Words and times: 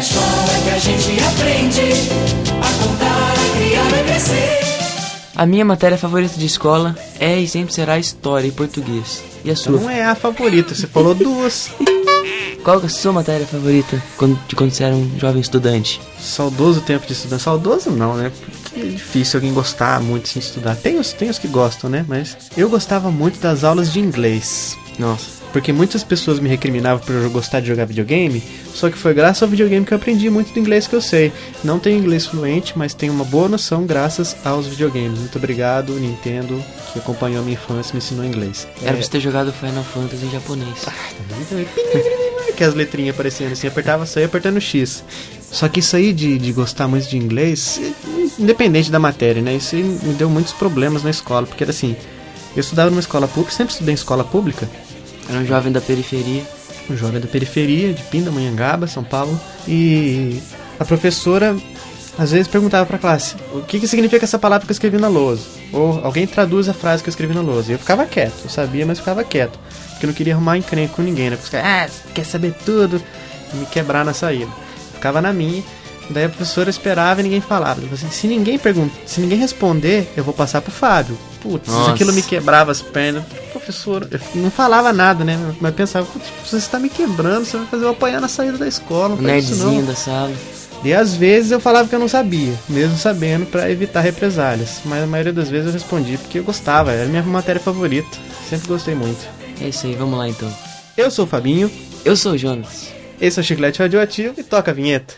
que 0.00 0.70
a 0.70 0.78
gente 0.78 1.22
aprende 1.22 1.82
a 2.48 2.82
contar, 2.82 3.32
a 3.32 3.56
criar, 3.56 4.00
a 4.00 4.04
crescer. 4.04 4.60
A 5.36 5.44
minha 5.44 5.64
matéria 5.64 5.98
favorita 5.98 6.38
de 6.38 6.46
escola 6.46 6.96
é 7.18 7.38
e 7.38 7.46
sempre 7.46 7.74
será 7.74 7.98
história 7.98 8.48
e 8.48 8.50
português. 8.50 9.22
E 9.44 9.50
a 9.50 9.56
sua? 9.56 9.78
Não 9.78 9.90
é 9.90 10.02
a 10.02 10.14
favorita, 10.14 10.74
você 10.74 10.86
falou 10.86 11.14
duas. 11.14 11.70
Qual 12.64 12.78
que 12.78 12.86
é 12.86 12.88
a 12.88 12.90
sua 12.90 13.12
matéria 13.12 13.46
favorita 13.46 14.02
quando, 14.16 14.38
de 14.48 14.56
quando 14.56 14.70
você 14.70 14.84
era 14.84 14.94
um 14.94 15.18
jovem 15.18 15.40
estudante? 15.40 16.00
Saudoso 16.18 16.80
tempo 16.80 17.06
de 17.06 17.12
estudar. 17.12 17.38
Saudoso 17.38 17.90
não, 17.90 18.14
né? 18.14 18.32
Porque 18.62 18.80
é 18.80 18.84
difícil 18.84 19.38
alguém 19.38 19.52
gostar 19.52 20.00
muito 20.00 20.30
de 20.30 20.38
estudar. 20.38 20.76
Tem 20.76 20.98
os, 20.98 21.12
tem 21.12 21.28
os 21.28 21.38
que 21.38 21.48
gostam, 21.48 21.90
né? 21.90 22.06
Mas 22.08 22.36
eu 22.56 22.70
gostava 22.70 23.10
muito 23.10 23.38
das 23.38 23.64
aulas 23.64 23.92
de 23.92 24.00
inglês. 24.00 24.78
Nossa. 24.98 25.39
Porque 25.52 25.72
muitas 25.72 26.04
pessoas 26.04 26.38
me 26.38 26.48
recriminavam 26.48 27.04
por 27.04 27.14
eu 27.14 27.30
gostar 27.30 27.60
de 27.60 27.66
jogar 27.66 27.84
videogame, 27.84 28.42
só 28.72 28.88
que 28.88 28.96
foi 28.96 29.12
graças 29.12 29.42
ao 29.42 29.48
videogame 29.48 29.84
que 29.84 29.92
eu 29.92 29.96
aprendi 29.96 30.30
muito 30.30 30.52
do 30.52 30.58
inglês 30.58 30.86
que 30.86 30.94
eu 30.94 31.00
sei. 31.00 31.32
Não 31.64 31.78
tenho 31.78 31.98
inglês 31.98 32.26
fluente, 32.26 32.72
mas 32.76 32.94
tenho 32.94 33.12
uma 33.12 33.24
boa 33.24 33.48
noção 33.48 33.84
graças 33.84 34.36
aos 34.44 34.66
videogames. 34.66 35.18
Muito 35.18 35.36
obrigado, 35.36 35.92
Nintendo, 35.94 36.62
que 36.92 36.98
acompanhou 36.98 37.40
a 37.40 37.42
minha 37.42 37.54
infância 37.54 37.92
e 37.92 37.94
me 37.94 37.98
ensinou 37.98 38.24
inglês. 38.24 38.68
Era 38.80 38.92
pra 38.92 39.02
você 39.02 39.10
ter 39.10 39.20
jogado 39.20 39.52
Final 39.52 39.82
Fantasy 39.82 40.26
em 40.26 40.30
japonês. 40.30 40.86
que 42.56 42.64
as 42.64 42.74
letrinhas 42.74 43.14
aparecendo 43.14 43.52
assim, 43.52 43.66
apertava, 43.66 44.04
saía 44.04 44.26
apertando 44.26 44.60
X. 44.60 45.02
Só 45.50 45.66
que 45.66 45.80
isso 45.80 45.96
aí 45.96 46.12
de, 46.12 46.38
de 46.38 46.52
gostar 46.52 46.86
muito 46.86 47.08
de 47.08 47.16
inglês, 47.16 47.80
independente 48.38 48.90
da 48.90 48.98
matéria, 48.98 49.42
né? 49.42 49.54
Isso 49.54 49.74
me 49.76 50.12
deu 50.14 50.28
muitos 50.28 50.52
problemas 50.52 51.02
na 51.02 51.10
escola, 51.10 51.46
porque 51.46 51.64
era 51.64 51.70
assim, 51.70 51.96
eu 52.54 52.60
estudava 52.60 52.90
numa 52.90 53.00
escola 53.00 53.26
pública, 53.26 53.56
sempre 53.56 53.72
estudei 53.72 53.92
em 53.92 53.96
escola 53.96 54.24
pública, 54.24 54.68
Era 55.30 55.38
um 55.38 55.46
jovem 55.46 55.72
da 55.72 55.80
periferia. 55.80 56.42
um 56.90 56.96
jovem 56.96 57.20
da 57.20 57.28
periferia, 57.28 57.92
de 57.92 58.02
Pindamonhangaba, 58.02 58.88
São 58.88 59.04
Paulo, 59.04 59.40
e 59.66 60.42
a 60.78 60.84
professora 60.84 61.56
às 62.18 62.32
vezes 62.32 62.48
perguntava 62.48 62.84
pra 62.84 62.98
classe 62.98 63.36
o 63.54 63.60
que, 63.62 63.78
que 63.78 63.86
significa 63.86 64.24
essa 64.24 64.38
palavra 64.38 64.66
que 64.66 64.72
eu 64.72 64.74
escrevi 64.74 64.98
na 64.98 65.08
lousa. 65.08 65.42
Ou 65.72 66.04
alguém 66.04 66.26
traduz 66.26 66.68
a 66.68 66.74
frase 66.74 67.02
que 67.02 67.08
eu 67.08 67.12
escrevi 67.12 67.32
na 67.32 67.40
lousa. 67.40 67.70
E 67.70 67.74
eu 67.74 67.78
ficava 67.78 68.04
quieto, 68.04 68.34
eu 68.44 68.50
sabia, 68.50 68.84
mas 68.84 68.98
ficava 68.98 69.22
quieto. 69.22 69.58
Porque 69.90 70.04
eu 70.04 70.08
não 70.08 70.14
queria 70.14 70.34
arrumar 70.34 70.58
encrenca 70.58 70.94
com 70.94 71.02
ninguém, 71.02 71.30
né? 71.30 71.36
Porque 71.36 71.56
os 71.56 71.62
caras, 71.62 71.92
ah, 72.04 72.10
quer 72.12 72.24
saber 72.24 72.52
tudo 72.64 73.00
e 73.54 73.56
me 73.56 73.66
quebrar 73.66 74.04
na 74.04 74.12
saída. 74.12 74.50
Ficava 74.94 75.22
na 75.22 75.32
minha. 75.32 75.62
Daí 76.10 76.24
a 76.24 76.28
professora 76.28 76.68
esperava 76.68 77.20
e 77.20 77.22
ninguém 77.22 77.40
falava. 77.40 77.80
Tipo 77.80 77.94
assim, 77.94 78.10
se 78.10 78.26
ninguém 78.26 78.58
pergunta, 78.58 78.92
se 79.06 79.20
ninguém 79.20 79.38
responder, 79.38 80.12
eu 80.16 80.24
vou 80.24 80.34
passar 80.34 80.60
pro 80.60 80.72
Fábio. 80.72 81.16
Putz, 81.40 81.70
aquilo 81.88 82.12
me 82.12 82.22
quebrava 82.22 82.72
as 82.72 82.82
pernas. 82.82 83.22
Professor, 83.60 84.08
eu 84.10 84.20
não 84.34 84.50
falava 84.50 84.92
nada, 84.92 85.24
né? 85.24 85.38
Mas 85.60 85.74
pensava, 85.74 86.06
você 86.44 86.56
está 86.56 86.78
me 86.78 86.88
quebrando, 86.88 87.44
você 87.44 87.58
vai 87.58 87.66
fazer 87.66 87.84
eu 87.84 87.90
apanhar 87.90 88.20
na 88.20 88.28
saída 88.28 88.58
da 88.58 88.66
escola, 88.66 89.14
não 89.14 89.22
nerdzinho 89.22 89.80
não. 89.80 89.86
da 89.86 89.94
sala. 89.94 90.32
E 90.82 90.94
às 90.94 91.14
vezes 91.14 91.50
eu 91.50 91.60
falava 91.60 91.88
que 91.88 91.94
eu 91.94 91.98
não 91.98 92.08
sabia, 92.08 92.54
mesmo 92.68 92.96
sabendo, 92.96 93.44
pra 93.44 93.70
evitar 93.70 94.00
represálias. 94.00 94.80
Mas 94.84 95.04
a 95.04 95.06
maioria 95.06 95.32
das 95.32 95.50
vezes 95.50 95.66
eu 95.66 95.72
respondi 95.74 96.16
porque 96.16 96.38
eu 96.38 96.44
gostava, 96.44 96.90
era 96.92 97.06
minha 97.06 97.22
matéria 97.22 97.60
favorita. 97.60 98.18
Sempre 98.48 98.66
gostei 98.68 98.94
muito. 98.94 99.28
É 99.60 99.68
isso 99.68 99.86
aí, 99.86 99.94
vamos 99.94 100.18
lá 100.18 100.26
então. 100.26 100.50
Eu 100.96 101.10
sou 101.10 101.26
o 101.26 101.28
Fabinho, 101.28 101.70
Eu 102.04 102.16
sou 102.16 102.32
o 102.32 102.38
Jonas. 102.38 102.88
esse 103.20 103.38
é 103.38 103.42
o 103.42 103.44
Chiclete 103.44 103.80
Radioativo 103.80 104.34
e 104.38 104.42
toca 104.42 104.70
a 104.70 104.74
vinheta. 104.74 105.14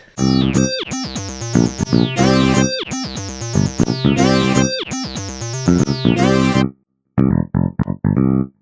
Thank 7.55 7.77
you. 8.17 8.62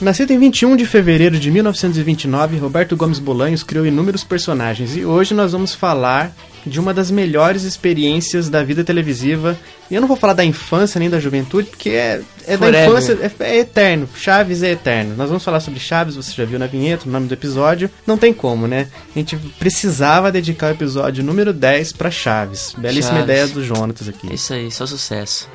Nascido 0.00 0.30
em 0.30 0.38
21 0.38 0.76
de 0.76 0.86
fevereiro 0.86 1.40
de 1.40 1.50
1929, 1.50 2.56
Roberto 2.58 2.96
Gomes 2.96 3.18
Bolanhos 3.18 3.64
criou 3.64 3.84
inúmeros 3.84 4.22
personagens 4.22 4.96
e 4.96 5.04
hoje 5.04 5.34
nós 5.34 5.50
vamos 5.50 5.74
falar 5.74 6.32
de 6.64 6.78
uma 6.78 6.94
das 6.94 7.10
melhores 7.10 7.64
experiências 7.64 8.48
da 8.48 8.62
vida 8.62 8.84
televisiva. 8.84 9.58
E 9.90 9.94
eu 9.94 10.00
não 10.00 10.06
vou 10.06 10.16
falar 10.16 10.34
da 10.34 10.44
infância 10.44 11.00
nem 11.00 11.10
da 11.10 11.18
juventude, 11.18 11.70
porque 11.70 11.90
é, 11.90 12.20
é 12.46 12.56
da 12.56 12.68
infância, 12.68 13.18
é, 13.20 13.44
é 13.44 13.58
eterno. 13.58 14.08
Chaves 14.14 14.62
é 14.62 14.70
eterno. 14.70 15.16
Nós 15.16 15.28
vamos 15.28 15.42
falar 15.42 15.58
sobre 15.58 15.80
Chaves, 15.80 16.14
você 16.14 16.32
já 16.32 16.44
viu 16.44 16.60
na 16.60 16.66
vinheta, 16.66 17.04
no 17.06 17.12
nome 17.12 17.26
do 17.26 17.34
episódio. 17.34 17.90
Não 18.06 18.16
tem 18.16 18.32
como, 18.32 18.68
né? 18.68 18.86
A 19.14 19.18
gente 19.18 19.36
precisava 19.58 20.30
dedicar 20.30 20.68
o 20.68 20.74
episódio 20.74 21.24
número 21.24 21.52
10 21.52 21.92
pra 21.92 22.10
Chaves. 22.10 22.72
Belíssima 22.78 23.18
Chaves. 23.18 23.24
ideia 23.24 23.46
do 23.48 23.64
Jonatas 23.64 24.08
aqui. 24.08 24.30
É 24.30 24.34
isso 24.34 24.52
aí, 24.52 24.70
só 24.70 24.86
sucesso. 24.86 25.48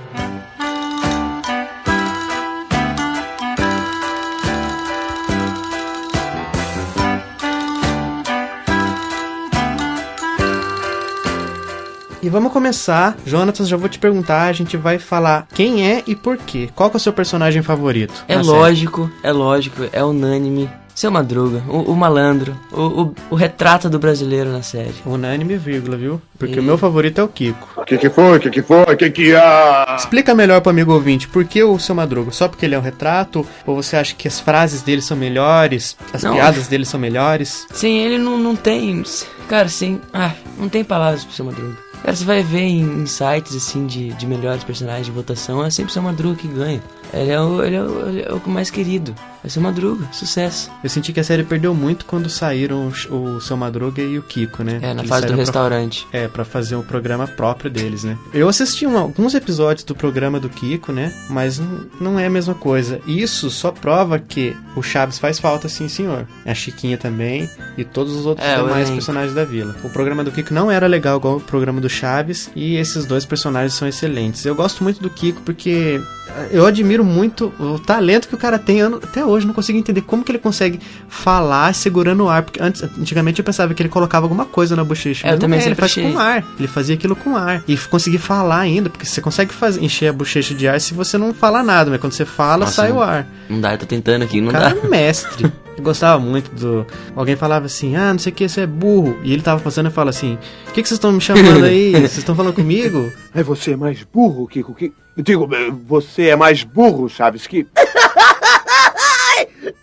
E 12.23 12.29
vamos 12.29 12.53
começar. 12.53 13.17
Jonatas, 13.25 13.67
já 13.67 13.75
vou 13.75 13.89
te 13.89 13.99
perguntar, 13.99 14.43
a 14.43 14.53
gente 14.53 14.77
vai 14.77 14.97
falar 14.97 15.45
quem 15.53 15.85
é 15.85 16.01
e 16.07 16.15
por 16.15 16.37
quê. 16.37 16.69
Qual 16.73 16.89
que 16.89 16.95
é 16.95 16.97
o 16.97 16.99
seu 17.01 17.11
personagem 17.11 17.61
favorito? 17.61 18.13
É 18.29 18.35
série? 18.35 18.47
lógico, 18.47 19.11
é 19.21 19.31
lógico, 19.31 19.83
é 19.91 20.01
unânime. 20.03 20.69
Seu 20.95 21.09
Madruga, 21.11 21.63
o, 21.67 21.91
o 21.91 21.95
malandro, 21.97 22.55
o, 22.71 22.81
o, 23.01 23.15
o 23.31 23.35
retrato 23.35 23.89
do 23.89 23.97
brasileiro 23.97 24.51
na 24.51 24.61
série. 24.61 24.93
Unânime, 25.05 25.57
vírgula, 25.57 25.97
viu? 25.97 26.21
Porque 26.37 26.55
E- 26.55 26.59
o 26.59 26.63
meu 26.63 26.77
favorito 26.77 27.19
é 27.19 27.23
o 27.23 27.27
Kiko. 27.27 27.67
O 27.77 27.83
que 27.83 27.97
que 27.97 28.09
foi? 28.11 28.37
O 28.37 28.39
que 28.39 28.49
que 28.51 28.61
foi? 28.61 28.83
O 28.83 28.95
que 28.95 29.09
que 29.09 29.35
há? 29.35 29.95
Explica 29.99 30.35
melhor 30.35 30.61
pro 30.61 30.69
amigo 30.69 30.93
ouvinte, 30.93 31.27
por 31.27 31.43
que 31.45 31.63
o 31.63 31.79
seu 31.79 31.95
Madruga? 31.95 32.31
Só 32.31 32.47
porque 32.47 32.63
ele 32.65 32.75
é 32.75 32.79
um 32.79 32.81
retrato? 32.83 33.43
Ou 33.65 33.75
você 33.81 33.95
acha 33.97 34.13
que 34.13 34.27
as 34.27 34.39
frases 34.39 34.83
dele 34.83 35.01
são 35.01 35.17
melhores? 35.17 35.97
As 36.13 36.21
Não. 36.21 36.35
piadas 36.35 36.67
dele 36.67 36.85
são 36.85 36.99
melhores? 36.99 37.65
Sem 37.73 37.97
ele 38.03 38.19
não, 38.19 38.37
não 38.37 38.55
tem. 38.55 39.01
Cara, 39.49 39.67
sem. 39.69 39.99
Ah, 40.13 40.31
não 40.59 40.69
tem 40.69 40.83
palavras 40.83 41.25
pro 41.25 41.33
seu 41.33 41.43
Madruga. 41.43 41.75
Cara, 42.03 42.17
você 42.17 42.25
vai 42.25 42.43
ver 42.43 42.63
em, 42.63 43.05
sites 43.05 43.55
assim 43.55 43.87
de, 43.87 44.09
de 44.13 44.27
melhores 44.27 44.61
personagens 44.61 45.05
de 45.05 45.11
votação, 45.11 45.63
é 45.63 45.69
sempre 45.69 45.97
o 45.97 46.03
Madruga 46.03 46.35
que 46.35 46.49
ganha. 46.49 46.83
Ele 47.13 47.31
é 47.31 47.39
o, 47.39 47.63
ele 47.63 47.75
é 47.77 47.81
o, 47.81 48.09
ele 48.09 48.21
é 48.23 48.33
o 48.33 48.49
mais 48.49 48.69
querido. 48.69 49.15
É 49.43 49.47
o 49.47 49.49
seu 49.49 49.61
Madruga, 49.61 50.07
sucesso. 50.11 50.71
Eu 50.83 50.89
senti 50.89 51.11
que 51.11 51.19
a 51.19 51.23
série 51.23 51.43
perdeu 51.43 51.73
muito 51.75 52.05
quando 52.05 52.29
saíram 52.29 52.91
o, 53.09 53.15
o 53.35 53.41
seu 53.41 53.57
Madruga 53.57 54.01
e 54.01 54.17
o 54.17 54.23
Kiko, 54.23 54.63
né? 54.63 54.79
É, 54.81 54.93
na 54.93 55.01
Eles 55.01 55.09
fase 55.09 55.21
do 55.23 55.27
saíram 55.27 55.27
pra- 55.35 55.35
restaurante. 55.37 56.07
É, 56.13 56.27
pra 56.27 56.45
fazer 56.45 56.75
um 56.75 56.81
programa 56.81 57.27
próprio 57.27 57.69
deles, 57.69 58.03
né? 58.03 58.17
Eu 58.33 58.47
assisti 58.47 58.87
um- 58.87 58.97
alguns 58.97 59.33
episódios 59.33 59.83
do 59.83 59.93
programa 59.93 60.39
do 60.39 60.47
Kiko, 60.47 60.91
né? 60.93 61.13
Mas 61.29 61.59
não, 61.59 61.79
não 61.99 62.19
é 62.19 62.25
a 62.25 62.29
mesma 62.29 62.53
coisa. 62.55 63.01
Isso 63.05 63.49
só 63.49 63.69
prova 63.71 64.17
que 64.17 64.55
o 64.77 64.81
Chaves 64.81 65.19
faz 65.19 65.39
falta, 65.39 65.67
sim, 65.67 65.87
senhor. 65.89 66.25
A 66.45 66.53
Chiquinha 66.53 66.97
também 66.97 67.49
e 67.77 67.83
todos 67.83 68.15
os 68.15 68.25
outros 68.25 68.47
É, 68.47 68.61
o 68.61 68.65
demais 68.65 68.89
personagens 68.89 69.33
da 69.35 69.43
vila. 69.43 69.75
O 69.83 69.89
programa 69.89 70.23
do 70.23 70.31
Kiko 70.31 70.53
não 70.53 70.71
era 70.71 70.87
legal 70.87 71.17
igual 71.17 71.35
o 71.37 71.41
programa 71.41 71.81
do 71.81 71.89
Chaves 71.89 72.49
e 72.55 72.75
esses 72.77 73.05
dois 73.05 73.25
personagens 73.25 73.73
são 73.73 73.87
excelentes. 73.87 74.45
Eu 74.45 74.55
gosto 74.55 74.83
muito 74.83 75.01
do 75.01 75.09
Kiko 75.09 75.41
porque 75.41 75.99
eh, 76.29 76.49
eu 76.51 76.65
admiro 76.65 77.03
muito 77.03 77.51
o 77.59 77.77
talento 77.77 78.27
que 78.29 78.35
o 78.35 78.37
cara 78.37 78.57
tem. 78.57 78.81
Até 78.81 79.25
hoje 79.25 79.32
não 79.43 79.53
consigo 79.53 79.77
entender 79.77 80.01
como 80.01 80.23
que 80.23 80.31
ele 80.31 80.39
consegue 80.39 80.79
falar 81.07 81.73
segurando 81.73 82.23
o 82.25 82.29
ar. 82.29 82.43
Porque 82.43 82.61
antes, 82.61 82.83
antigamente 82.83 83.39
eu 83.39 83.45
pensava 83.45 83.73
que 83.73 83.81
ele 83.81 83.89
colocava 83.89 84.25
alguma 84.25 84.45
coisa 84.45 84.75
na 84.75 84.83
bochecha. 84.83 85.25
É, 85.25 85.29
eu 85.29 85.31
mas 85.31 85.35
não 85.35 85.39
também 85.39 85.59
é, 85.59 85.65
ele 85.65 85.75
faz 85.75 85.91
achei. 85.91 86.11
com 86.11 86.19
ar. 86.19 86.45
Ele 86.59 86.67
fazia 86.67 86.95
aquilo 86.95 87.15
com 87.15 87.35
ar. 87.35 87.63
E 87.67 87.77
conseguir 87.77 88.17
falar 88.19 88.59
ainda, 88.59 88.89
porque 88.89 89.05
você 89.05 89.21
consegue 89.21 89.53
fazer, 89.53 89.83
encher 89.83 90.07
a 90.09 90.13
bochecha 90.13 90.53
de 90.53 90.67
ar 90.67 90.79
se 90.79 90.93
você 90.93 91.17
não 91.17 91.33
falar 91.33 91.63
nada, 91.63 91.89
mas 91.89 91.99
quando 91.99 92.13
você 92.13 92.25
fala, 92.25 92.65
Nossa, 92.65 92.73
sai 92.73 92.91
o 92.91 93.01
ar. 93.01 93.27
Não 93.49 93.59
dá, 93.59 93.73
eu 93.73 93.77
tô 93.77 93.85
tentando 93.85 94.23
aqui, 94.23 94.39
não 94.39 94.49
O 94.49 94.51
cara 94.51 94.69
dá. 94.69 94.75
é 94.75 94.85
um 94.85 94.89
mestre. 94.89 95.51
Eu 95.75 95.83
gostava 95.83 96.19
muito 96.19 96.53
do. 96.53 96.85
Alguém 97.15 97.35
falava 97.35 97.65
assim, 97.65 97.95
ah, 97.95 98.11
não 98.11 98.19
sei 98.19 98.31
o 98.31 98.35
que, 98.35 98.47
você 98.47 98.61
é 98.61 98.67
burro. 98.67 99.17
E 99.23 99.33
ele 99.33 99.41
tava 99.41 99.59
passando 99.59 99.89
e 99.89 99.91
fala 99.91 100.11
assim: 100.11 100.37
O 100.67 100.71
que, 100.71 100.83
que 100.83 100.87
vocês 100.87 100.97
estão 100.97 101.11
me 101.11 101.19
chamando 101.19 101.63
aí? 101.65 101.91
Vocês 102.03 102.19
estão 102.19 102.35
falando 102.35 102.53
comigo? 102.53 103.11
É 103.33 103.41
você 103.41 103.71
é 103.71 103.75
mais 103.75 104.03
burro, 104.03 104.47
Kiko. 104.47 104.73
Que... 104.75 104.93
Digo, 105.17 105.49
eh, 105.51 105.71
você 105.87 106.27
é 106.27 106.35
mais 106.35 106.63
burro, 106.63 107.09
Chaves, 107.09 107.47
que... 107.47 107.65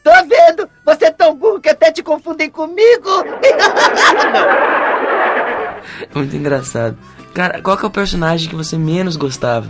Tô 0.03 0.11
vendo! 0.29 0.69
Você 0.85 1.07
é 1.07 1.11
tão 1.11 1.35
burro 1.35 1.61
que 1.61 1.69
até 1.69 1.93
te 1.93 2.03
confundem 2.03 2.51
comigo! 2.51 3.09
Muito 6.15 6.37
engraçado. 6.37 6.97
Cara, 7.35 7.61
qual 7.63 7.77
que 7.77 7.85
é 7.85 7.89
o 7.89 7.91
personagem 7.91 8.49
que 8.49 8.55
você 8.57 8.77
menos 8.77 9.17
gostava? 9.17 9.69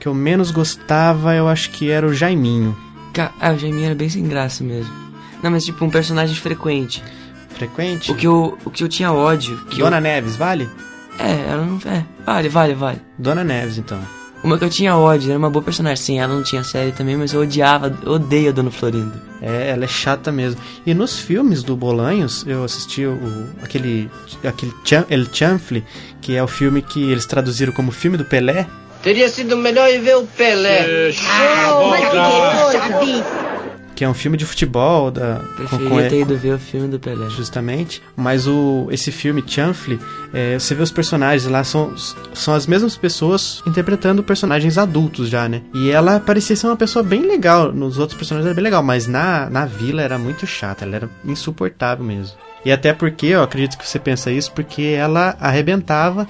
que 0.00 0.06
eu 0.06 0.14
menos 0.14 0.52
gostava, 0.52 1.34
eu 1.34 1.48
acho 1.48 1.70
que 1.70 1.90
era 1.90 2.06
o 2.06 2.14
Jaiminho. 2.14 2.76
Ca- 3.12 3.32
Ah, 3.40 3.50
o 3.50 3.58
Jaiminho 3.58 3.86
era 3.86 3.96
bem 3.96 4.08
sem 4.08 4.22
graça 4.28 4.62
mesmo. 4.62 4.94
Não, 5.42 5.50
mas 5.50 5.64
tipo, 5.64 5.84
um 5.84 5.90
personagem 5.90 6.36
frequente. 6.36 7.02
Frequente? 7.48 8.12
O 8.12 8.14
que 8.14 8.28
eu, 8.28 8.56
o 8.64 8.70
que 8.70 8.84
eu 8.84 8.88
tinha 8.88 9.12
ódio. 9.12 9.58
Que 9.68 9.80
Dona 9.80 9.96
eu... 9.96 10.00
Neves, 10.00 10.36
vale? 10.36 10.70
É, 11.18 11.50
ela 11.50 11.64
não. 11.64 11.78
É, 11.90 12.04
vale, 12.24 12.48
vale, 12.48 12.74
vale. 12.74 13.02
Dona 13.18 13.42
Neves, 13.42 13.76
então. 13.78 13.98
Uma 14.42 14.56
que 14.56 14.64
eu 14.64 14.70
tinha 14.70 14.96
ódio, 14.96 15.30
era 15.30 15.38
uma 15.38 15.50
boa 15.50 15.62
personagem. 15.62 16.02
Sim, 16.02 16.20
ela 16.20 16.34
não 16.34 16.42
tinha 16.42 16.62
série 16.62 16.92
também, 16.92 17.16
mas 17.16 17.32
eu 17.32 17.40
odiava, 17.40 17.92
odeio 18.06 18.50
a 18.50 18.52
Dona 18.52 18.70
Florinda. 18.70 19.20
É, 19.42 19.70
ela 19.70 19.84
é 19.84 19.88
chata 19.88 20.30
mesmo. 20.30 20.60
E 20.86 20.94
nos 20.94 21.18
filmes 21.18 21.62
do 21.62 21.76
Bolanhos, 21.76 22.44
eu 22.46 22.62
assisti 22.64 23.04
o, 23.04 23.46
aquele, 23.62 24.10
aquele 24.44 24.72
El 25.10 25.26
Chanfle, 25.32 25.84
que 26.20 26.36
é 26.36 26.42
o 26.42 26.48
filme 26.48 26.82
que 26.82 27.10
eles 27.10 27.26
traduziram 27.26 27.72
como 27.72 27.90
filme 27.90 28.16
do 28.16 28.24
Pelé. 28.24 28.66
Teria 29.02 29.28
sido 29.28 29.56
melhor 29.56 29.88
ir 29.90 30.00
ver 30.00 30.16
o 30.16 30.26
Pelé. 30.26 31.12
Que 32.92 33.47
é 34.04 34.08
um 34.08 34.14
filme 34.14 34.36
de 34.36 34.44
futebol 34.44 35.10
da, 35.10 35.36
Preferia 35.56 35.88
com- 35.88 36.08
ter 36.08 36.20
ido 36.20 36.36
ver 36.36 36.54
o 36.54 36.58
filme 36.58 36.88
do 36.88 36.98
Pelé. 36.98 37.28
justamente. 37.30 38.02
Mas 38.16 38.46
o 38.46 38.88
esse 38.90 39.10
filme 39.12 39.42
Chanfle, 39.46 39.98
é, 40.32 40.58
você 40.58 40.74
vê 40.74 40.82
os 40.82 40.90
personagens 40.90 41.50
lá 41.50 41.62
são 41.64 41.94
são 42.34 42.54
as 42.54 42.66
mesmas 42.66 42.96
pessoas 42.96 43.62
interpretando 43.66 44.22
personagens 44.22 44.78
adultos 44.78 45.28
já, 45.28 45.48
né? 45.48 45.62
E 45.74 45.90
ela 45.90 46.20
parecia 46.20 46.54
ser 46.56 46.66
uma 46.66 46.76
pessoa 46.76 47.02
bem 47.02 47.22
legal. 47.22 47.72
Nos 47.72 47.98
outros 47.98 48.16
personagens 48.18 48.46
era 48.46 48.54
bem 48.54 48.64
legal, 48.64 48.82
mas 48.82 49.06
na 49.06 49.48
na 49.50 49.64
vila 49.66 50.02
era 50.02 50.18
muito 50.18 50.46
chata. 50.46 50.84
Ela 50.84 50.96
era 50.96 51.10
insuportável 51.24 52.04
mesmo. 52.04 52.36
E 52.64 52.72
até 52.72 52.92
porque, 52.92 53.26
eu 53.26 53.42
acredito 53.42 53.78
que 53.78 53.88
você 53.88 53.98
pensa 53.98 54.30
isso, 54.32 54.50
porque 54.52 54.82
ela 54.82 55.36
arrebentava 55.40 56.26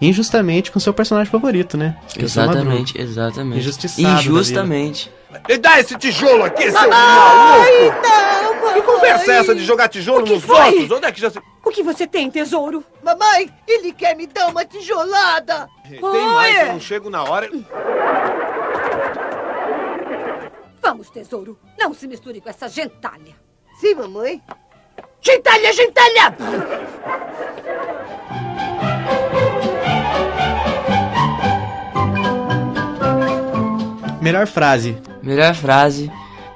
injustamente 0.00 0.70
com 0.72 0.80
seu 0.80 0.92
personagem 0.92 1.30
favorito, 1.30 1.76
né? 1.76 1.96
Que 2.12 2.22
é. 2.22 2.24
Exatamente, 2.24 3.00
exatamente. 3.00 3.58
Injustiçado. 3.60 4.20
Injustamente. 4.20 5.10
Me 5.48 5.58
dá 5.58 5.80
esse 5.80 5.96
tijolo 5.96 6.44
aqui, 6.44 6.70
seu 6.70 6.88
maluco! 6.88 8.02
Que 8.74 8.82
conversa 8.82 9.32
é 9.32 9.36
essa 9.38 9.54
de 9.54 9.64
jogar 9.64 9.88
tijolo 9.88 10.26
nos 10.26 10.44
foi? 10.44 10.56
outros? 10.56 10.90
Onde 10.90 11.06
é 11.06 11.12
que 11.12 11.20
já 11.20 11.30
se... 11.30 11.38
O 11.64 11.70
que 11.70 11.82
você 11.82 12.06
tem, 12.06 12.30
tesouro? 12.30 12.84
Mamãe, 13.02 13.52
ele 13.66 13.92
quer 13.92 14.16
me 14.16 14.26
dar 14.26 14.48
uma 14.48 14.64
tijolada. 14.64 15.68
Tem 15.88 16.00
mais, 16.00 16.58
eu 16.58 16.72
não 16.72 16.80
chego 16.80 17.10
na 17.10 17.22
hora. 17.24 17.50
Vamos, 20.80 21.10
tesouro. 21.10 21.58
Não 21.78 21.94
se 21.94 22.06
misture 22.08 22.40
com 22.40 22.50
essa 22.50 22.68
gentalha. 22.68 23.34
Sim, 23.80 23.94
mamãe. 23.94 24.42
Gentalha, 25.20 25.72
gentalha! 25.72 26.36
Melhor 34.22 34.46
frase. 34.46 34.96
Melhor 35.20 35.52
frase 35.52 36.08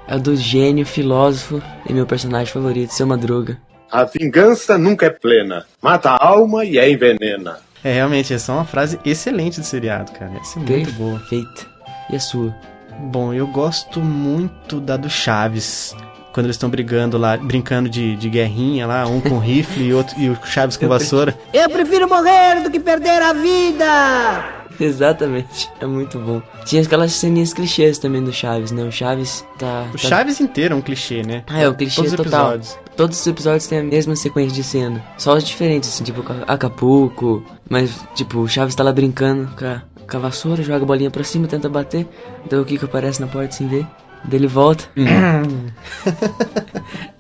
é 0.07 0.15
a 0.15 0.17
do 0.17 0.37
gênio, 0.37 0.87
filósofo 0.87 1.61
e 1.85 1.93
meu 1.93 2.07
personagem 2.07 2.53
favorito, 2.53 2.93
seu 2.93 3.09
Madruga. 3.09 3.59
A 3.91 4.05
vingança 4.05 4.79
nunca 4.79 5.07
é 5.07 5.11
plena. 5.11 5.67
Mata 5.83 6.11
a 6.11 6.25
alma 6.25 6.65
e 6.65 6.79
a 6.79 6.89
envenena. 6.89 7.59
É, 7.83 7.93
realmente, 7.93 8.33
essa 8.33 8.53
é 8.53 8.55
uma 8.55 8.65
frase 8.65 9.01
excelente 9.05 9.59
do 9.59 9.67
seriado, 9.67 10.13
cara. 10.13 10.31
Essa 10.41 10.61
é 10.61 10.63
muito 10.63 10.93
boa. 10.93 11.19
Perfeita. 11.19 11.67
E 12.09 12.15
a 12.15 12.21
sua? 12.21 12.55
Bom, 13.01 13.35
eu 13.35 13.49
gosto 13.49 13.99
muito 14.01 14.81
da 14.81 14.97
do 14.97 15.11
Chaves. 15.11 15.93
Quando 16.33 16.47
eles 16.47 16.55
estão 16.55 16.71
brigando 16.71 17.19
lá, 17.19 17.37
brincando 17.37 17.89
de, 17.89 18.15
de 18.15 18.29
guerrinha 18.29 18.87
lá, 18.87 19.07
um 19.09 19.21
com 19.21 19.39
rifle 19.39 19.89
e, 19.89 19.93
outro, 19.93 20.15
e 20.21 20.31
o 20.31 20.39
Chaves 20.45 20.77
com 20.77 20.87
vassoura. 20.87 21.37
Eu 21.53 21.69
prefiro 21.69 22.09
morrer 22.09 22.63
do 22.63 22.71
que 22.71 22.79
perder 22.79 23.23
a 23.23 23.33
vida. 23.33 24.56
Exatamente. 24.85 25.71
É 25.81 25.87
muito 25.87 26.19
bom. 26.19 26.41
Tinha 26.65 26.83
aquelas 26.83 27.13
ceninhas 27.13 27.53
clichês 27.53 27.99
também 27.99 28.23
do 28.23 28.33
Chaves, 28.33 28.71
né? 28.73 28.83
O 28.85 28.93
Chaves 28.93 29.45
tá. 29.59 29.87
O 29.89 29.93
tá- 29.93 29.99
Chaves 30.09 30.41
inteiro 30.41 30.75
é 30.75 30.77
um 30.77 30.81
clichê, 30.83 31.23
né? 31.23 31.43
Ah, 31.47 31.61
é 31.61 31.69
o 31.69 31.75
clichê 31.75 31.97
Todos 31.97 32.13
os 32.13 32.17
total. 32.17 32.41
episódios. 32.55 32.79
Todos 32.97 33.21
os 33.21 33.27
episódios 33.27 33.67
têm 33.67 33.79
a 33.81 33.83
mesma 33.83 34.17
sequência 34.17 34.55
de 34.55 34.63
cena. 34.63 35.05
Só 35.19 35.35
os 35.35 35.45
diferentes, 35.45 35.89
assim, 35.89 36.05
tipo 36.05 36.25
Acapulco. 36.47 37.45
Mas, 37.69 37.91
tipo, 38.15 38.39
o 38.41 38.49
Chaves 38.49 38.75
tá 38.75 38.83
lá 38.83 38.93
brincando 38.93 39.49
com 39.57 39.65
a, 39.65 39.83
com 40.11 40.17
a 40.17 40.21
vassoura, 40.21 40.63
joga 40.63 40.83
a 40.85 40.87
bolinha 40.87 41.11
pra 41.11 41.25
cima, 41.25 41.47
tenta 41.47 41.69
bater. 41.69 42.07
Daí 42.49 42.59
o 42.59 42.65
Kiko 42.65 42.87
aparece 42.87 43.21
na 43.21 43.27
porta 43.27 43.53
sem 43.53 43.67
ver. 43.69 43.87
Daí 44.29 44.39
ele 44.41 44.47
volta. 44.49 44.85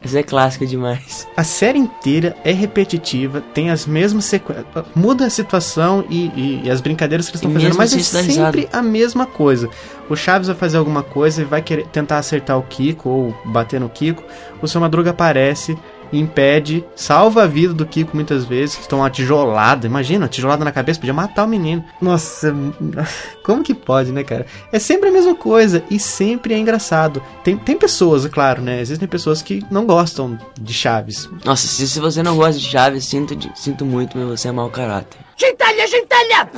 Essa 0.03 0.20
é 0.20 0.23
clássica 0.23 0.64
demais. 0.67 1.26
A 1.37 1.43
série 1.43 1.79
inteira 1.79 2.37
é 2.44 2.53
repetitiva, 2.53 3.41
tem 3.55 3.70
as 3.70 3.87
mesmas 3.87 4.25
sequências. 4.26 4.67
Muda 4.94 5.26
a 5.26 5.31
situação 5.31 6.05
e, 6.08 6.26
e- 6.37 6.62
e 6.64 6.70
as 6.70 6.81
brincadeiras 6.81 7.26
que 7.26 7.32
eles 7.32 7.41
estão 7.43 7.53
fazendo, 7.53 7.76
mas 7.76 7.93
é 7.93 7.97
assim 7.97 8.29
risada. 8.29 8.53
sempre 8.53 8.69
a 8.73 8.82
mesma 8.82 9.26
coisa. 9.26 9.69
O 10.08 10.14
Chaves 10.14 10.47
vai 10.47 10.56
fazer 10.56 10.76
alguma 10.76 11.03
coisa 11.03 11.43
e 11.43 11.44
vai 11.44 11.61
querer 11.61 11.87
tentar 11.88 12.19
acertar 12.19 12.56
o 12.58 12.62
Kiko 12.62 13.08
ou 13.08 13.37
bater 13.47 13.81
no 13.81 13.88
Kiko. 13.88 14.23
O 14.62 14.69
seu 14.69 14.81
Madruga 14.81 15.11
aparece, 15.11 15.76
impede, 16.12 16.85
salva 16.94 17.44
a 17.44 17.47
vida 17.47 17.73
do 17.75 17.85
Kiko 17.87 18.14
muitas 18.14 18.44
vezes, 18.44 18.76
que 18.76 18.88
toma 18.88 19.03
uma 19.05 19.11
tijolada. 19.11 19.87
Imagina, 19.87 20.25
uma 20.25 20.29
tijolada 20.29 20.64
na 20.64 20.73
cabeça, 20.73 21.00
podia 21.00 21.14
matar 21.14 21.44
o 21.44 21.49
menino. 21.49 21.85
Nossa, 22.00 22.55
como 23.44 23.62
que 23.62 23.75
pode, 23.75 24.12
né, 24.12 24.25
cara? 24.25 24.47
É 24.73 24.79
sempre 24.79 25.08
a 25.08 25.12
mesma 25.12 25.35
coisa 25.35 25.82
e 25.91 25.99
sempre 25.99 26.55
é 26.55 26.58
engraçado. 26.58 27.23
Tem, 27.44 27.56
tem 27.56 27.76
pessoas, 27.76 28.25
é 28.25 28.29
claro, 28.29 28.62
né? 28.62 28.81
Existem 28.81 29.08
pessoas 29.08 29.43
que 29.43 29.64
não 29.70 29.87
gostam 29.87 30.38
de 30.61 30.73
Chaves. 30.75 31.29
Nossa, 31.44 31.67
se, 31.67 31.88
se 31.88 32.00
você 32.00 32.23
não 32.23 32.37
gosta 32.37 32.58
de 32.61 32.67
Chaves, 32.67 33.05
sinto, 33.05 33.35
de- 33.37 33.50
sinto 33.55 33.85
muito, 33.85 34.17
mas 34.17 34.41
você 34.41 34.49
é 34.49 34.53
mau 34.53 34.69
caráter. 34.70 35.19
Gentalha, 35.37 35.87
gentalha! 35.87 36.49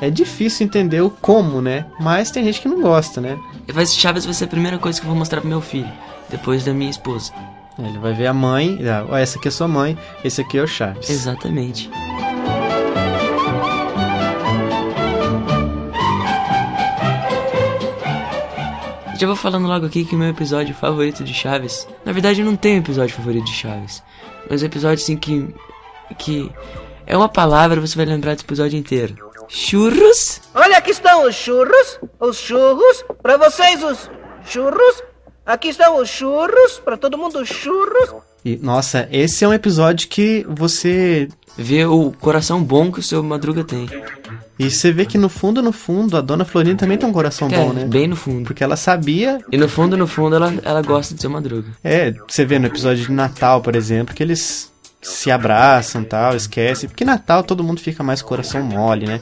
É 0.00 0.08
difícil 0.10 0.64
entender 0.66 1.00
o 1.00 1.10
como, 1.10 1.60
né? 1.60 1.84
Mas 2.00 2.30
tem 2.30 2.44
gente 2.44 2.60
que 2.60 2.68
não 2.68 2.80
gosta, 2.80 3.20
né? 3.20 3.36
E 3.68 3.72
vai, 3.72 3.84
Chaves 3.86 4.24
vai 4.24 4.32
ser 4.34 4.44
a 4.44 4.48
primeira 4.48 4.78
coisa 4.78 4.98
que 5.00 5.06
eu 5.06 5.10
vou 5.10 5.18
mostrar 5.18 5.40
pro 5.40 5.50
meu 5.50 5.60
filho. 5.60 5.90
Depois 6.30 6.64
da 6.64 6.72
minha 6.72 6.90
esposa. 6.90 7.32
É, 7.82 7.88
Ele 7.88 7.98
vai 7.98 8.12
ver 8.12 8.26
a 8.26 8.34
mãe, 8.34 8.78
ah, 8.88 9.18
essa 9.18 9.38
aqui 9.38 9.48
é 9.48 9.50
sua 9.50 9.68
mãe, 9.68 9.96
esse 10.24 10.40
aqui 10.40 10.58
é 10.58 10.62
o 10.62 10.66
Chaves. 10.66 11.08
Exatamente. 11.08 11.90
Já 19.18 19.26
vou 19.26 19.36
falando 19.36 19.66
logo 19.66 19.84
aqui 19.84 20.04
que 20.04 20.14
o 20.14 20.18
meu 20.18 20.30
episódio 20.30 20.74
favorito 20.74 21.22
de 21.22 21.34
Chaves. 21.34 21.86
Na 22.06 22.12
verdade, 22.12 22.40
eu 22.40 22.46
não 22.46 22.56
tenho 22.56 22.78
episódio 22.78 23.14
favorito 23.14 23.44
de 23.44 23.52
Chaves. 23.52 24.02
Mas 24.48 24.62
é 24.62 24.64
um 24.64 24.68
episódio 24.68 25.02
assim 25.02 25.16
que. 25.16 25.54
que. 26.16 26.50
É 27.06 27.14
uma 27.16 27.28
palavra, 27.28 27.80
você 27.80 27.96
vai 27.96 28.06
lembrar 28.06 28.32
desse 28.32 28.44
episódio 28.44 28.78
inteiro. 28.78 29.14
Churros? 29.46 30.40
Olha, 30.54 30.78
aqui 30.78 30.92
estão 30.92 31.28
os 31.28 31.34
churros, 31.34 32.00
os 32.18 32.38
churros, 32.38 33.04
pra 33.20 33.36
vocês 33.36 33.82
os 33.82 34.10
churros. 34.46 35.02
Aqui 35.44 35.68
estão 35.68 36.00
os 36.00 36.08
churros, 36.08 36.80
pra 36.84 36.96
todo 36.96 37.18
mundo 37.18 37.38
os 37.40 37.48
churros. 37.48 38.14
E, 38.44 38.56
nossa, 38.56 39.08
esse 39.12 39.44
é 39.44 39.48
um 39.48 39.52
episódio 39.54 40.08
que 40.08 40.46
você. 40.48 41.28
Vê 41.58 41.84
o 41.84 42.12
coração 42.20 42.62
bom 42.62 42.92
que 42.92 43.00
o 43.00 43.02
seu 43.02 43.22
Madruga 43.22 43.64
tem. 43.64 43.88
E 44.58 44.70
você 44.70 44.92
vê 44.92 45.04
que 45.04 45.18
no 45.18 45.28
fundo, 45.28 45.60
no 45.62 45.72
fundo, 45.72 46.16
a 46.16 46.20
dona 46.20 46.44
Florinda 46.44 46.76
também 46.78 46.96
tem 46.96 47.08
um 47.08 47.12
coração 47.12 47.48
É, 47.50 47.56
bom, 47.56 47.72
né? 47.72 47.84
bem 47.84 48.06
no 48.06 48.14
fundo. 48.16 48.44
Porque 48.44 48.62
ela 48.62 48.76
sabia. 48.76 49.40
E 49.50 49.56
no 49.58 49.68
fundo, 49.68 49.96
no 49.96 50.06
fundo, 50.06 50.36
ela, 50.36 50.54
ela 50.62 50.80
gosta 50.80 51.14
de 51.14 51.20
seu 51.20 51.28
Madruga. 51.28 51.68
É, 51.82 52.14
você 52.28 52.44
vê 52.44 52.58
no 52.58 52.66
episódio 52.66 53.04
de 53.06 53.12
Natal, 53.12 53.60
por 53.60 53.74
exemplo, 53.74 54.14
que 54.14 54.22
eles 54.22 54.70
se 55.02 55.30
abraçam 55.30 56.04
tal, 56.04 56.36
esquecem. 56.36 56.88
Porque 56.88 57.04
Natal 57.04 57.42
todo 57.42 57.64
mundo 57.64 57.80
fica 57.80 58.02
mais 58.02 58.22
com 58.22 58.26
o 58.26 58.28
coração 58.28 58.62
mole, 58.62 59.06
né? 59.06 59.20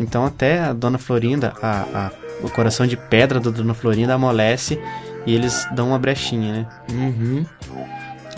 Então 0.00 0.26
até 0.26 0.58
a 0.60 0.72
dona 0.72 0.98
Florinda, 0.98 1.54
a, 1.62 1.80
a- 1.94 2.10
o 2.42 2.48
coração 2.50 2.86
de 2.86 2.96
pedra 2.96 3.40
da 3.40 3.50
dona 3.50 3.74
Florinda 3.74 4.14
amolece 4.14 4.78
e 5.26 5.34
eles 5.34 5.66
dão 5.74 5.88
uma 5.88 5.98
brechinha, 5.98 6.52
né? 6.52 6.66
Uhum. 6.92 7.46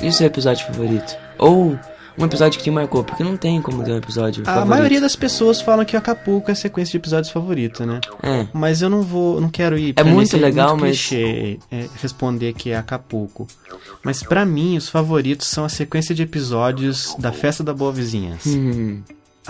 E 0.02 0.08
o 0.08 0.12
seu 0.12 0.26
episódio 0.26 0.66
favorito? 0.66 1.16
Ou 1.38 1.78
um 2.18 2.24
episódio 2.24 2.58
que 2.58 2.64
te 2.64 2.70
marcou? 2.70 3.02
Porque 3.04 3.22
não 3.22 3.36
tem 3.36 3.62
como 3.62 3.82
ter 3.82 3.92
um 3.92 3.96
episódio 3.96 4.42
A 4.42 4.46
favorito. 4.46 4.68
maioria 4.68 5.00
das 5.00 5.14
pessoas 5.16 5.60
falam 5.60 5.84
que 5.84 5.96
Acapulco 5.96 6.50
é 6.50 6.52
a 6.52 6.56
sequência 6.56 6.92
de 6.92 6.96
episódios 6.98 7.30
favorita, 7.32 7.86
né? 7.86 8.00
É. 8.22 8.46
Mas 8.52 8.82
eu 8.82 8.90
não 8.90 9.02
vou, 9.02 9.40
não 9.40 9.48
quero 9.48 9.78
ir. 9.78 9.94
É 9.96 10.04
mim 10.04 10.12
muito 10.12 10.30
seria 10.30 10.46
legal, 10.46 10.70
muito 10.70 10.80
mas- 10.82 10.96
clichê, 11.06 11.58
é, 11.70 11.86
responder 12.02 12.52
que 12.54 12.70
é 12.70 12.76
Acapulco. 12.76 13.46
Mas 14.02 14.22
pra 14.22 14.44
mim 14.44 14.76
os 14.76 14.88
favoritos 14.88 15.46
são 15.48 15.64
a 15.64 15.68
sequência 15.68 16.14
de 16.14 16.22
episódios 16.22 17.14
da 17.18 17.32
Festa 17.32 17.62
da 17.62 17.72
Boa 17.72 17.92
Vizinhança. 17.92 18.48
Hum. 18.50 19.02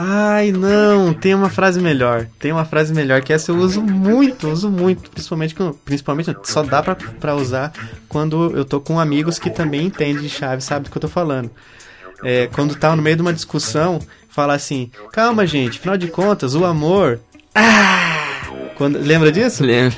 Ai, 0.03 0.51
não, 0.53 1.13
tem 1.13 1.35
uma 1.35 1.51
frase 1.51 1.79
melhor. 1.81 2.27
Tem 2.39 2.51
uma 2.53 2.65
frase 2.65 2.93
melhor 2.95 3.21
que 3.21 3.33
essa 3.33 3.51
eu 3.51 3.57
uso 3.57 3.83
muito, 3.83 4.49
uso 4.49 4.71
muito, 4.71 5.11
principalmente 5.11 5.55
quando- 5.55 5.75
principalmente 5.85 6.35
só 6.45 6.63
dá 6.63 6.83
pra, 6.83 6.95
pra 6.95 7.35
usar 7.35 7.71
quando 8.09 8.57
eu 8.57 8.65
tô 8.65 8.81
com 8.81 8.99
amigos 8.99 9.39
que 9.39 9.51
também 9.51 9.87
entendem 9.87 10.23
de 10.23 10.29
chave, 10.31 10.63
sabe 10.63 10.85
do 10.87 10.91
que 10.91 10.97
eu 10.97 11.03
tô 11.03 11.09
falando. 11.09 11.51
É, 12.25 12.47
quando 12.53 12.75
tá 12.75 12.95
no 12.97 13.03
meio 13.03 13.17
de 13.17 13.23
uma 13.23 13.33
discussão, 13.33 13.99
fala 14.29 14.55
assim: 14.55 14.91
"Calma, 15.13 15.47
gente, 15.47 15.79
afinal 15.79 15.97
de 15.99 16.07
contas, 16.09 16.55
o 16.55 16.65
amor 16.65 17.21
quando, 18.77 18.99
lembra 18.99 19.31
disso? 19.31 19.63
Lembro. 19.63 19.95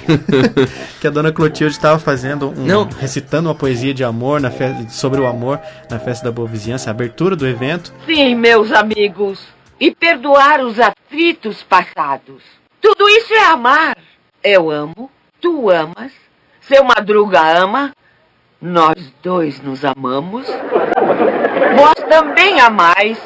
que 1.00 1.06
a 1.06 1.10
dona 1.10 1.30
Clotilde 1.32 1.74
estava 1.74 1.98
fazendo 2.00 2.48
um. 2.50 2.64
Não. 2.66 2.88
recitando 2.98 3.48
uma 3.48 3.54
poesia 3.54 3.94
de 3.94 4.02
amor 4.02 4.40
na 4.40 4.50
fe- 4.50 4.86
sobre 4.90 5.20
o 5.20 5.26
amor 5.26 5.60
na 5.88 5.98
festa 6.00 6.24
da 6.24 6.32
boa 6.32 6.48
vizinhança, 6.48 6.90
a 6.90 6.92
abertura 6.92 7.36
do 7.36 7.46
evento. 7.46 7.92
Sim, 8.06 8.34
meus 8.34 8.72
amigos, 8.72 9.38
e 9.82 9.92
perdoar 9.92 10.60
os 10.60 10.78
atritos 10.78 11.60
passados. 11.64 12.40
Tudo 12.80 13.08
isso 13.08 13.34
é 13.34 13.46
amar. 13.46 13.96
Eu 14.44 14.70
amo, 14.70 15.10
tu 15.40 15.68
amas, 15.68 16.12
seu 16.60 16.84
Madruga 16.84 17.40
ama, 17.58 17.92
nós 18.60 18.94
dois 19.24 19.60
nos 19.60 19.84
amamos. 19.84 20.46
Vós 21.76 21.94
também 22.08 22.60
amais. 22.60 23.18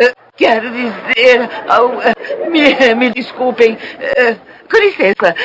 Eh, 0.00 0.12
Quero 0.36 0.70
dizer. 0.72 1.48
au, 1.68 2.02
eh, 2.02 2.48
me, 2.50 2.94
me 2.96 3.10
desculpem. 3.10 3.78
eh, 4.00 4.36
Com 4.68 4.78
licença. 4.78 5.36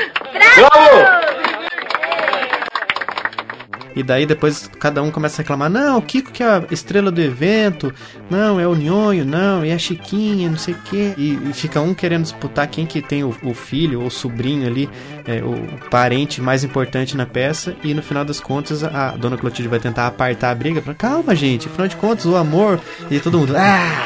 E 3.97 4.03
daí 4.03 4.27
depois 4.27 4.69
cada 4.79 5.01
um 5.01 5.09
começa 5.09 5.41
a 5.41 5.43
reclamar: 5.43 5.71
não, 5.71 5.97
o 5.97 6.01
Kiko 6.03 6.31
que 6.31 6.43
é 6.43 6.45
a 6.45 6.63
estrela 6.69 7.09
do 7.09 7.19
evento, 7.19 7.91
não, 8.29 8.59
é 8.59 8.67
o 8.67 8.75
Nhonho, 8.75 9.25
não, 9.25 9.63
é 9.63 9.73
a 9.73 9.77
Chiquinha, 9.79 10.51
não 10.51 10.57
sei 10.57 10.75
o 10.75 10.77
quê. 10.83 11.15
E, 11.17 11.33
e 11.49 11.53
fica 11.53 11.81
um 11.81 11.95
querendo 11.95 12.21
disputar 12.21 12.67
quem 12.67 12.85
que 12.85 13.01
tem 13.01 13.23
o, 13.23 13.35
o 13.41 13.55
filho 13.55 14.01
ou 14.01 14.07
o 14.07 14.11
sobrinho 14.11 14.67
ali, 14.67 14.87
é, 15.25 15.41
o 15.41 15.89
parente 15.89 16.39
mais 16.39 16.63
importante 16.63 17.17
na 17.17 17.25
peça. 17.25 17.75
E 17.83 17.95
no 17.95 18.03
final 18.03 18.23
das 18.23 18.39
contas 18.39 18.83
a 18.83 19.15
dona 19.17 19.35
Clotilde 19.35 19.67
vai 19.67 19.79
tentar 19.79 20.05
apartar 20.05 20.51
a 20.51 20.55
briga, 20.55 20.79
falando: 20.79 20.97
calma, 20.97 21.35
gente, 21.35 21.67
afinal 21.67 21.87
de 21.87 21.95
contas 21.95 22.27
o 22.27 22.35
amor. 22.35 22.79
E 23.09 23.19
todo 23.19 23.39
mundo: 23.39 23.55
ah! 23.57 24.05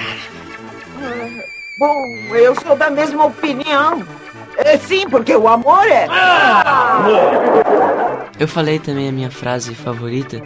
Bom, 1.78 2.06
eu 2.34 2.56
sou 2.62 2.78
da 2.78 2.90
mesma 2.90 3.26
opinião. 3.26 4.08
É, 4.56 4.78
sim, 4.78 5.10
porque 5.10 5.36
o 5.36 5.50
amor 5.50 5.86
é. 5.86 6.08
Eu 8.42 8.48
falei 8.48 8.80
também 8.80 9.08
a 9.08 9.12
minha 9.12 9.30
frase 9.30 9.76
favorita, 9.76 10.42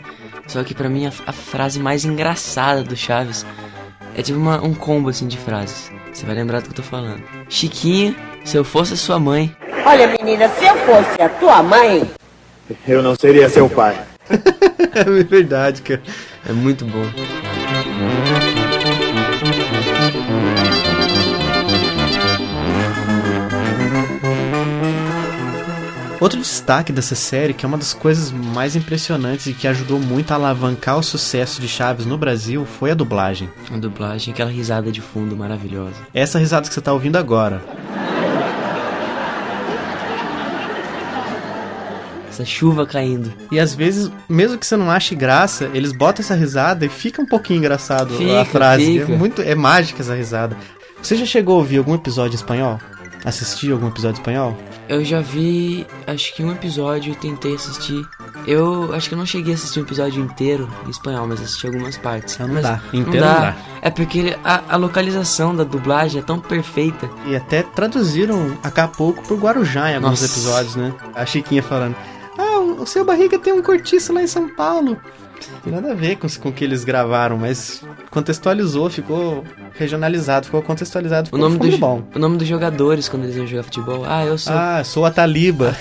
só 0.47 0.61
que 0.65 0.75
pra 0.75 0.89
mim 0.89 1.05
a, 1.05 1.13
a 1.25 1.31
frase 1.31 1.79
mais 1.79 2.03
engraçada 2.03 2.83
do 2.83 2.93
Chaves 2.93 3.45
é 4.17 4.21
tipo 4.21 4.37
uma, 4.37 4.61
um 4.61 4.73
combo 4.73 5.07
assim 5.07 5.29
de 5.29 5.37
frases. 5.37 5.89
Você 6.11 6.25
vai 6.25 6.35
lembrar 6.35 6.59
do 6.59 6.63
que 6.65 6.71
eu 6.71 6.75
tô 6.75 6.83
falando. 6.83 7.23
Chiquinha, 7.47 8.13
se 8.43 8.57
eu 8.57 8.65
fosse 8.65 8.95
a 8.95 8.97
sua 8.97 9.17
mãe. 9.17 9.55
Olha, 9.85 10.07
menina, 10.07 10.49
se 10.49 10.65
eu 10.65 10.75
fosse 10.79 11.21
a 11.21 11.29
tua 11.29 11.63
mãe. 11.63 12.05
Eu 12.85 13.01
não 13.01 13.15
seria 13.15 13.47
seu 13.47 13.69
pai. 13.69 13.97
é 14.93 15.03
verdade, 15.23 15.81
cara. 15.81 16.01
É 16.49 16.51
muito 16.51 16.83
bom. 16.83 17.05
Outro 26.19 26.39
destaque 26.39 26.93
dessa 26.93 27.13
série, 27.13 27.53
que 27.53 27.65
é 27.65 27.67
uma 27.67 27.77
das 27.77 27.93
coisas 27.93 28.31
mais 28.31 28.75
impressionantes 28.75 29.47
e 29.47 29.53
que 29.53 29.67
ajudou 29.67 29.99
muito 29.99 30.31
a 30.31 30.35
alavancar 30.35 30.97
o 30.97 31.03
sucesso 31.03 31.59
de 31.61 31.67
Chaves 31.67 32.05
no 32.05 32.17
Brasil, 32.17 32.65
foi 32.65 32.91
a 32.91 32.93
dublagem. 32.93 33.49
A 33.71 33.77
dublagem, 33.77 34.33
aquela 34.33 34.49
risada 34.49 34.91
de 34.91 35.01
fundo 35.01 35.35
maravilhosa. 35.35 35.95
Essa 36.13 36.39
risada 36.39 36.67
que 36.67 36.73
você 36.73 36.79
está 36.79 36.93
ouvindo 36.93 37.17
agora. 37.17 37.61
Essa 42.29 42.45
chuva 42.45 42.85
caindo. 42.85 43.31
E 43.51 43.59
às 43.59 43.73
vezes, 43.75 44.11
mesmo 44.27 44.57
que 44.57 44.65
você 44.65 44.75
não 44.75 44.89
ache 44.89 45.15
graça, 45.15 45.69
eles 45.73 45.91
botam 45.91 46.23
essa 46.23 46.33
risada 46.35 46.85
e 46.85 46.89
fica 46.89 47.21
um 47.21 47.25
pouquinho 47.25 47.59
engraçado 47.59 48.15
Fica, 48.15 48.41
a 48.41 48.45
frase. 48.45 48.99
fica. 48.99 49.11
É 49.13 49.17
muito, 49.17 49.41
é 49.41 49.55
mágica 49.55 50.01
essa 50.01 50.15
risada. 50.15 50.55
Você 51.01 51.15
já 51.15 51.25
chegou 51.25 51.55
a 51.55 51.59
ouvir 51.59 51.77
algum 51.77 51.93
episódio 51.93 52.33
em 52.33 52.35
espanhol? 52.35 52.79
Assistir 53.25 53.71
algum 53.71 53.87
episódio 53.87 54.19
espanhol? 54.19 54.55
Eu 54.87 55.03
já 55.03 55.19
vi, 55.19 55.85
acho 56.05 56.35
que 56.35 56.43
um 56.43 56.51
episódio 56.51 57.11
e 57.11 57.15
tentei 57.15 57.55
assistir. 57.55 58.07
Eu 58.45 58.93
acho 58.93 59.09
que 59.09 59.15
eu 59.15 59.17
não 59.17 59.25
cheguei 59.25 59.53
a 59.53 59.55
assistir 59.55 59.79
um 59.79 59.83
episódio 59.83 60.23
inteiro 60.23 60.69
em 60.85 60.91
espanhol, 60.91 61.25
mas 61.27 61.41
assisti 61.41 61.65
algumas 61.65 61.97
partes. 61.97 62.39
Ah, 62.39 62.45
não 62.45 62.53
Mas 62.53 62.63
dá. 62.63 62.81
Inteiro 62.93 63.25
não 63.25 63.33
dá. 63.33 63.55
É 63.81 63.89
porque 63.89 64.37
a, 64.43 64.61
a 64.69 64.75
localização 64.75 65.55
da 65.55 65.63
dublagem 65.63 66.21
é 66.21 66.23
tão 66.23 66.39
perfeita. 66.39 67.09
E 67.25 67.35
até 67.35 67.63
traduziram 67.63 68.55
Acapulco 68.61 69.23
por 69.27 69.39
Guarujá 69.39 69.91
em 69.91 69.95
alguns 69.95 70.21
Nossa. 70.21 70.25
episódios, 70.25 70.75
né? 70.75 70.93
A 71.15 71.25
Chiquinha 71.25 71.63
falando: 71.63 71.95
Ah, 72.37 72.59
o 72.59 72.83
o 72.83 72.85
seu 72.85 73.03
barriga 73.03 73.39
tem 73.39 73.53
um 73.53 73.61
cortiço 73.63 74.13
lá 74.13 74.21
em 74.21 74.27
São 74.27 74.47
Paulo. 74.49 74.97
Tem 75.63 75.73
nada 75.73 75.91
a 75.91 75.95
ver 75.95 76.17
com, 76.17 76.27
com 76.27 76.49
o 76.49 76.53
que 76.53 76.63
eles 76.63 76.83
gravaram, 76.83 77.37
mas 77.37 77.81
contextualizou, 78.11 78.89
ficou 78.89 79.43
regionalizado, 79.73 80.45
ficou 80.45 80.61
contextualizado, 80.61 81.23
O 81.23 81.25
ficou 81.25 81.39
nome, 81.39 81.53
ficou 81.55 81.69
dos, 81.69 81.79
bom. 81.79 82.03
o 82.15 82.19
nome 82.19 82.37
dos 82.37 82.47
jogadores 82.47 83.09
quando 83.09 83.23
eles 83.23 83.35
iam 83.35 83.47
jogar 83.47 83.63
futebol. 83.63 84.03
Ah, 84.07 84.25
eu 84.25 84.37
sou. 84.37 84.53
Ah, 84.53 84.83
sou 84.83 85.05
a 85.05 85.11
Taliba. 85.11 85.75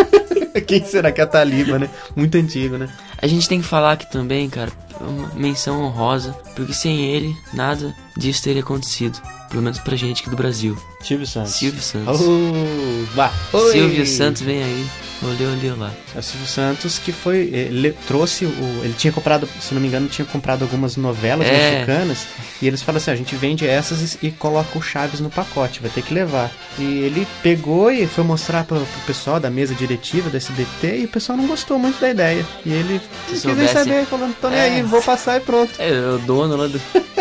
Quem 0.66 0.84
será 0.84 1.10
que 1.10 1.20
é 1.20 1.24
a 1.24 1.26
Taliba, 1.26 1.78
né? 1.78 1.88
Muito 2.14 2.36
antigo, 2.36 2.76
né? 2.76 2.88
A 3.20 3.26
gente 3.26 3.48
tem 3.48 3.60
que 3.60 3.66
falar 3.66 3.92
aqui 3.92 4.10
também, 4.10 4.48
cara, 4.48 4.70
uma 5.00 5.28
menção 5.34 5.82
honrosa, 5.82 6.32
porque 6.54 6.72
sem 6.72 7.00
ele, 7.00 7.34
nada 7.52 7.94
disso 8.16 8.42
teria 8.42 8.62
acontecido. 8.62 9.20
Pelo 9.48 9.62
menos 9.62 9.78
pra 9.80 9.96
gente 9.96 10.22
aqui 10.22 10.30
do 10.30 10.36
Brasil. 10.36 10.76
Silvio 11.00 11.26
Santos. 11.26 11.52
Silvio 11.54 11.82
Santos. 11.82 12.20
Oh. 12.20 13.56
Oi. 13.56 13.72
Silvio 13.72 14.06
Santos 14.06 14.42
vem 14.42 14.62
aí. 14.62 14.86
Olê, 15.22 15.44
olê 15.44 15.70
lá. 15.76 15.92
É 16.14 16.18
o 16.18 16.22
Silvio 16.22 16.46
Santos 16.46 16.98
que 16.98 17.12
foi. 17.12 17.40
Ele 17.52 17.92
trouxe 18.06 18.46
o. 18.46 18.80
Ele 18.82 18.94
tinha 18.96 19.12
comprado, 19.12 19.46
se 19.60 19.74
não 19.74 19.80
me 19.80 19.86
engano, 19.86 20.08
tinha 20.08 20.24
comprado 20.24 20.62
algumas 20.62 20.96
novelas 20.96 21.46
É. 21.46 21.72
mexicanas. 21.80 22.26
E 22.62 22.66
eles 22.66 22.80
falaram 22.80 23.02
assim: 23.02 23.10
"Ó, 23.10 23.14
a 23.14 23.16
gente 23.16 23.36
vende 23.36 23.66
essas 23.66 24.14
e, 24.14 24.28
e 24.28 24.30
coloca 24.30 24.78
o 24.78 24.82
Chaves 24.82 25.20
no 25.20 25.28
pacote, 25.28 25.80
vai 25.80 25.90
ter 25.90 26.02
que 26.02 26.14
levar. 26.14 26.50
E 26.78 26.84
ele 26.84 27.26
pegou 27.42 27.92
e 27.92 28.06
foi 28.06 28.24
mostrar 28.24 28.64
pro, 28.64 28.78
pro 28.80 29.00
pessoal 29.06 29.38
da 29.38 29.50
mesa 29.50 29.74
diretiva 29.74 30.30
da 30.30 30.38
SBT 30.38 31.00
e 31.00 31.04
o 31.04 31.08
pessoal 31.08 31.36
não 31.36 31.46
gostou 31.46 31.78
muito 31.78 32.00
da 32.00 32.08
ideia. 32.08 32.46
E 32.64 32.72
ele 32.72 32.98
Se 33.28 33.42
quis 33.46 33.56
nem 33.56 33.68
saber, 33.68 34.06
falando: 34.06 34.34
tô 34.40 34.48
nem 34.48 34.58
É. 34.58 34.62
aí, 34.62 34.82
vou 34.82 35.02
passar 35.02 35.36
e 35.36 35.40
pronto. 35.40 35.72
É, 35.78 35.90
o 36.14 36.18
dono 36.18 36.56
lá 36.56 36.66
do. 36.66 36.80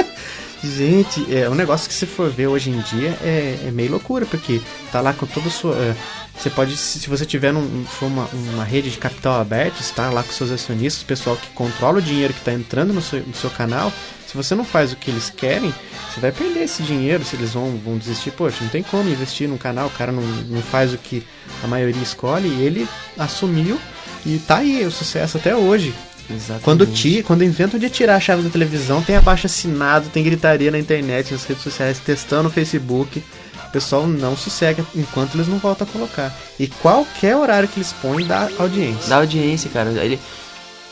Gente, 0.61 1.25
é 1.33 1.49
um 1.49 1.55
negócio 1.55 1.87
que 1.87 1.93
se 1.93 2.05
for 2.05 2.29
ver 2.29 2.47
hoje 2.47 2.69
em 2.69 2.79
dia 2.81 3.17
é, 3.23 3.57
é 3.67 3.71
meio 3.71 3.91
loucura, 3.91 4.25
porque 4.25 4.59
tá 4.91 4.99
lá 4.99 5.13
com 5.13 5.25
toda 5.25 5.47
a 5.47 5.51
sua. 5.51 5.73
é, 5.75 5.95
você 6.39 6.49
pode, 6.49 6.77
se 6.77 7.09
você 7.09 7.25
tiver 7.25 7.51
num, 7.51 7.83
for 7.85 8.05
uma, 8.05 8.25
uma 8.53 8.63
rede 8.63 8.89
de 8.89 8.97
capital 8.97 9.41
aberto, 9.41 9.81
está 9.81 10.09
lá 10.09 10.23
com 10.23 10.31
seus 10.31 10.49
acionistas, 10.51 11.01
o 11.01 11.05
pessoal 11.05 11.35
que 11.35 11.47
controla 11.49 11.97
o 11.97 12.01
dinheiro 12.01 12.33
que 12.33 12.39
está 12.39 12.53
entrando 12.53 12.93
no 12.93 13.01
seu, 13.01 13.19
no 13.19 13.33
seu 13.33 13.49
canal. 13.49 13.91
Se 14.25 14.37
você 14.37 14.55
não 14.55 14.63
faz 14.63 14.93
o 14.93 14.95
que 14.95 15.11
eles 15.11 15.29
querem, 15.29 15.73
você 16.09 16.21
vai 16.21 16.31
perder 16.31 16.63
esse 16.63 16.81
dinheiro. 16.81 17.25
Se 17.25 17.35
eles 17.35 17.51
vão, 17.51 17.77
vão 17.83 17.97
desistir, 17.97 18.31
poxa, 18.31 18.57
não 18.61 18.69
tem 18.69 18.81
como 18.81 19.09
investir 19.09 19.49
num 19.49 19.57
canal, 19.57 19.87
o 19.87 19.91
cara 19.91 20.13
não, 20.13 20.21
não 20.21 20.61
faz 20.61 20.93
o 20.93 20.97
que 20.97 21.25
a 21.61 21.67
maioria 21.67 22.01
escolhe. 22.01 22.47
E 22.47 22.61
ele 22.61 22.87
assumiu 23.17 23.77
e 24.25 24.37
tá 24.39 24.59
aí 24.59 24.85
o 24.85 24.91
sucesso 24.91 25.37
até 25.37 25.53
hoje. 25.53 25.93
Exatamente. 26.29 26.63
Quando, 26.63 26.85
ti, 26.85 27.23
quando 27.25 27.43
inventam 27.43 27.79
de 27.79 27.89
tirar 27.89 28.15
a 28.15 28.19
chave 28.19 28.43
da 28.43 28.49
televisão, 28.49 29.01
tem 29.01 29.15
abaixo 29.17 29.47
assinado, 29.47 30.09
tem 30.09 30.23
gritaria 30.23 30.71
na 30.71 30.79
internet, 30.79 31.33
nas 31.33 31.43
redes 31.43 31.63
sociais, 31.63 31.99
testando 31.99 32.43
no 32.43 32.49
Facebook. 32.49 33.21
O 33.69 33.71
pessoal 33.71 34.07
não 34.07 34.35
sossega 34.35 34.83
enquanto 34.95 35.35
eles 35.35 35.47
não 35.47 35.59
voltam 35.59 35.87
a 35.87 35.91
colocar. 35.91 36.33
E 36.59 36.67
qualquer 36.67 37.35
horário 37.35 37.69
que 37.69 37.77
eles 37.77 37.93
põem 37.93 38.25
dá 38.25 38.49
audiência. 38.57 39.09
Da 39.09 39.17
audiência, 39.17 39.69
cara. 39.69 39.91
Ele 39.91 40.19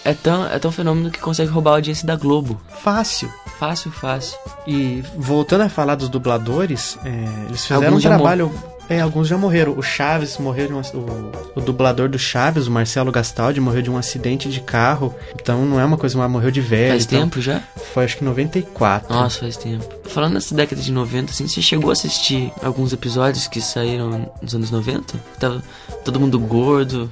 é 0.05 0.13
tão, 0.13 0.45
é 0.47 0.59
tão 0.59 0.71
fenômeno 0.71 1.09
que 1.09 1.19
consegue 1.19 1.49
roubar 1.49 1.71
a 1.71 1.75
audiência 1.75 2.05
da 2.05 2.15
Globo. 2.15 2.61
Fácil. 2.81 3.29
Fácil, 3.59 3.91
fácil. 3.91 4.37
E 4.67 5.03
voltando 5.17 5.61
a 5.61 5.69
falar 5.69 5.95
dos 5.95 6.07
dubladores, 6.07 6.99
é, 7.03 7.09
eles 7.47 7.63
fizeram 7.63 7.87
Alguns 7.87 8.05
um 8.05 8.07
trabalho. 8.07 8.51
É, 8.89 9.01
alguns 9.01 9.27
já 9.27 9.37
morreram. 9.37 9.77
O 9.77 9.81
Chaves 9.81 10.37
morreu 10.37 10.67
de 10.67 10.73
um, 10.73 10.79
o, 10.79 11.31
o 11.55 11.61
dublador 11.61 12.07
do 12.07 12.17
Chaves, 12.17 12.67
o 12.67 12.71
Marcelo 12.71 13.11
Gastaldi, 13.11 13.59
morreu 13.59 13.81
de 13.81 13.91
um 13.91 13.97
acidente 13.97 14.49
de 14.49 14.61
carro. 14.61 15.13
Então 15.35 15.65
não 15.65 15.79
é 15.79 15.85
uma 15.85 15.97
coisa, 15.97 16.17
mas 16.17 16.29
morreu 16.29 16.51
de 16.51 16.61
velho. 16.61 16.91
Faz 16.91 17.05
então, 17.05 17.21
tempo 17.21 17.41
já? 17.41 17.61
Foi 17.93 18.05
acho 18.05 18.17
que 18.17 18.23
94. 18.23 19.13
Nossa, 19.13 19.39
faz 19.39 19.57
tempo. 19.57 19.85
Falando 20.05 20.33
nessa 20.35 20.55
década 20.55 20.81
de 20.81 20.91
90, 20.91 21.31
assim, 21.31 21.47
você 21.47 21.61
chegou 21.61 21.89
a 21.89 21.93
assistir 21.93 22.51
alguns 22.63 22.93
episódios 22.93 23.45
que 23.45 23.59
saíram 23.59 24.31
nos 24.41 24.55
anos 24.55 24.71
90? 24.71 25.17
Tava 25.39 25.61
todo 26.05 26.19
mundo 26.19 26.39
gordo, 26.39 27.11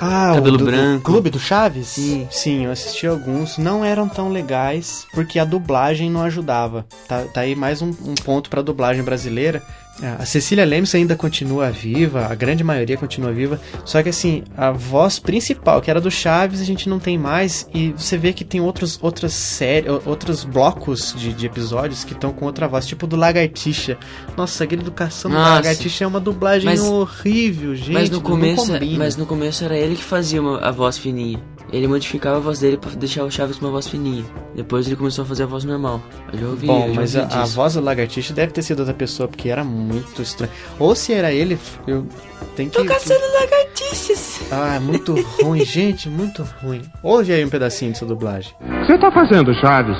Ah, 0.00 0.32
cabelo 0.34 0.54
o 0.54 0.58
do, 0.58 0.64
do 0.64 0.70
branco. 0.70 1.04
Clube 1.04 1.28
do 1.28 1.38
Chaves? 1.38 1.88
Sim. 1.88 2.26
Sim, 2.30 2.64
eu 2.64 2.72
assisti 2.72 3.06
alguns. 3.06 3.58
Não 3.58 3.84
eram 3.84 4.08
tão 4.08 4.30
legais 4.30 5.06
porque 5.12 5.38
a 5.38 5.44
dublagem 5.44 6.10
não 6.10 6.22
ajudava. 6.22 6.86
Tá, 7.06 7.22
tá 7.24 7.42
aí 7.42 7.54
mais 7.54 7.82
um, 7.82 7.90
um 7.90 8.14
ponto 8.14 8.48
pra 8.48 8.62
dublagem 8.62 9.02
brasileira. 9.02 9.62
A 10.02 10.26
Cecília 10.26 10.64
Lemes 10.64 10.92
ainda 10.94 11.14
continua 11.14 11.70
viva, 11.70 12.26
a 12.26 12.34
grande 12.34 12.64
maioria 12.64 12.96
continua 12.96 13.32
viva. 13.32 13.60
Só 13.84 14.02
que 14.02 14.08
assim, 14.08 14.42
a 14.56 14.72
voz 14.72 15.20
principal, 15.20 15.80
que 15.80 15.88
era 15.88 16.00
do 16.00 16.10
Chaves, 16.10 16.60
a 16.60 16.64
gente 16.64 16.88
não 16.88 16.98
tem 16.98 17.16
mais. 17.16 17.68
E 17.72 17.92
você 17.92 18.18
vê 18.18 18.32
que 18.32 18.44
tem 18.44 18.60
outros, 18.60 18.98
outras 19.00 19.32
séries, 19.32 19.88
outros 20.04 20.42
blocos 20.44 21.14
de, 21.16 21.32
de 21.32 21.46
episódios 21.46 22.02
que 22.02 22.12
estão 22.12 22.32
com 22.32 22.44
outra 22.44 22.66
voz, 22.66 22.86
tipo 22.86 23.06
do 23.06 23.14
Lagartixa. 23.16 23.96
Nossa, 24.36 24.64
aquele 24.64 24.82
educação 24.82 25.30
do. 25.30 25.36
Lagartixa 25.36 26.02
é 26.04 26.06
uma 26.06 26.20
dublagem 26.20 26.66
Mas- 26.68 26.80
horrível, 26.80 27.74
gente. 27.76 27.92
mas 27.92 28.10
no 28.10 28.20
começo, 28.20 28.72
combina. 28.72 28.98
mas 28.98 29.16
no 29.16 29.26
começo 29.26 29.64
era 29.64 29.76
ele 29.76 29.94
que 29.94 30.04
fazia 30.04 30.42
uma- 30.42 30.58
a 30.58 30.72
voz 30.72 30.98
fininha. 30.98 31.40
Ele 31.74 31.88
modificava 31.88 32.36
a 32.36 32.40
voz 32.40 32.60
dele 32.60 32.76
pra 32.76 32.90
deixar 32.92 33.24
o 33.24 33.30
Chaves 33.30 33.58
com 33.58 33.66
uma 33.66 33.72
voz 33.72 33.88
fininha. 33.88 34.24
Depois 34.54 34.86
ele 34.86 34.94
começou 34.94 35.24
a 35.24 35.26
fazer 35.26 35.42
a 35.42 35.46
voz 35.46 35.64
normal. 35.64 36.00
Eu 36.32 36.38
já 36.38 36.46
ouvi, 36.46 36.66
Bom, 36.66 36.86
eu 36.86 36.94
já 36.94 37.00
mas 37.00 37.16
a, 37.16 37.22
ouvi 37.22 37.34
a 37.34 37.42
disso. 37.42 37.54
voz 37.56 37.74
do 37.74 37.80
Lagartixa 37.80 38.32
deve 38.32 38.52
ter 38.52 38.62
sido 38.62 38.78
outra 38.80 38.94
pessoa, 38.94 39.28
porque 39.28 39.48
era 39.48 39.64
muito 39.64 40.22
estranho. 40.22 40.52
Ou 40.78 40.94
se 40.94 41.12
era 41.12 41.32
ele, 41.32 41.58
eu 41.86 42.06
tenho 42.54 42.70
que. 42.70 42.76
Tô 42.78 42.84
caçando 42.84 43.20
lagartixas. 43.40 44.40
Ah, 44.52 44.76
é 44.76 44.78
muito 44.78 45.14
ruim, 45.42 45.62
gente, 45.66 46.08
muito 46.08 46.46
ruim. 46.62 46.82
Ouve 47.02 47.32
aí 47.32 47.44
um 47.44 47.48
pedacinho 47.50 47.92
dessa 47.92 48.06
dublagem. 48.06 48.52
Você 48.86 48.96
tá 48.98 49.10
fazendo, 49.10 49.52
Chaves? 49.54 49.96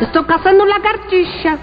Estou 0.00 0.22
caçando 0.24 0.64
lagartixa. 0.64 1.58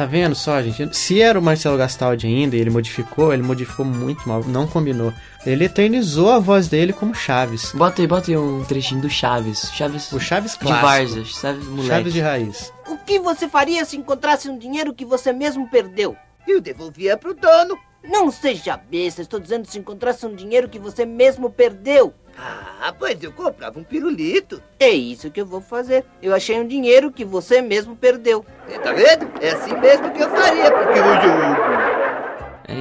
Tá 0.00 0.06
vendo 0.06 0.34
só, 0.34 0.62
gente? 0.62 0.96
Se 0.96 1.20
era 1.20 1.38
o 1.38 1.42
Marcelo 1.42 1.76
Gastaldi 1.76 2.26
ainda 2.26 2.56
e 2.56 2.58
ele 2.58 2.70
modificou, 2.70 3.34
ele 3.34 3.42
modificou 3.42 3.84
muito 3.84 4.26
mal, 4.26 4.42
não 4.42 4.66
combinou. 4.66 5.12
Ele 5.44 5.66
eternizou 5.66 6.30
a 6.30 6.38
voz 6.38 6.68
dele 6.68 6.90
como 6.90 7.14
Chaves. 7.14 7.72
Bota 7.74 8.00
aí, 8.00 8.08
bota 8.08 8.30
aí 8.30 8.36
um 8.38 8.64
trechinho 8.64 9.02
do 9.02 9.10
Chaves. 9.10 9.70
Chaves 9.74 10.10
O 10.10 10.18
Chaves 10.18 10.52
de 10.52 10.60
clássico. 10.60 10.86
Várzea, 10.86 11.24
Chaves 11.26 11.66
moleque. 11.66 11.88
Chaves 11.88 12.12
de 12.14 12.20
raiz. 12.20 12.72
O 12.88 12.96
que 12.96 13.18
você 13.18 13.46
faria 13.46 13.84
se 13.84 13.98
encontrasse 13.98 14.48
um 14.48 14.56
dinheiro 14.56 14.94
que 14.94 15.04
você 15.04 15.34
mesmo 15.34 15.68
perdeu? 15.68 16.16
Eu 16.48 16.62
devolvia 16.62 17.18
pro 17.18 17.34
dono. 17.34 17.76
Não 18.02 18.30
seja 18.30 18.78
besta, 18.78 19.20
estou 19.20 19.38
dizendo 19.38 19.66
se 19.66 19.78
encontrasse 19.78 20.24
um 20.24 20.34
dinheiro 20.34 20.70
que 20.70 20.78
você 20.78 21.04
mesmo 21.04 21.50
perdeu. 21.50 22.14
Ah, 22.82 22.92
pois 22.98 23.22
eu 23.22 23.30
comprava 23.32 23.78
um 23.78 23.84
pirulito. 23.84 24.62
É 24.78 24.88
isso 24.88 25.30
que 25.30 25.40
eu 25.40 25.46
vou 25.46 25.60
fazer. 25.60 26.04
Eu 26.22 26.34
achei 26.34 26.58
um 26.58 26.66
dinheiro 26.66 27.10
que 27.12 27.24
você 27.24 27.60
mesmo 27.60 27.94
perdeu. 27.94 28.44
É, 28.68 28.78
tá 28.78 28.92
vendo? 28.92 29.28
É 29.40 29.50
assim 29.50 29.76
mesmo 29.78 30.10
que 30.12 30.22
eu 30.22 30.30
faria, 30.30 30.70
porque 30.72 30.98
eu... 30.98 32.00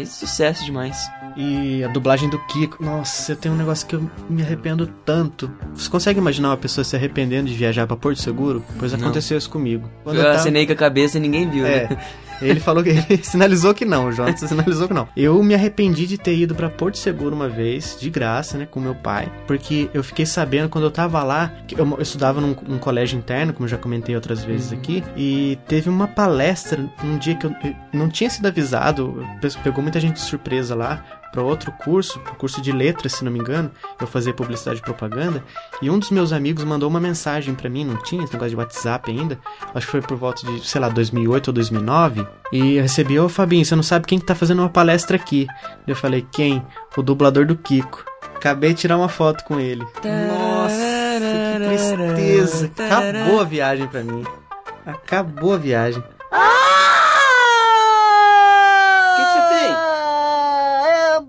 É 0.02 0.06
sucesso 0.06 0.64
demais. 0.64 1.10
E 1.36 1.84
a 1.84 1.88
dublagem 1.88 2.30
do 2.30 2.38
Kiko, 2.46 2.84
nossa, 2.84 3.32
eu 3.32 3.36
tenho 3.36 3.56
um 3.56 3.58
negócio 3.58 3.88
que 3.88 3.96
eu 3.96 4.10
me 4.30 4.42
arrependo 4.42 4.86
tanto. 5.06 5.52
Você 5.74 5.90
consegue 5.90 6.20
imaginar 6.20 6.50
uma 6.50 6.58
pessoa 6.58 6.84
se 6.84 6.96
arrependendo 6.96 7.48
de 7.50 7.56
viajar 7.56 7.88
para 7.88 7.96
Porto 7.98 8.20
Seguro? 8.22 8.64
Pois 8.78 8.94
Não. 8.94 9.00
aconteceu 9.00 9.38
isso 9.38 9.50
comigo. 9.50 9.90
Eu, 10.06 10.14
tava- 10.16 10.32
acenei 10.32 10.66
com 10.68 10.74
a 10.74 10.76
cabeça 10.76 11.18
e 11.18 11.22
ninguém 11.22 11.50
viu, 11.50 11.66
É. 11.66 11.88
né? 11.90 11.98
Ele 12.42 12.60
falou 12.60 12.84
que 12.84 12.90
ele 13.10 13.24
sinalizou 13.24 13.74
que 13.74 13.86
não, 13.86 14.08
o 14.08 14.12
Jonathan 14.12 14.48
sinalizou 14.48 14.88
que 14.88 14.94
não. 14.94 15.08
Eu 15.16 15.42
me 15.44 15.54
arrependi 15.56 16.06
de 16.08 16.18
ter 16.18 16.36
ido 16.38 16.56
pra 16.56 16.70
Porto 16.70 16.98
Seguro 16.98 17.36
uma 17.36 17.50
vez, 17.50 17.98
de 18.00 18.10
graça, 18.10 18.58
né, 18.58 18.66
com 18.66 18.80
meu 18.80 18.96
pai, 18.96 19.32
porque 19.48 19.90
eu 19.94 20.04
fiquei 20.04 20.26
sabendo 20.26 20.70
quando 20.70 20.84
eu 20.86 20.92
tava 20.92 21.22
lá, 21.24 21.52
que 21.68 21.80
eu, 21.80 21.86
eu 21.88 22.02
estudava 22.02 22.40
num, 22.42 22.56
num 22.68 22.78
colégio 22.78 23.18
interno, 23.18 23.54
como 23.54 23.66
eu 23.66 23.70
já 23.70 23.78
comentei 23.78 24.16
outras 24.16 24.44
vezes 24.44 24.72
aqui, 24.72 25.04
e 25.16 25.58
teve 25.68 25.90
uma 25.90 26.08
palestra 26.08 26.80
um 27.04 27.18
dia 27.18 27.36
que 27.36 27.46
eu, 27.46 27.52
eu 27.64 27.76
não 27.94 28.10
tinha 28.10 28.30
sido 28.30 28.48
avisado, 28.48 29.26
pe- 29.42 29.50
pegou 29.64 29.82
muita 29.82 30.00
gente 30.00 30.16
de 30.16 30.22
surpresa 30.22 30.76
lá. 30.76 31.04
Para 31.32 31.44
outro 31.44 31.72
curso, 31.72 32.20
pro 32.20 32.36
curso 32.36 32.62
de 32.62 32.72
letras, 32.72 33.14
se 33.14 33.24
não 33.24 33.32
me 33.32 33.40
engano, 33.40 33.72
eu 34.02 34.08
fazia 34.08 34.34
publicidade 34.34 34.80
e 34.80 34.84
propaganda, 34.84 35.44
e 35.82 35.90
um 35.90 36.00
dos 36.00 36.10
meus 36.10 36.34
amigos 36.34 36.64
mandou 36.64 36.90
uma 36.90 37.00
mensagem 37.00 37.54
pra 37.54 37.70
mim, 37.70 37.86
não 37.86 38.02
tinha 38.02 38.24
esse 38.24 38.34
negócio 38.34 38.50
de 38.52 38.56
WhatsApp 38.56 39.12
ainda, 39.12 39.40
acho 39.74 39.86
que 39.86 39.92
foi 39.92 40.02
por 40.02 40.18
volta 40.18 40.46
de, 40.46 40.68
sei 40.68 40.82
lá, 40.82 40.90
2008 40.90 41.48
ou 41.50 41.54
2009, 41.54 42.28
e 42.52 42.76
eu 42.78 42.82
recebi, 42.82 43.20
ô 43.20 43.30
Fabinho, 43.30 43.64
você 43.64 43.76
não 43.76 43.84
sabe 43.84 44.08
quem 44.08 44.18
que 44.20 44.26
tá 44.26 44.34
fazendo 44.34 44.60
uma 44.60 44.70
palestra 44.70 45.16
aqui? 45.16 45.48
Eu 45.86 45.96
falei, 45.96 46.26
quem? 46.32 46.66
O 46.98 47.04
dublador 47.04 47.46
do 47.46 47.56
Kiko. 47.56 48.04
Acabei 48.36 48.74
de 48.74 48.82
tirar 48.82 48.98
uma 48.98 49.10
foto 49.10 49.44
com 49.44 49.60
ele. 49.60 49.84
Nossa, 49.84 50.76
que 51.60 51.68
tristeza. 51.68 52.72
Acabou 52.78 53.42
a 53.42 53.44
viagem 53.44 53.88
pra 53.88 54.02
mim. 54.02 54.26
Acabou 54.86 55.54
a 55.54 55.58
viagem. 55.58 56.02
O 56.02 56.04
que 59.16 59.22
que 59.26 59.32
você 59.32 59.42
tem? 59.50 59.76
É 60.88 61.20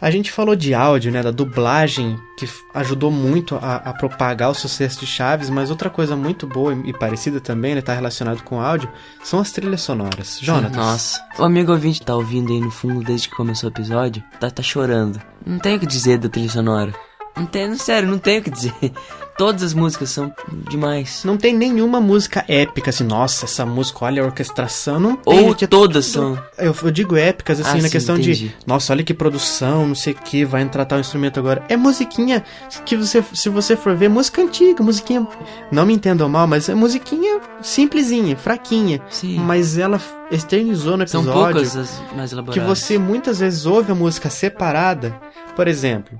A 0.00 0.10
gente 0.10 0.30
falou 0.30 0.54
de 0.54 0.74
áudio, 0.74 1.10
né, 1.10 1.22
da 1.22 1.30
dublagem, 1.30 2.18
que 2.38 2.46
ajudou 2.74 3.10
muito 3.10 3.56
a, 3.56 3.76
a 3.76 3.94
propagar 3.94 4.50
o 4.50 4.54
sucesso 4.54 5.00
de 5.00 5.06
Chaves, 5.06 5.48
mas 5.48 5.70
outra 5.70 5.88
coisa 5.88 6.14
muito 6.14 6.46
boa 6.46 6.74
e, 6.84 6.92
parecida 6.92 7.40
também, 7.40 7.74
né, 7.74 7.80
tá 7.80 7.94
relacionado 7.94 8.42
com 8.42 8.60
áudio, 8.60 8.90
são 9.24 9.40
as 9.40 9.50
trilhas 9.50 9.80
sonoras. 9.80 10.38
Jonathan. 10.40 10.76
Nossa. 10.76 11.24
O 11.38 11.44
amigo 11.44 11.72
ouvinte 11.72 12.02
tá 12.02 12.14
ouvindo 12.14 12.52
aí 12.52 12.60
no 12.60 12.70
fundo 12.70 13.02
desde 13.02 13.28
que 13.28 13.34
começou 13.34 13.70
o 13.70 13.72
episódio, 13.72 14.22
tá, 14.38 14.50
tá 14.50 14.62
chorando. 14.62 15.20
Não 15.44 15.58
tem 15.58 15.76
o 15.76 15.80
que 15.80 15.86
dizer 15.86 16.18
da 16.18 16.28
trilha 16.28 16.50
sonora. 16.50 16.92
Não 17.34 17.46
tem, 17.46 17.74
sério, 17.76 18.08
não 18.08 18.18
tem 18.18 18.38
o 18.38 18.42
que 18.42 18.50
dizer. 18.50 18.92
Todas 19.38 19.62
as 19.62 19.74
músicas 19.74 20.08
são 20.10 20.32
demais. 20.70 21.22
Não 21.24 21.36
tem 21.36 21.54
nenhuma 21.54 22.00
música 22.00 22.42
épica, 22.48 22.88
assim, 22.90 23.04
nossa, 23.04 23.44
essa 23.44 23.66
música, 23.66 24.04
olha 24.06 24.22
a 24.22 24.26
orquestração, 24.26 24.98
não 24.98 25.16
tem. 25.16 25.38
Ou 25.44 25.48
gente, 25.50 25.66
todas 25.66 26.06
são. 26.06 26.38
Eu, 26.56 26.74
eu 26.82 26.90
digo 26.90 27.16
épicas, 27.16 27.60
assim, 27.60 27.70
Ah, 27.70 27.74
na 27.76 27.80
sim, 27.82 27.90
questão 27.90 28.14
entendi. 28.16 28.48
de, 28.48 28.56
nossa, 28.66 28.92
olha 28.94 29.04
que 29.04 29.12
produção, 29.12 29.86
não 29.86 29.94
sei 29.94 30.14
o 30.14 30.16
que, 30.16 30.44
vai 30.44 30.62
entrar 30.62 30.84
tal 30.86 30.98
instrumento 30.98 31.38
agora. 31.38 31.62
É 31.68 31.76
musiquinha 31.76 32.42
que 32.86 32.96
você, 32.96 33.22
se 33.34 33.48
você 33.50 33.76
for 33.76 33.94
ver, 33.94 34.08
música 34.08 34.40
antiga, 34.40 34.82
musiquinha, 34.82 35.26
não 35.70 35.84
me 35.84 35.92
entendam 35.92 36.28
mal, 36.28 36.46
mas 36.46 36.68
é 36.70 36.74
musiquinha 36.74 37.40
simplesinha, 37.60 38.36
fraquinha. 38.36 39.02
Sim. 39.10 39.38
Mas 39.38 39.76
ela 39.76 40.00
externizou 40.30 40.96
no 40.96 41.06
São 41.06 41.20
episódio. 41.22 41.52
poucas 41.52 41.76
as 41.76 42.02
mais 42.16 42.30
que 42.30 42.34
elaboradas. 42.36 42.78
você 42.78 42.98
muitas 42.98 43.38
vezes 43.40 43.66
ouve 43.66 43.92
a 43.92 43.94
música 43.94 44.30
separada. 44.30 45.14
Por 45.54 45.68
exemplo, 45.68 46.18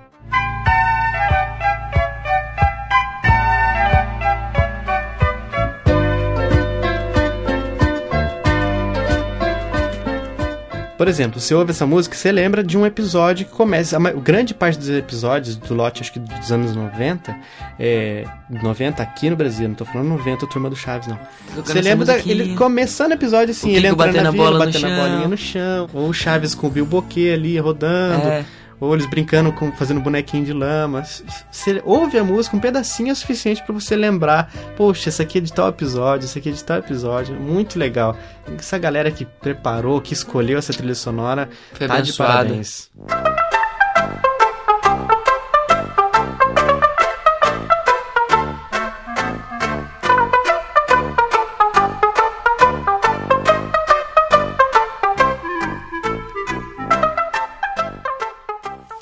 Por 10.97 11.09
exemplo, 11.09 11.41
você 11.41 11.55
ouve 11.55 11.73
essa 11.73 11.87
música, 11.87 12.17
você 12.17 12.33
lembra 12.33 12.65
de 12.65 12.79
um 12.79 12.87
episódio 12.87 13.45
que 13.45 13.53
começa. 13.53 13.97
A 13.97 14.13
grande 14.13 14.55
parte 14.55 14.79
dos 14.79 14.89
episódios 14.89 15.57
do 15.57 15.75
lote, 15.75 16.01
acho 16.01 16.13
que 16.13 16.19
dos 16.19 16.51
anos 16.51 16.75
90, 16.75 17.37
é, 17.79 18.25
90 18.49 19.03
aqui 19.03 19.29
no 19.29 19.37
Brasil, 19.37 19.69
não 19.69 19.75
tô 19.75 19.85
falando 19.85 20.09
90, 20.09 20.47
turma 20.47 20.71
do 20.71 20.77
Chaves, 20.77 21.07
não. 21.07 21.19
Você 21.55 21.83
lembra 21.83 22.07
da, 22.07 22.19
ele 22.19 22.55
começando 22.55 23.11
o 23.11 23.15
episódio 23.15 23.51
assim, 23.51 23.69
O 23.69 23.77
ele 23.77 23.89
entrando 23.89 23.97
batendo 23.97 24.25
na 24.25 24.31
vila, 24.31 24.45
bola 24.45 24.67
batendo 24.67 24.87
a 24.87 24.97
bolinha 24.97 25.29
no 25.29 25.37
chão, 25.37 25.89
ou 25.93 26.09
o 26.09 26.15
Chaves 26.15 26.55
com 26.55 26.67
o 26.67 26.71
Bilboquê 26.71 27.33
ali 27.35 27.59
rodando. 27.59 28.27
É. 28.27 28.45
Ou 28.81 28.93
eles 28.95 29.07
brincando 29.07 29.53
com 29.53 29.73
fazendo 29.73 30.01
bonequinho 30.01 30.45
de 30.45 30.53
lama. 30.53 31.03
Você 31.51 31.81
ouve 31.85 32.19
a 32.19 32.25
música, 32.25 32.57
um 32.57 32.61
pedacinho 32.61 33.11
é 33.11 33.15
suficiente 33.15 33.63
pra 33.63 33.75
você 33.75 33.97
lembrar. 33.97 34.53
Poxa, 34.77 35.09
esse 35.09 35.23
aqui 35.23 35.39
é 35.39 35.41
de 35.41 35.53
tal 35.53 35.69
episódio, 35.69 36.27
esse 36.27 36.39
aqui 36.39 36.51
é 36.51 36.53
de 36.53 36.63
tal 36.63 36.79
episódio. 36.79 37.35
Muito 37.35 37.79
legal. 37.79 38.17
Essa 38.59 38.77
galera 38.79 39.11
que 39.11 39.25
preparou, 39.25 40.01
que 40.01 40.13
escolheu 40.13 40.59
essa 40.59 40.73
trilha 40.73 40.95
sonora, 40.95 41.49
Foi 41.73 41.87
tá 41.87 41.95
de 41.95 42.01
abençoada. 42.03 42.33
parabéns. 42.33 42.91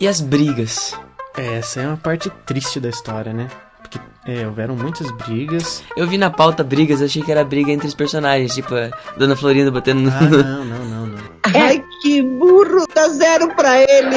E 0.04 0.06
as 0.06 0.20
brigas? 0.20 0.94
Essa 1.34 1.80
é 1.80 1.86
uma 1.86 1.96
parte 1.96 2.28
triste 2.44 2.78
da 2.78 2.90
história, 2.90 3.32
né? 3.32 3.48
Porque 3.80 3.98
é, 4.26 4.46
houveram 4.46 4.76
muitas 4.76 5.10
brigas. 5.12 5.82
Eu 5.96 6.06
vi 6.06 6.18
na 6.18 6.28
pauta 6.28 6.62
brigas, 6.62 7.00
achei 7.00 7.22
que 7.22 7.32
era 7.32 7.42
briga 7.42 7.72
entre 7.72 7.88
os 7.88 7.94
personagens, 7.94 8.52
tipo 8.54 8.74
a 8.74 8.90
Dona 9.16 9.34
Florinda 9.34 9.70
batendo 9.70 10.02
no. 10.02 10.10
Ah, 10.10 10.20
não, 10.20 10.62
não, 10.62 10.84
não, 10.84 11.06
não. 11.06 11.18
Ai, 11.58 11.82
que 12.02 12.20
burro! 12.20 12.84
Dá 12.94 13.08
zero 13.08 13.48
pra 13.54 13.78
ele! 13.80 14.16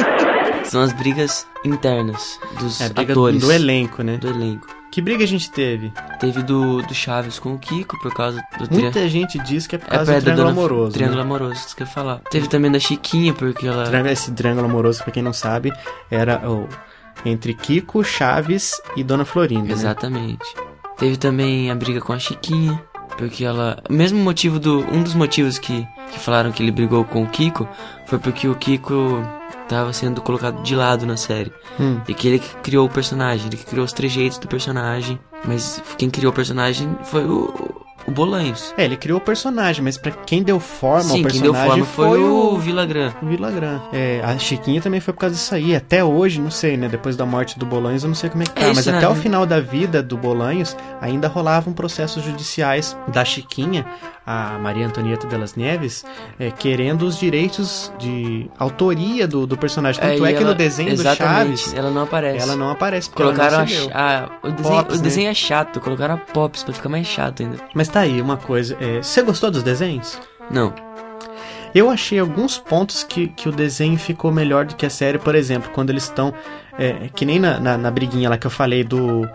São 0.64 0.82
as 0.82 0.92
brigas 0.92 1.46
internas 1.64 2.38
dos 2.60 2.82
É 2.82 2.84
a 2.84 2.88
briga 2.90 3.14
atores. 3.14 3.40
do 3.40 3.50
elenco, 3.50 4.02
né? 4.02 4.18
Do 4.18 4.28
elenco. 4.28 4.66
Que 4.98 5.02
briga 5.02 5.22
a 5.22 5.26
gente 5.28 5.48
teve? 5.52 5.92
Teve 6.18 6.42
do, 6.42 6.82
do 6.82 6.92
Chaves 6.92 7.38
com 7.38 7.54
o 7.54 7.58
Kiko, 7.58 7.96
por 8.00 8.12
causa 8.12 8.42
do 8.58 8.66
tri- 8.66 8.82
Muita 8.82 9.08
gente 9.08 9.38
diz 9.38 9.64
que 9.64 9.76
é 9.76 9.78
por 9.78 9.86
É 9.86 9.90
causa 9.90 10.10
perto 10.10 10.24
do 10.24 10.32
triângulo 10.32 10.48
amoroso. 10.48 10.92
Triângulo 10.92 11.18
né? 11.18 11.22
amoroso, 11.24 11.52
isso 11.52 11.76
que 11.76 11.84
eu 11.84 11.86
ia 11.86 11.92
falar. 11.92 12.16
Teve 12.28 12.48
também 12.48 12.68
da 12.68 12.80
Chiquinha, 12.80 13.32
porque 13.32 13.68
ela. 13.68 14.10
Esse 14.10 14.32
triângulo 14.32 14.66
amoroso, 14.66 15.04
pra 15.04 15.12
quem 15.12 15.22
não 15.22 15.32
sabe, 15.32 15.72
era 16.10 16.42
o 16.50 16.68
entre 17.24 17.54
Kiko, 17.54 18.02
Chaves 18.02 18.72
e 18.96 19.04
Dona 19.04 19.24
Florinda. 19.24 19.66
né? 19.68 19.72
Exatamente. 19.72 20.44
Teve 20.96 21.16
também 21.16 21.70
a 21.70 21.76
briga 21.76 22.00
com 22.00 22.12
a 22.12 22.18
Chiquinha, 22.18 22.82
porque 23.16 23.44
ela. 23.44 23.80
O 23.88 23.92
mesmo 23.92 24.18
motivo 24.18 24.58
do. 24.58 24.80
Um 24.92 25.04
dos 25.04 25.14
motivos 25.14 25.58
que, 25.60 25.86
que 26.10 26.18
falaram 26.18 26.50
que 26.50 26.60
ele 26.60 26.72
brigou 26.72 27.04
com 27.04 27.22
o 27.22 27.28
Kiko 27.28 27.68
foi 28.06 28.18
porque 28.18 28.48
o 28.48 28.54
Kiko 28.56 29.22
tava 29.68 29.92
sendo 29.92 30.20
colocado 30.20 30.62
de 30.62 30.74
lado 30.74 31.06
na 31.06 31.16
série. 31.16 31.52
Hum. 31.78 32.00
E 32.08 32.14
que 32.14 32.26
ele 32.26 32.38
que 32.38 32.56
criou 32.56 32.86
o 32.86 32.90
personagem, 32.90 33.46
ele 33.46 33.56
que 33.56 33.66
criou 33.66 33.84
os 33.84 33.92
trejeitos 33.92 34.38
do 34.38 34.48
personagem. 34.48 35.18
Mas 35.44 35.82
quem 35.96 36.10
criou 36.10 36.32
o 36.32 36.34
personagem 36.34 36.96
foi 37.04 37.24
o, 37.24 37.84
o 38.06 38.10
Bolanhos. 38.10 38.74
É, 38.76 38.84
ele 38.84 38.96
criou 38.96 39.18
o 39.18 39.20
personagem, 39.20 39.84
mas 39.84 39.98
pra 39.98 40.10
quem 40.10 40.42
deu 40.42 40.58
forma 40.58 41.02
Sim, 41.02 41.24
ao 41.24 41.30
quem 41.30 41.40
deu 41.40 41.52
personagem 41.52 41.84
forma 41.84 42.18
foi 42.18 42.22
o 42.22 42.56
Villagrán. 42.56 43.12
o 43.22 43.26
Villagrán. 43.26 43.80
É, 43.92 44.20
a 44.24 44.36
Chiquinha 44.38 44.80
também 44.80 44.98
foi 44.98 45.12
por 45.12 45.20
causa 45.20 45.36
disso 45.36 45.54
aí. 45.54 45.76
Até 45.76 46.02
hoje, 46.02 46.40
não 46.40 46.50
sei, 46.50 46.76
né? 46.76 46.88
Depois 46.88 47.16
da 47.16 47.26
morte 47.26 47.58
do 47.58 47.66
Bolanhos, 47.66 48.02
eu 48.02 48.08
não 48.08 48.14
sei 48.14 48.30
como 48.30 48.42
é 48.42 48.46
que 48.46 48.52
tá. 48.52 48.62
É, 48.62 48.68
mas 48.68 48.78
isso, 48.78 48.90
até 48.90 49.06
né? 49.06 49.08
o 49.08 49.14
final 49.14 49.44
da 49.44 49.60
vida 49.60 50.02
do 50.02 50.16
Bolanhos, 50.16 50.76
ainda 51.00 51.28
rolavam 51.28 51.72
processos 51.72 52.24
judiciais 52.24 52.96
da 53.08 53.24
Chiquinha, 53.24 53.86
a 54.30 54.58
Maria 54.58 54.86
Antonieta 54.86 55.26
delas 55.26 55.54
Neves, 55.54 56.04
é, 56.38 56.50
querendo 56.50 57.02
os 57.06 57.18
direitos 57.18 57.90
de 57.98 58.50
autoria 58.58 59.26
do, 59.26 59.46
do 59.46 59.56
personagem. 59.56 60.00
Tanto 60.02 60.26
é, 60.26 60.30
e 60.30 60.34
que 60.34 60.42
ela- 60.42 60.50
no 60.50 60.54
desenho 60.54 60.94
do 60.94 61.02
Chaves, 61.02 61.72
ela 61.72 61.90
não 61.90 62.02
aparece. 62.02 62.38
ela 62.42 62.54
não 62.56 62.70
aparece. 62.70 63.10
ela 63.16 63.32
não 63.32 63.34
Colocaram 63.34 63.64
a, 63.94 64.24
a- 64.24 64.28
o 64.46 64.50
desenho, 64.52 64.76
Pops, 64.76 64.94
o 64.94 64.96
né? 64.98 65.02
desenho 65.02 65.30
é 65.30 65.34
chato, 65.34 65.80
colocaram 65.80 66.14
a 66.14 66.18
Pops 66.18 66.62
pra 66.62 66.74
ficar 66.74 66.88
mais 66.90 67.06
chato 67.06 67.42
ainda. 67.42 67.56
Mas 67.74 67.88
tá 67.88 68.00
aí 68.00 68.20
uma 68.20 68.36
coisa. 68.36 68.76
é, 68.80 69.02
você 69.02 69.22
gostou 69.22 69.50
dos 69.50 69.62
desenhos? 69.62 70.20
Não. 70.50 70.74
Eu 71.74 71.90
achei 71.90 72.18
alguns 72.18 72.58
pontos 72.58 73.04
que, 73.04 73.28
que 73.28 73.48
o 73.48 73.52
desenho 73.52 73.98
ficou 73.98 74.32
melhor 74.32 74.64
do 74.64 74.74
que 74.74 74.86
a 74.86 74.90
série, 74.90 75.18
por 75.18 75.34
exemplo, 75.34 75.70
quando 75.74 75.90
eles 75.90 76.04
estão. 76.04 76.32
É, 76.78 77.08
que 77.14 77.24
nem 77.26 77.38
na, 77.38 77.58
na, 77.60 77.76
na 77.76 77.90
briguinha 77.90 78.28
lá 78.28 78.38
que 78.38 78.46
eu 78.46 78.50
falei 78.50 78.82
do. 78.84 79.28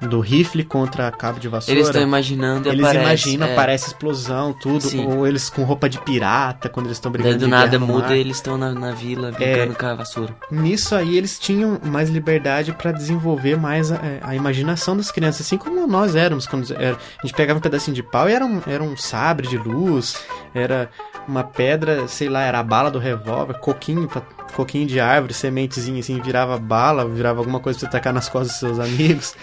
Do 0.00 0.20
rifle 0.20 0.64
contra 0.64 1.10
cabo 1.10 1.38
de 1.38 1.46
vassoura. 1.46 1.78
Eles 1.78 1.88
estão 1.88 2.02
imaginando 2.02 2.68
e 2.68 2.72
Eles 2.72 2.80
aparece. 2.84 3.04
imaginam, 3.04 3.46
é. 3.48 3.52
aparece 3.52 3.86
explosão, 3.88 4.52
tudo. 4.52 4.80
Sim. 4.80 5.06
Ou 5.06 5.26
eles 5.26 5.50
com 5.50 5.62
roupa 5.62 5.88
de 5.90 6.00
pirata, 6.00 6.68
quando 6.70 6.86
eles 6.86 6.96
estão 6.96 7.12
Daí 7.12 7.20
brigando 7.20 7.40
do 7.40 7.44
de 7.44 7.50
nada 7.50 7.78
muda 7.78 8.16
e 8.16 8.20
eles 8.20 8.36
estão 8.36 8.56
na, 8.56 8.72
na 8.72 8.92
vila 8.92 9.30
brincando 9.30 9.74
com 9.74 9.86
a 9.86 9.94
vassoura. 9.94 10.34
Nisso 10.50 10.94
aí 10.94 11.18
eles 11.18 11.38
tinham 11.38 11.78
mais 11.84 12.08
liberdade 12.08 12.72
pra 12.72 12.92
desenvolver 12.92 13.58
mais 13.58 13.92
a, 13.92 13.96
é, 13.96 14.20
a 14.22 14.34
imaginação 14.34 14.96
das 14.96 15.10
crianças, 15.10 15.42
assim 15.46 15.58
como 15.58 15.86
nós 15.86 16.14
éramos 16.14 16.46
quando 16.46 16.72
era- 16.72 16.96
a 17.22 17.26
gente 17.26 17.34
pegava 17.36 17.58
um 17.58 17.62
pedacinho 17.62 17.94
de 17.94 18.02
pau 18.02 18.28
e 18.28 18.32
era 18.32 18.44
um, 18.46 18.60
era 18.66 18.82
um 18.82 18.96
sabre 18.96 19.46
de 19.48 19.58
luz, 19.58 20.16
era 20.54 20.88
uma 21.28 21.44
pedra, 21.44 22.08
sei 22.08 22.28
lá, 22.30 22.40
era 22.42 22.58
a 22.58 22.62
bala 22.62 22.90
do 22.90 22.98
revólver, 22.98 23.58
coquinho 23.60 24.08
pra, 24.08 24.22
coquinho 24.54 24.86
de 24.86 24.98
árvore, 24.98 25.34
sementezinha 25.34 26.00
assim, 26.00 26.18
virava 26.22 26.56
bala, 26.58 27.06
virava 27.06 27.38
alguma 27.40 27.60
coisa 27.60 27.78
pra 27.78 27.86
você 27.88 27.92
tacar 27.92 28.14
nas 28.14 28.28
costas 28.30 28.52
dos 28.52 28.58
seus 28.60 28.78
amigos. 28.78 29.34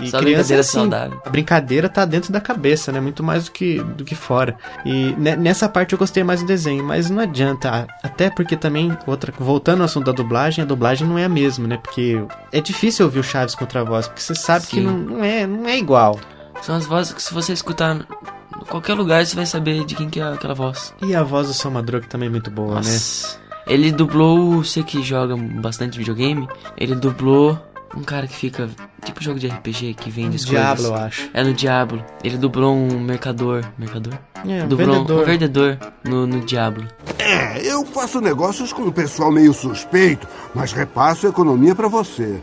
E 0.00 0.10
Só 0.10 0.18
criança 0.18 0.22
brincadeira 0.42 0.60
assim, 0.60 0.72
saudável. 0.78 1.22
A 1.24 1.30
brincadeira 1.30 1.88
tá 1.88 2.04
dentro 2.04 2.32
da 2.32 2.40
cabeça, 2.40 2.92
né? 2.92 3.00
Muito 3.00 3.22
mais 3.22 3.46
do 3.46 3.50
que, 3.52 3.82
do 3.82 4.04
que 4.04 4.14
fora. 4.14 4.56
E 4.84 5.14
ne- 5.16 5.36
nessa 5.36 5.68
parte 5.68 5.92
eu 5.94 5.98
gostei 5.98 6.22
mais 6.22 6.40
do 6.40 6.46
desenho, 6.46 6.84
mas 6.84 7.08
não 7.08 7.22
adianta. 7.22 7.86
Até 8.02 8.28
porque 8.30 8.56
também, 8.56 8.96
outra, 9.06 9.32
voltando 9.38 9.80
ao 9.80 9.86
assunto 9.86 10.04
da 10.06 10.12
dublagem, 10.12 10.62
a 10.62 10.66
dublagem 10.66 11.06
não 11.08 11.16
é 11.18 11.24
a 11.24 11.28
mesma, 11.28 11.66
né? 11.66 11.78
Porque 11.82 12.22
é 12.52 12.60
difícil 12.60 13.06
ouvir 13.06 13.20
o 13.20 13.22
Chaves 13.22 13.54
contra 13.54 13.80
a 13.80 13.84
voz, 13.84 14.06
porque 14.06 14.20
você 14.20 14.34
sabe 14.34 14.66
que 14.66 14.76
Sim. 14.76 14.82
não, 14.82 14.98
não, 14.98 15.24
é, 15.24 15.46
não 15.46 15.66
é 15.66 15.78
igual. 15.78 16.18
São 16.62 16.74
as 16.74 16.84
vozes 16.86 17.12
que 17.12 17.22
se 17.22 17.32
você 17.32 17.52
escutar 17.52 17.96
em 17.96 18.64
qualquer 18.68 18.94
lugar, 18.94 19.24
você 19.24 19.34
vai 19.36 19.46
saber 19.46 19.84
de 19.84 19.94
quem 19.94 20.08
que 20.10 20.20
é 20.20 20.24
aquela 20.24 20.54
voz. 20.54 20.92
E 21.02 21.14
a 21.14 21.22
voz 21.22 21.46
do 21.48 21.54
Seu 21.54 21.70
Madruga 21.70 22.06
também 22.06 22.28
é 22.28 22.30
muito 22.30 22.50
boa, 22.50 22.68
né? 22.76 22.76
Nossa. 22.76 23.38
Ele 23.66 23.90
dublou, 23.90 24.62
você 24.62 24.82
que 24.82 25.02
joga 25.02 25.36
bastante 25.36 25.98
videogame, 25.98 26.46
ele 26.76 26.94
dublou 26.94 27.58
um 27.96 28.02
cara 28.02 28.26
que 28.26 28.36
fica, 28.36 28.68
tipo 29.04 29.22
jogo 29.22 29.38
de 29.38 29.48
RPG, 29.48 29.94
que 29.94 30.10
vende 30.10 30.36
as 30.36 30.44
Diablo, 30.44 30.84
coisas. 30.84 30.90
eu 30.90 30.94
acho. 30.94 31.30
É 31.32 31.42
no 31.42 31.54
Diablo. 31.54 32.04
Ele 32.22 32.36
dublou 32.36 32.74
um 32.76 33.00
mercador, 33.00 33.64
mercador? 33.78 34.12
É, 34.46 34.62
um 34.64 34.68
dublou 34.68 34.96
vendedor. 34.96 35.22
um 35.22 35.24
vendedor 35.24 35.78
no, 36.04 36.26
no 36.26 36.40
Diablo. 36.40 36.86
É, 37.18 37.66
eu 37.66 37.84
faço 37.86 38.20
negócios 38.20 38.72
com 38.72 38.82
um 38.82 38.92
pessoal 38.92 39.32
meio 39.32 39.52
suspeito, 39.52 40.28
mas 40.54 40.72
repasso 40.72 41.26
a 41.26 41.30
economia 41.30 41.74
pra 41.74 41.88
você. 41.88 42.40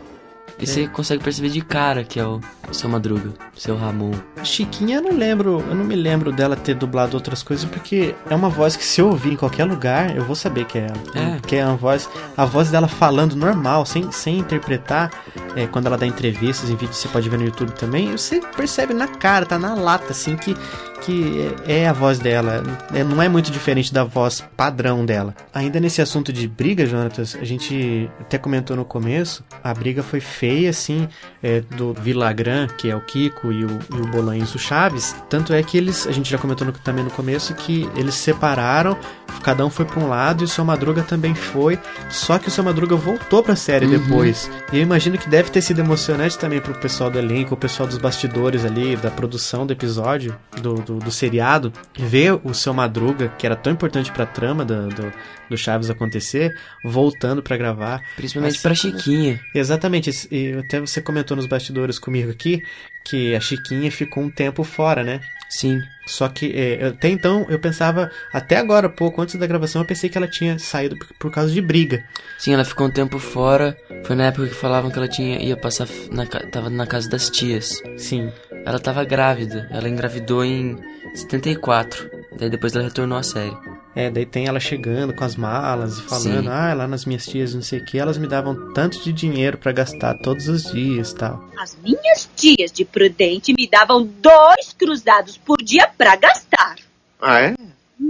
E 0.58 0.66
você 0.66 0.86
consegue 0.86 1.22
perceber 1.22 1.48
de 1.48 1.60
cara 1.60 2.04
que 2.04 2.18
é 2.20 2.24
o, 2.24 2.40
seu 2.72 2.88
Madruga, 2.88 3.32
seu 3.56 3.76
Ramon. 3.76 4.12
Chiquinha, 4.42 4.96
eu 4.96 5.02
não 5.02 5.16
lembro, 5.16 5.64
eu 5.68 5.74
não 5.74 5.84
me 5.84 5.96
lembro 5.96 6.32
dela 6.32 6.56
ter 6.56 6.74
dublado 6.74 7.16
outras 7.16 7.42
coisas, 7.42 7.64
porque 7.64 8.14
é 8.28 8.34
uma 8.34 8.48
voz 8.48 8.76
que 8.76 8.84
se 8.84 9.00
eu 9.00 9.08
ouvir 9.08 9.32
em 9.32 9.36
qualquer 9.36 9.64
lugar, 9.64 10.16
eu 10.16 10.24
vou 10.24 10.36
saber 10.36 10.64
que 10.64 10.78
é 10.78 10.86
ela. 10.86 11.34
É. 11.34 11.36
Porque 11.36 11.56
é 11.56 11.66
uma 11.66 11.76
voz, 11.76 12.08
a 12.36 12.44
voz 12.44 12.70
dela 12.70 12.88
falando 12.88 13.34
normal, 13.34 13.84
sem, 13.84 14.10
sem 14.12 14.38
interpretar, 14.38 15.10
é, 15.56 15.66
quando 15.66 15.86
ela 15.86 15.98
dá 15.98 16.06
entrevistas 16.06 16.70
em 16.70 16.76
vídeo, 16.76 16.94
você 16.94 17.08
pode 17.08 17.28
ver 17.28 17.38
no 17.38 17.44
YouTube 17.44 17.72
também, 17.72 18.12
você 18.12 18.40
percebe 18.56 18.94
na 18.94 19.08
cara, 19.08 19.44
tá 19.44 19.58
na 19.58 19.74
lata, 19.74 20.12
assim, 20.12 20.36
que, 20.36 20.56
que 21.04 21.52
é, 21.66 21.82
é 21.82 21.88
a 21.88 21.92
voz 21.92 22.18
dela. 22.18 22.62
É, 22.92 23.02
não 23.04 23.20
é 23.20 23.28
muito 23.28 23.50
diferente 23.50 23.92
da 23.92 24.04
voz 24.04 24.42
padrão 24.56 25.04
dela. 25.04 25.34
Ainda 25.52 25.78
nesse 25.80 26.00
assunto 26.00 26.32
de 26.32 26.46
briga, 26.48 26.86
Jonatas, 26.86 27.36
a 27.40 27.44
gente 27.44 28.10
até 28.20 28.38
comentou 28.38 28.76
no 28.76 28.84
começo, 28.84 29.44
a 29.62 29.72
briga 29.74 30.02
foi 30.02 30.20
feia, 30.20 30.70
assim, 30.70 31.08
é, 31.42 31.60
do 31.76 31.92
Vilagran, 31.94 32.66
que 32.68 32.90
é 32.90 32.96
o 32.96 33.00
Kiko, 33.00 33.52
e 33.52 33.64
o, 33.64 33.78
e 33.94 34.00
o 34.00 34.06
Bolanhos, 34.06 34.54
o 34.54 34.58
Chaves. 34.58 35.14
Tanto 35.28 35.52
é 35.52 35.62
que 35.62 35.76
eles, 35.76 36.06
a 36.06 36.12
gente 36.12 36.30
já 36.30 36.38
comentou 36.38 36.66
no- 36.66 36.72
também 36.72 37.04
no 37.04 37.10
começo, 37.10 37.54
que 37.54 37.88
eles 37.96 38.14
separaram, 38.14 38.96
cada 39.42 39.64
um 39.66 39.70
foi 39.70 39.84
pra 39.84 40.00
um 40.00 40.08
lado 40.08 40.42
e 40.42 40.44
o 40.44 40.48
Seu 40.48 40.64
Madruga 40.64 41.02
também 41.02 41.34
foi. 41.34 41.78
Só 42.10 42.38
que 42.38 42.48
o 42.48 42.50
Seu 42.50 42.64
Madruga 42.64 42.96
voltou 42.96 43.42
pra 43.42 43.56
série 43.56 43.86
Uhum. 43.86 43.98
depois. 43.98 44.50
E 44.72 44.76
eu 44.78 44.82
imagino 44.82 45.18
que 45.18 45.28
deve 45.28 45.50
ter 45.50 45.60
sido 45.60 45.80
emocionante 45.80 46.38
também 46.38 46.60
pro 46.60 46.74
pessoal 46.74 47.10
do 47.10 47.18
elenco, 47.18 47.54
o 47.54 47.56
pessoal 47.56 47.86
dos 47.88 47.98
bastidores 47.98 48.64
ali, 48.64 48.96
da 48.96 49.10
produção 49.10 49.66
do 49.66 49.72
episódio, 49.72 50.34
do, 50.62 50.74
do, 50.74 50.93
do 50.98 51.10
seriado, 51.10 51.72
ver 51.98 52.40
o 52.44 52.54
Seu 52.54 52.72
Madruga, 52.72 53.28
que 53.38 53.46
era 53.46 53.56
tão 53.56 53.72
importante 53.72 54.12
pra 54.12 54.26
trama 54.26 54.64
do, 54.64 54.88
do, 54.88 55.12
do 55.50 55.56
Chaves 55.56 55.90
acontecer, 55.90 56.54
voltando 56.84 57.42
pra 57.42 57.56
gravar. 57.56 58.02
Principalmente 58.16 58.54
Assim 58.54 58.62
pra 58.62 58.74
Chiquinha. 58.74 59.40
Exatamente, 59.54 60.10
e 60.30 60.52
até 60.52 60.80
você 60.80 61.00
comentou 61.00 61.36
nos 61.36 61.46
bastidores 61.46 61.98
comigo 61.98 62.30
aqui 62.30 62.62
que 63.04 63.34
a 63.34 63.40
Chiquinha 63.40 63.92
ficou 63.92 64.22
um 64.22 64.30
tempo 64.30 64.64
fora, 64.64 65.04
né? 65.04 65.20
Sim. 65.54 65.80
Só 66.04 66.28
que 66.28 66.52
é, 66.52 66.88
até 66.88 67.08
então 67.08 67.46
eu 67.48 67.60
pensava, 67.60 68.10
até 68.32 68.56
agora, 68.56 68.88
pouco 68.88 69.22
antes 69.22 69.36
da 69.36 69.46
gravação, 69.46 69.82
eu 69.82 69.86
pensei 69.86 70.10
que 70.10 70.18
ela 70.18 70.26
tinha 70.26 70.58
saído 70.58 70.98
por, 70.98 71.06
por 71.16 71.30
causa 71.30 71.52
de 71.52 71.60
briga. 71.60 72.04
Sim, 72.38 72.54
ela 72.54 72.64
ficou 72.64 72.88
um 72.88 72.90
tempo 72.90 73.20
fora. 73.20 73.76
Foi 74.04 74.16
na 74.16 74.26
época 74.26 74.48
que 74.48 74.54
falavam 74.54 74.90
que 74.90 74.98
ela 74.98 75.06
tinha 75.06 75.38
ia 75.40 75.56
passar 75.56 75.86
na, 76.10 76.26
tava 76.26 76.68
na 76.68 76.86
casa 76.86 77.08
das 77.08 77.30
tias. 77.30 77.80
Sim. 77.96 78.32
Ela 78.66 78.80
tava 78.80 79.04
grávida. 79.04 79.68
Ela 79.70 79.88
engravidou 79.88 80.44
em 80.44 80.76
74. 81.14 82.10
Daí 82.36 82.50
depois 82.50 82.74
ela 82.74 82.84
retornou 82.84 83.16
à 83.16 83.22
série. 83.22 83.56
É, 83.96 84.10
daí 84.10 84.26
tem 84.26 84.46
ela 84.46 84.58
chegando 84.58 85.14
com 85.14 85.22
as 85.24 85.36
malas 85.36 85.98
e 85.98 86.02
falando, 86.02 86.42
Sim. 86.42 86.48
ah, 86.48 86.74
lá 86.74 86.88
nas 86.88 87.04
minhas 87.04 87.24
tias, 87.26 87.54
não 87.54 87.62
sei 87.62 87.78
o 87.78 87.84
que, 87.84 87.96
elas 87.98 88.18
me 88.18 88.26
davam 88.26 88.72
tanto 88.72 89.02
de 89.02 89.12
dinheiro 89.12 89.56
pra 89.56 89.70
gastar 89.70 90.14
todos 90.14 90.48
os 90.48 90.64
dias 90.72 91.12
e 91.12 91.14
tal. 91.14 91.44
As 91.56 91.76
minhas 91.82 92.28
tias 92.34 92.72
de 92.72 92.84
Prudente 92.84 93.54
me 93.56 93.68
davam 93.68 94.04
dois 94.20 94.72
cruzados 94.76 95.36
por 95.38 95.58
dia 95.62 95.88
pra 95.96 96.16
gastar. 96.16 96.76
Ah, 97.20 97.40
é? 97.40 97.54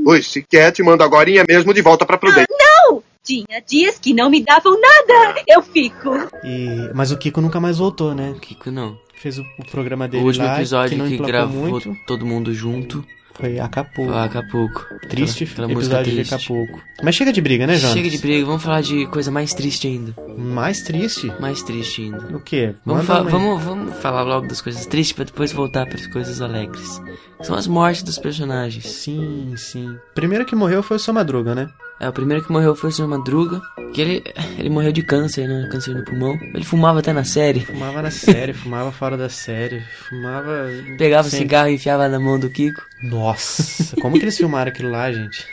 Pois, 0.03 0.27
se 0.27 0.43
quer, 0.43 0.73
te 0.73 0.83
mando 0.83 1.03
agora 1.05 1.31
mesmo 1.47 1.75
de 1.75 1.83
volta 1.83 2.07
pra 2.07 2.17
Prudente. 2.17 2.49
Não! 2.51 3.03
Tinha 3.23 3.63
dias 3.67 3.99
que 3.99 4.13
não 4.13 4.29
me 4.29 4.43
davam 4.45 4.79
nada. 4.79 5.43
Eu 5.47 5.63
fico. 5.63 6.11
E, 6.45 6.91
mas 6.95 7.11
o 7.11 7.17
Kiko 7.17 7.41
nunca 7.41 7.59
mais 7.59 7.79
voltou, 7.79 8.15
né? 8.15 8.35
Kiko 8.39 8.71
não. 8.71 8.99
Fez 9.15 9.39
o, 9.39 9.43
o 9.59 9.65
programa 9.71 10.05
O 10.05 10.09
dele 10.09 10.25
último 10.25 10.45
lá, 10.45 10.57
episódio 10.57 11.03
que 11.03 11.17
que, 11.17 11.23
gravou 11.25 11.71
muito. 11.71 11.97
todo 12.07 12.27
mundo 12.27 12.53
junto 12.53 13.03
Foi 13.35 13.59
Acapulco. 13.59 14.13
foi 14.13 14.21
Acapulco. 14.23 14.87
Triste 15.09 15.45
Aquela- 15.45 15.67
aquela 15.67 15.81
episódio 15.81 16.05
de 16.13 16.17
triste. 16.19 16.35
Acapulco. 16.35 16.81
Mas 17.03 17.15
chega 17.17 17.33
de 17.33 17.41
briga, 17.41 17.67
né, 17.67 17.77
Jonas? 17.77 17.95
Chega 17.97 18.09
de 18.09 18.19
briga, 18.19 18.47
vamos 18.47 18.63
falar 18.63 18.81
de 18.81 19.07
coisa 19.09 19.31
mais 19.31 19.53
triste 19.53 19.87
ainda. 19.89 20.15
Mais 20.39 20.83
triste? 20.83 21.33
Mais 21.41 21.63
triste 21.63 22.03
ainda. 22.03 22.37
O 22.37 22.41
quê? 22.41 22.75
Vamos, 22.87 23.05
fa- 23.05 23.23
vamos, 23.23 23.63
vamos 23.63 23.95
falar 23.97 24.23
logo 24.23 24.47
das 24.47 24.61
coisas 24.61 24.87
tristes 24.87 25.13
pra 25.15 25.25
depois 25.25 25.53
voltar 25.53 25.87
para 25.87 25.97
as 25.99 26.07
coisas 26.07 26.41
alegres. 26.41 27.01
São 27.43 27.57
as 27.57 27.67
mortes 27.67 28.03
dos 28.05 28.19
personagens. 28.19 28.87
Sim, 28.87 29.55
sim. 29.57 29.97
Primeiro 30.15 30.45
que 30.45 30.55
morreu 30.55 30.83
foi 30.83 30.97
o 30.97 31.01
Seu 31.01 31.13
Madruga, 31.13 31.55
né? 31.55 31.69
É, 32.01 32.09
o 32.09 32.13
primeiro 32.13 32.45
que 32.45 32.51
morreu 32.51 32.75
foi 32.75 32.91
o 32.91 32.93
Sr. 32.93 33.07
Madruga, 33.07 33.63
que 33.95 34.01
ele, 34.01 34.25
ele 34.59 34.69
morreu 34.69 34.93
de 34.93 35.03
câncer, 35.03 35.49
né? 35.49 35.69
Câncer 35.71 35.95
no 35.95 36.05
pulmão. 36.05 36.37
Ele 36.53 36.65
fumava 36.65 36.99
até 36.99 37.13
na 37.13 37.25
série. 37.25 37.61
Fumava 37.61 38.03
na 38.03 38.11
série, 38.11 38.53
fumava 38.53 38.91
fora 38.91 39.17
da 39.17 39.29
série, 39.29 39.81
fumava. 40.09 40.69
Pegava 40.99 41.29
o 41.29 41.31
sempre. 41.31 41.45
cigarro 41.45 41.69
e 41.69 41.75
enfiava 41.75 42.09
na 42.09 42.19
mão 42.19 42.39
do 42.39 42.51
Kiko. 42.51 42.83
Nossa, 43.03 43.97
como 44.01 44.19
que 44.19 44.25
eles 44.25 44.37
filmaram 44.37 44.71
aquilo 44.71 44.91
lá, 44.91 45.11
gente? 45.13 45.47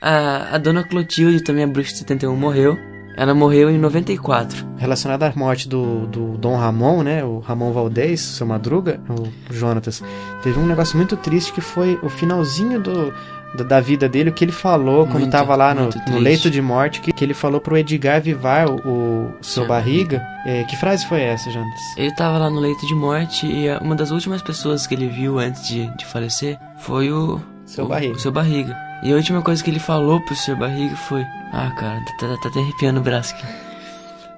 A, 0.00 0.54
a 0.54 0.58
dona 0.58 0.82
Clotilde, 0.82 1.42
também 1.42 1.64
a 1.64 1.66
bruxa 1.66 1.92
de 1.92 1.98
71, 1.98 2.34
morreu. 2.36 2.76
Ela 3.16 3.34
morreu 3.34 3.68
em 3.68 3.78
94. 3.78 4.64
Relacionado 4.76 5.24
à 5.24 5.32
morte 5.34 5.68
do, 5.68 6.06
do 6.06 6.38
Dom 6.38 6.56
Ramon, 6.56 7.02
né? 7.02 7.24
O 7.24 7.40
Ramon 7.40 7.72
Valdez, 7.72 8.20
seu 8.20 8.46
Madruga, 8.46 9.00
o 9.08 9.52
Jonatas, 9.52 10.00
teve 10.40 10.56
um 10.56 10.66
negócio 10.66 10.96
muito 10.96 11.16
triste 11.16 11.52
que 11.52 11.60
foi 11.60 11.98
o 12.00 12.08
finalzinho 12.08 12.80
do, 12.80 13.12
da, 13.54 13.64
da 13.64 13.80
vida 13.80 14.08
dele, 14.08 14.30
o 14.30 14.32
que 14.32 14.44
ele 14.44 14.52
falou 14.52 15.06
quando 15.06 15.20
Muito, 15.20 15.32
tava 15.32 15.54
lá 15.56 15.74
no, 15.74 15.88
no 16.08 16.18
leito 16.18 16.50
de 16.50 16.60
morte, 16.60 17.00
que, 17.00 17.12
que 17.12 17.24
ele 17.24 17.34
falou 17.34 17.60
pro 17.60 17.76
Edgar 17.76 18.20
Vivar, 18.20 18.68
o, 18.68 18.76
o 18.84 19.34
seu 19.40 19.66
barriga. 19.66 20.24
É, 20.44 20.64
que 20.64 20.76
frase 20.76 21.06
foi 21.06 21.22
essa, 21.22 21.50
Jonatas? 21.50 21.80
Ele 21.96 22.14
tava 22.14 22.38
lá 22.38 22.50
no 22.50 22.60
leito 22.60 22.86
de 22.86 22.94
morte 22.94 23.46
e 23.46 23.68
uma 23.80 23.94
das 23.94 24.10
últimas 24.10 24.42
pessoas 24.42 24.86
que 24.86 24.94
ele 24.94 25.08
viu 25.08 25.38
antes 25.38 25.66
de, 25.66 25.86
de 25.96 26.04
falecer 26.06 26.58
foi 26.78 27.10
o. 27.10 27.40
Seu 27.64 27.84
o, 27.84 27.88
Barriga. 27.88 28.14
O 28.14 28.18
seu 28.18 28.32
barriga. 28.32 28.76
E 29.02 29.12
a 29.12 29.16
última 29.16 29.42
coisa 29.42 29.62
que 29.62 29.70
ele 29.70 29.78
falou 29.78 30.20
pro 30.22 30.34
seu 30.34 30.56
barriga 30.56 30.96
foi: 30.96 31.22
Ah, 31.52 31.70
cara, 31.78 32.00
tá, 32.18 32.28
tá, 32.28 32.36
tá 32.42 32.48
até 32.48 32.60
arrepiando 32.60 33.00
o 33.00 33.02
braço 33.02 33.34
aqui. 33.34 33.46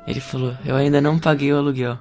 Ele 0.07 0.21
falou: 0.21 0.55
Eu 0.65 0.77
ainda 0.77 1.01
não 1.01 1.19
paguei 1.19 1.53
o 1.53 1.59
aluguel. 1.59 1.97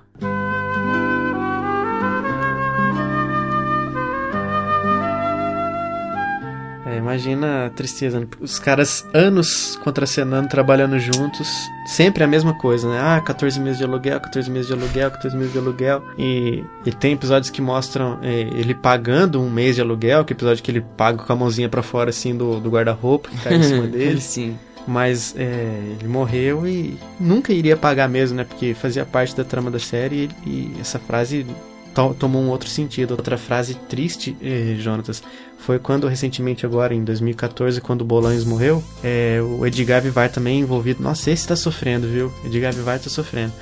Imagina 7.00 7.66
a 7.66 7.70
tristeza, 7.70 8.20
né? 8.20 8.28
Os 8.40 8.60
caras 8.60 9.06
anos 9.14 9.78
contracenando, 9.84 10.48
trabalhando 10.48 11.00
juntos, 11.00 11.48
sempre 11.86 12.24
a 12.24 12.28
mesma 12.28 12.54
coisa, 12.54 12.88
né? 12.88 13.00
Ah, 13.02 13.22
14 13.22 13.60
meses 13.60 13.78
de 13.78 13.84
aluguel, 13.84 14.20
14 14.20 14.50
meses 14.52 14.68
de 14.68 14.74
aluguel, 14.74 15.12
14 15.12 15.36
meses 15.36 15.52
de 15.52 15.58
aluguel. 15.58 16.04
E, 16.18 16.64
e 16.86 16.92
tem 16.92 17.14
episódios 17.14 17.50
que 17.50 17.62
mostram 17.62 18.20
é, 18.22 18.42
ele 18.42 18.76
pagando 18.76 19.42
um 19.42 19.50
mês 19.50 19.76
de 19.76 19.82
aluguel, 19.82 20.24
que 20.24 20.34
é 20.34 20.36
o 20.36 20.38
episódio 20.38 20.64
que 20.64 20.72
ele 20.72 20.82
paga 20.82 21.24
com 21.24 21.34
a 21.34 21.36
mãozinha 21.36 21.70
pra 21.70 21.82
fora, 21.82 22.10
assim, 22.10 22.36
do, 22.36 22.60
do 22.60 22.70
guarda-roupa 22.70 23.30
que 23.30 23.38
cai 23.38 23.56
em 23.56 23.64
cima 23.64 23.88
dele. 23.88 24.22
Sim. 24.22 24.58
Mas 24.88 25.36
é, 25.38 25.96
ele 26.00 26.08
morreu 26.08 26.66
e 26.68 26.98
nunca 27.20 27.54
iria 27.54 27.78
pagar 27.78 28.10
mesmo, 28.10 28.38
né? 28.38 28.44
Porque 28.44 28.74
fazia 28.74 29.06
parte 29.06 29.36
da 29.36 29.44
trama 29.44 29.70
da 29.70 29.80
série 29.80 30.30
e, 30.46 30.50
e 30.50 30.78
essa 30.80 30.98
frase 30.98 31.46
to- 31.94 32.14
tomou 32.18 32.42
um 32.42 32.50
outro 32.50 32.70
sentido. 32.70 33.12
Outra 33.12 33.38
frase 33.38 33.76
triste, 33.76 34.36
eh, 34.42 34.76
Jonatas, 34.80 35.22
foi 35.58 35.78
quando 35.80 36.08
recentemente 36.08 36.66
agora, 36.66 36.94
em 36.96 37.04
2014, 37.04 37.82
quando 37.82 38.02
o 38.02 38.06
Bolanhos 38.06 38.46
morreu, 38.46 38.84
é, 39.04 39.40
o 39.42 39.66
Edgar 39.66 40.02
Vivar 40.02 40.30
também 40.30 40.60
envolvido. 40.62 41.04
Nossa, 41.04 41.30
esse 41.32 41.48
tá 41.48 41.56
sofrendo, 41.56 42.08
viu? 42.08 42.32
Edgar 42.46 42.74
Vivar 42.74 43.00
tá 43.00 43.10
sofrendo. 43.10 43.54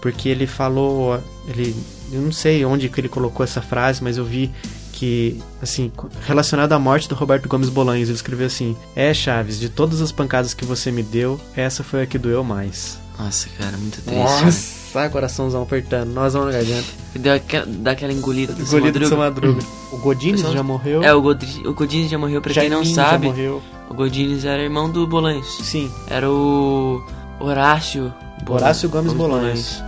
Porque 0.00 0.28
ele 0.28 0.46
falou, 0.46 1.20
ele, 1.46 1.76
eu 2.10 2.20
não 2.20 2.32
sei 2.32 2.64
onde 2.64 2.88
que 2.88 3.00
ele 3.00 3.08
colocou 3.08 3.44
essa 3.44 3.60
frase, 3.62 4.02
mas 4.02 4.16
eu 4.16 4.24
vi 4.24 4.50
que, 4.92 5.40
assim, 5.60 5.92
relacionado 6.26 6.72
à 6.72 6.78
morte 6.78 7.08
do 7.08 7.14
Roberto 7.14 7.48
Gomes 7.48 7.68
Bolanhos, 7.68 8.08
ele 8.08 8.16
escreveu 8.16 8.46
assim: 8.46 8.76
É, 8.96 9.12
Chaves, 9.14 9.58
de 9.60 9.68
todas 9.68 10.00
as 10.00 10.10
pancadas 10.12 10.54
que 10.54 10.64
você 10.64 10.90
me 10.90 11.02
deu, 11.02 11.40
essa 11.56 11.82
foi 11.84 12.02
a 12.02 12.06
que 12.06 12.18
doeu 12.18 12.42
mais. 12.42 12.98
Nossa, 13.24 13.48
cara, 13.58 13.76
muito 13.76 14.00
triste. 14.02 14.18
Nossa! 14.18 14.50
Sai 14.92 15.08
coraçãozão 15.08 15.62
apertando, 15.62 16.10
nozão 16.12 16.44
na 16.44 16.52
garganta. 16.52 16.84
Deu 17.14 17.34
aquela, 17.34 17.64
dá 17.66 17.92
aquela 17.92 18.12
engolida 18.12 18.52
do 18.52 18.62
Engolido 18.62 18.98
do 19.00 19.06
seu 19.08 19.16
Madruga. 19.16 19.48
Madruga. 19.54 19.72
O 19.92 19.96
Godines 19.98 20.40
Só- 20.42 20.52
já 20.52 20.62
morreu. 20.62 21.02
É, 21.02 21.14
o, 21.14 21.22
Godri, 21.22 21.48
o 21.66 21.72
Godines 21.72 22.10
já 22.10 22.18
morreu, 22.18 22.42
pra 22.42 22.52
quem 22.52 22.68
não 22.68 22.84
já 22.84 22.94
sabe. 22.94 23.26
morreu. 23.28 23.62
O 23.88 23.94
Godines 23.94 24.44
era 24.44 24.62
irmão 24.62 24.90
do 24.90 25.06
Bolanhos. 25.06 25.46
Sim. 25.62 25.90
Era 26.08 26.30
o 26.30 27.02
Horácio. 27.40 28.12
Horácio 28.46 28.88
Gomes 28.90 29.12
Bolanhos. 29.14 29.82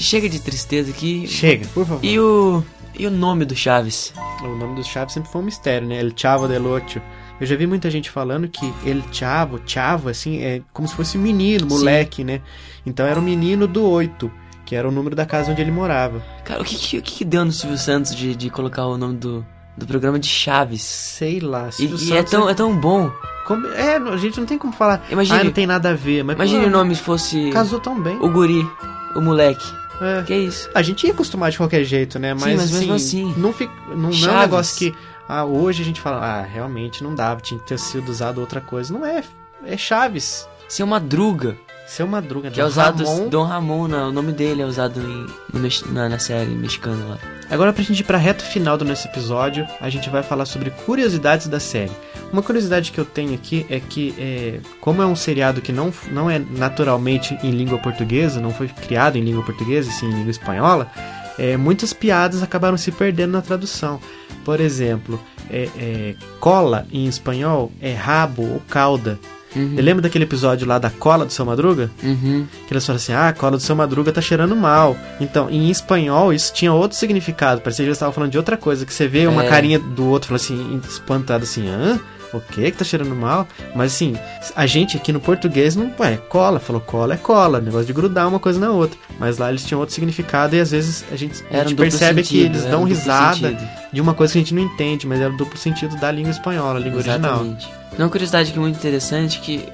Chega 0.00 0.28
de 0.28 0.40
tristeza 0.40 0.90
aqui. 0.90 1.26
Chega, 1.28 1.66
por 1.68 1.86
favor. 1.86 2.04
E 2.04 2.18
o. 2.18 2.62
E 2.98 3.06
o 3.06 3.10
nome 3.10 3.44
do 3.44 3.54
Chaves? 3.54 4.12
O 4.42 4.48
nome 4.56 4.74
do 4.74 4.84
Chaves 4.84 5.14
sempre 5.14 5.30
foi 5.30 5.40
um 5.40 5.44
mistério, 5.44 5.86
né? 5.88 6.00
El 6.00 6.12
Chavo 6.14 6.46
del 6.48 6.66
Ocho. 6.66 7.00
Eu 7.40 7.46
já 7.46 7.56
vi 7.56 7.66
muita 7.66 7.90
gente 7.90 8.10
falando 8.10 8.46
que 8.48 8.70
El 8.84 9.02
Chavo, 9.12 9.60
Chavo, 9.64 10.10
assim, 10.10 10.42
é 10.42 10.60
como 10.72 10.86
se 10.86 10.94
fosse 10.94 11.16
menino, 11.16 11.66
moleque, 11.66 12.22
né? 12.22 12.42
Então 12.84 13.06
era 13.06 13.18
o 13.18 13.22
menino 13.22 13.66
do 13.66 13.82
oito, 13.88 14.30
que 14.66 14.74
era 14.76 14.86
o 14.86 14.90
número 14.92 15.16
da 15.16 15.24
casa 15.24 15.50
onde 15.50 15.62
ele 15.62 15.70
morava. 15.70 16.22
Cara, 16.44 16.60
o 16.60 16.64
que 16.64 16.74
que, 16.74 16.98
o 16.98 17.02
que 17.02 17.24
deu 17.24 17.44
no 17.44 17.52
Silvio 17.52 17.78
Santos 17.78 18.14
de, 18.14 18.34
de 18.34 18.50
colocar 18.50 18.84
o 18.86 18.98
nome 18.98 19.16
do, 19.16 19.46
do 19.78 19.86
programa 19.86 20.18
de 20.18 20.26
Chaves? 20.28 20.82
Sei 20.82 21.40
lá. 21.40 21.68
E, 21.68 21.72
Silvio 21.72 21.96
e 21.98 22.12
é, 22.12 22.16
Santos 22.16 22.30
tão, 22.30 22.50
é 22.50 22.54
tão 22.54 22.76
bom. 22.78 23.10
Como- 23.46 23.66
É, 23.68 23.96
a 23.96 24.16
gente 24.18 24.38
não 24.38 24.46
tem 24.46 24.58
como 24.58 24.74
falar. 24.74 25.06
Imagine- 25.10 25.40
ah, 25.40 25.44
não 25.44 25.52
tem 25.52 25.66
nada 25.66 25.90
a 25.90 25.94
ver. 25.94 26.22
Mas, 26.22 26.36
Imagine 26.36 26.60
pô, 26.62 26.66
o 26.66 26.70
nome 26.70 26.94
fosse. 26.94 27.50
Casou 27.50 27.80
tão 27.80 27.98
bem. 28.02 28.18
O 28.20 28.28
guri, 28.30 28.68
o 29.16 29.20
moleque. 29.22 29.79
É. 30.00 30.22
Que 30.22 30.34
isso? 30.34 30.68
A 30.74 30.82
gente 30.82 31.06
ia 31.06 31.12
acostumar 31.12 31.50
de 31.50 31.56
qualquer 31.56 31.84
jeito, 31.84 32.18
né? 32.18 32.34
Mas, 32.34 32.44
Sim, 32.44 32.56
mas 32.56 32.70
mesmo 32.70 32.94
assim, 32.94 33.30
assim. 33.30 33.40
Não, 33.40 33.52
fica, 33.52 33.72
não, 33.88 34.10
não 34.10 34.28
é 34.28 34.32
um 34.32 34.40
negócio 34.40 34.78
que. 34.78 34.94
Ah, 35.28 35.44
hoje 35.44 35.82
a 35.82 35.84
gente 35.84 36.00
fala, 36.00 36.18
ah, 36.18 36.42
realmente 36.42 37.04
não 37.04 37.14
dava, 37.14 37.40
tinha 37.40 37.60
que 37.60 37.66
ter 37.66 37.78
sido 37.78 38.08
usado 38.08 38.40
outra 38.40 38.60
coisa. 38.60 38.92
Não 38.92 39.06
é. 39.06 39.22
É 39.64 39.76
Chaves. 39.76 40.48
Seu 40.68 40.86
Madruga. 40.86 41.56
Seu 41.86 42.06
Madruga, 42.06 42.50
Que 42.50 42.60
é 42.60 42.64
usado. 42.64 43.04
Ramon. 43.04 43.28
Dom 43.28 43.42
Ramon, 43.42 43.88
não, 43.88 44.08
o 44.08 44.12
nome 44.12 44.32
dele 44.32 44.62
é 44.62 44.64
usado 44.64 45.00
em, 45.00 45.26
no 45.52 45.68
na, 45.92 46.08
na 46.08 46.18
série 46.20 46.50
mexicana 46.50 47.04
lá. 47.04 47.18
Agora, 47.50 47.72
pra 47.72 47.82
gente 47.82 48.00
ir 48.00 48.04
pra 48.04 48.16
reta 48.16 48.44
final 48.44 48.78
do 48.78 48.84
nosso 48.84 49.08
episódio, 49.08 49.66
a 49.80 49.90
gente 49.90 50.08
vai 50.08 50.22
falar 50.22 50.46
sobre 50.46 50.70
curiosidades 50.70 51.48
da 51.48 51.58
série. 51.58 51.90
Uma 52.32 52.42
curiosidade 52.42 52.92
que 52.92 52.98
eu 52.98 53.04
tenho 53.04 53.34
aqui 53.34 53.66
é 53.68 53.80
que, 53.80 54.14
é, 54.18 54.60
como 54.80 55.02
é 55.02 55.06
um 55.06 55.16
seriado 55.16 55.60
que 55.60 55.72
não, 55.72 55.92
não 56.12 56.30
é 56.30 56.38
naturalmente 56.38 57.36
em 57.42 57.50
língua 57.50 57.78
portuguesa, 57.78 58.40
não 58.40 58.52
foi 58.52 58.68
criado 58.68 59.16
em 59.18 59.22
língua 59.22 59.42
portuguesa, 59.42 59.90
sim 59.90 60.06
em 60.06 60.14
língua 60.14 60.30
espanhola, 60.30 60.90
é, 61.38 61.56
muitas 61.56 61.92
piadas 61.92 62.42
acabaram 62.42 62.76
se 62.76 62.92
perdendo 62.92 63.32
na 63.32 63.42
tradução. 63.42 64.00
Por 64.44 64.60
exemplo, 64.60 65.20
é, 65.50 65.68
é, 65.76 66.14
cola 66.38 66.86
em 66.92 67.06
espanhol 67.06 67.72
é 67.80 67.92
rabo 67.94 68.42
ou 68.42 68.62
cauda. 68.68 69.18
Você 69.52 69.82
lembra 69.82 70.02
daquele 70.02 70.22
episódio 70.22 70.64
lá 70.64 70.78
da 70.78 70.90
cola 70.90 71.26
do 71.26 71.32
seu 71.32 71.44
Madruga? 71.44 71.90
Uhum. 72.04 72.46
Que 72.68 72.72
eles 72.72 72.86
falam 72.86 72.98
assim, 72.98 73.12
ah, 73.12 73.30
a 73.30 73.32
cola 73.32 73.56
do 73.56 73.62
seu 73.62 73.74
Madruga 73.74 74.12
tá 74.12 74.20
cheirando 74.20 74.54
mal. 74.54 74.96
Então, 75.20 75.50
em 75.50 75.68
espanhol, 75.68 76.32
isso 76.32 76.52
tinha 76.54 76.72
outro 76.72 76.96
significado. 76.96 77.60
Parecia 77.60 77.82
que 77.82 77.88
eles 77.88 77.96
estavam 77.96 78.12
falando 78.12 78.30
de 78.30 78.38
outra 78.38 78.56
coisa. 78.56 78.86
Que 78.86 78.94
você 78.94 79.08
vê 79.08 79.26
uma 79.26 79.44
É. 79.44 79.48
carinha 79.48 79.80
do 79.80 80.06
outro, 80.06 80.28
falando 80.28 80.40
assim, 80.40 80.80
espantado 80.88 81.42
assim, 81.42 81.68
hã? 81.68 81.98
O 82.32 82.40
que 82.40 82.70
que 82.70 82.78
tá 82.78 82.84
cheirando 82.84 83.14
mal? 83.14 83.46
Mas 83.74 83.94
assim, 83.94 84.16
a 84.54 84.66
gente 84.66 84.96
aqui 84.96 85.12
no 85.12 85.20
português 85.20 85.74
não, 85.74 85.92
ué, 85.98 86.16
cola. 86.16 86.60
Falou 86.60 86.80
cola 86.80 87.14
é 87.14 87.16
cola, 87.16 87.60
negócio 87.60 87.86
de 87.86 87.92
grudar 87.92 88.28
uma 88.28 88.38
coisa 88.38 88.60
na 88.60 88.70
outra. 88.70 88.98
Mas 89.18 89.38
lá 89.38 89.50
eles 89.50 89.64
tinham 89.64 89.80
outro 89.80 89.94
significado 89.94 90.54
e 90.54 90.60
às 90.60 90.70
vezes 90.70 91.04
a 91.10 91.16
gente, 91.16 91.44
a 91.50 91.64
gente 91.64 91.74
percebe 91.74 92.22
que 92.22 92.28
sentido, 92.28 92.44
eles 92.46 92.62
era 92.62 92.70
dão 92.70 92.84
risada 92.84 93.48
sentido. 93.48 93.68
de 93.92 94.00
uma 94.00 94.14
coisa 94.14 94.32
que 94.32 94.38
a 94.38 94.42
gente 94.42 94.54
não 94.54 94.62
entende, 94.62 95.06
mas 95.06 95.20
era 95.20 95.32
o 95.32 95.36
duplo 95.36 95.58
sentido 95.58 95.96
da 95.96 96.10
língua 96.10 96.30
espanhola, 96.30 96.78
a 96.78 96.82
língua 96.82 96.98
original. 96.98 97.32
Exatamente. 97.44 97.68
Uma 97.98 98.08
curiosidade 98.08 98.52
que 98.52 98.58
é 98.58 98.60
muito 98.60 98.76
interessante 98.76 99.40
que 99.40 99.68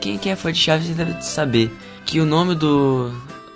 quem, 0.00 0.18
quem 0.18 0.32
é 0.32 0.36
fã 0.36 0.52
de 0.52 0.58
Chaves 0.58 0.88
deve 0.88 1.20
saber 1.22 1.70
que 2.04 2.20
o 2.20 2.24
nome 2.24 2.54
do, 2.54 3.12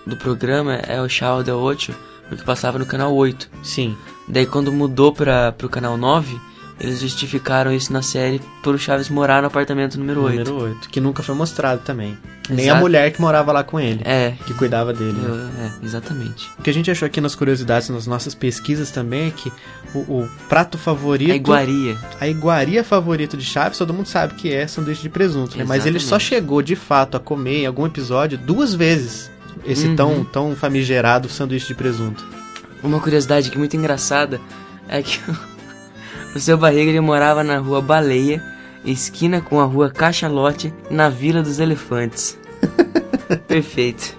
do 0.06 0.16
programa 0.16 0.74
é 0.74 1.00
o 1.00 1.08
Chavo 1.08 1.42
del 1.42 1.58
Ocho, 1.58 1.94
porque 2.28 2.44
passava 2.44 2.78
no 2.78 2.86
canal 2.86 3.14
8. 3.14 3.48
Sim. 3.62 3.96
Daí 4.28 4.46
quando 4.46 4.72
mudou 4.72 5.12
para 5.12 5.52
pro 5.52 5.68
canal 5.68 5.96
9, 5.96 6.38
eles 6.80 7.00
justificaram 7.00 7.72
isso 7.72 7.92
na 7.92 8.00
série 8.02 8.40
pro 8.62 8.78
Chaves 8.78 9.08
morar 9.10 9.40
no 9.42 9.48
apartamento 9.48 9.98
número 9.98 10.22
8. 10.22 10.48
Número 10.50 10.64
8, 10.76 10.88
que 10.88 11.00
nunca 11.00 11.22
foi 11.22 11.34
mostrado 11.34 11.82
também. 11.84 12.16
Nem 12.48 12.64
a 12.64 12.68
Exato. 12.70 12.80
mulher 12.80 13.12
que 13.12 13.20
morava 13.20 13.52
lá 13.52 13.62
com 13.62 13.78
ele. 13.78 14.00
É. 14.04 14.32
Que 14.46 14.54
cuidava 14.54 14.92
dele. 14.92 15.12
né? 15.12 15.50
É, 15.82 15.84
exatamente. 15.86 16.48
O 16.58 16.62
que 16.62 16.70
a 16.70 16.72
gente 16.74 16.90
achou 16.90 17.06
aqui 17.06 17.20
nas 17.20 17.34
curiosidades, 17.34 17.88
nas 17.90 18.06
nossas 18.06 18.34
pesquisas 18.34 18.90
também, 18.90 19.28
é 19.28 19.30
que 19.30 19.52
o, 19.94 19.98
o 19.98 20.28
prato 20.48 20.76
favorito. 20.78 21.30
A 21.30 21.36
iguaria. 21.36 21.96
A 22.20 22.26
iguaria 22.26 22.82
favorito 22.82 23.36
de 23.36 23.44
Chaves, 23.44 23.78
todo 23.78 23.94
mundo 23.94 24.06
sabe 24.06 24.34
que 24.34 24.52
é 24.52 24.66
sanduíche 24.66 25.02
de 25.02 25.08
presunto, 25.08 25.56
né? 25.56 25.64
Mas 25.66 25.86
ele 25.86 26.00
só 26.00 26.18
chegou 26.18 26.60
de 26.62 26.74
fato 26.74 27.16
a 27.16 27.20
comer 27.20 27.58
em 27.62 27.66
algum 27.66 27.86
episódio 27.86 28.36
duas 28.38 28.74
vezes. 28.74 29.30
Esse 29.64 29.86
Uhum. 29.88 29.96
tão, 29.96 30.24
tão 30.24 30.56
famigerado 30.56 31.28
sanduíche 31.28 31.68
de 31.68 31.74
presunto. 31.74 32.24
Uma 32.82 32.98
curiosidade 32.98 33.50
que 33.50 33.56
é 33.56 33.58
muito 33.58 33.76
engraçada 33.76 34.40
é 34.88 35.02
que 35.02 35.20
o 36.34 36.38
seu 36.40 36.56
barriga 36.56 36.90
ele 36.90 37.00
morava 37.00 37.42
na 37.44 37.58
rua 37.58 37.80
Baleia, 37.80 38.42
esquina 38.84 39.40
com 39.40 39.60
a 39.60 39.64
rua 39.64 39.90
Cachalote, 39.90 40.72
na 40.90 41.08
Vila 41.08 41.42
dos 41.42 41.58
Elefantes. 41.58 42.38
Perfeito. 43.48 44.16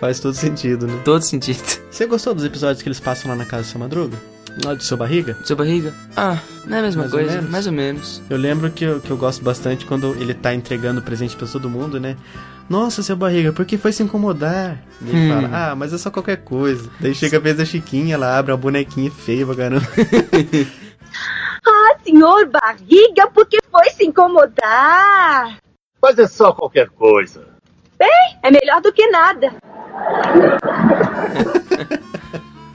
Faz 0.00 0.20
todo 0.20 0.34
sentido, 0.34 0.86
né? 0.86 1.00
Todo 1.04 1.22
sentido. 1.22 1.60
Você 1.90 2.06
gostou 2.06 2.34
dos 2.34 2.44
episódios 2.44 2.82
que 2.82 2.88
eles 2.88 3.00
passam 3.00 3.30
lá 3.30 3.36
na 3.36 3.44
casa 3.44 3.62
do 3.64 3.66
seu 3.66 3.80
Madruga? 3.80 4.16
Lá 4.64 4.74
do 4.74 4.82
seu 4.82 4.96
barriga? 4.96 5.36
Seu 5.44 5.56
barriga? 5.56 5.92
Ah, 6.16 6.38
não 6.64 6.76
é 6.76 6.80
a 6.80 6.82
mesma 6.82 7.02
Mais 7.02 7.12
ou 7.12 7.18
coisa, 7.18 7.34
menos? 7.36 7.50
mais 7.50 7.66
ou 7.66 7.72
menos. 7.72 8.22
Eu 8.30 8.36
lembro 8.36 8.70
que 8.70 8.84
eu, 8.84 9.00
que 9.00 9.10
eu 9.10 9.16
gosto 9.16 9.42
bastante 9.42 9.84
quando 9.86 10.14
ele 10.20 10.34
tá 10.34 10.54
entregando 10.54 11.02
presente 11.02 11.36
pra 11.36 11.46
todo 11.46 11.68
mundo, 11.68 11.98
né? 12.00 12.16
Nossa, 12.68 13.02
seu 13.02 13.16
barriga, 13.16 13.52
por 13.52 13.64
que 13.64 13.78
foi 13.78 13.92
se 13.92 14.02
incomodar? 14.02 14.78
E 15.00 15.08
ele 15.08 15.18
Hum. 15.18 15.28
fala, 15.42 15.70
ah, 15.70 15.74
mas 15.74 15.92
é 15.92 15.98
só 15.98 16.10
qualquer 16.10 16.38
coisa. 16.38 16.90
Daí 17.00 17.14
chega 17.14 17.38
a 17.38 17.40
vez 17.40 17.56
da 17.56 17.64
Chiquinha, 17.64 18.14
ela 18.14 18.38
abre 18.38 18.52
uma 18.52 18.58
bonequinha 18.58 19.10
feia 19.10 19.46
pra 19.46 19.54
caramba. 19.56 19.86
Ah, 21.66 21.96
senhor 22.02 22.46
barriga, 22.48 23.28
por 23.30 23.46
que 23.46 23.58
foi 23.70 23.90
se 23.90 24.04
incomodar? 24.06 25.58
Mas 26.00 26.18
é 26.18 26.26
só 26.26 26.52
qualquer 26.52 26.88
coisa. 26.90 27.46
Bem, 27.98 28.38
é 28.42 28.50
melhor 28.50 28.80
do 28.80 28.92
que 28.92 29.06
nada. 29.10 29.52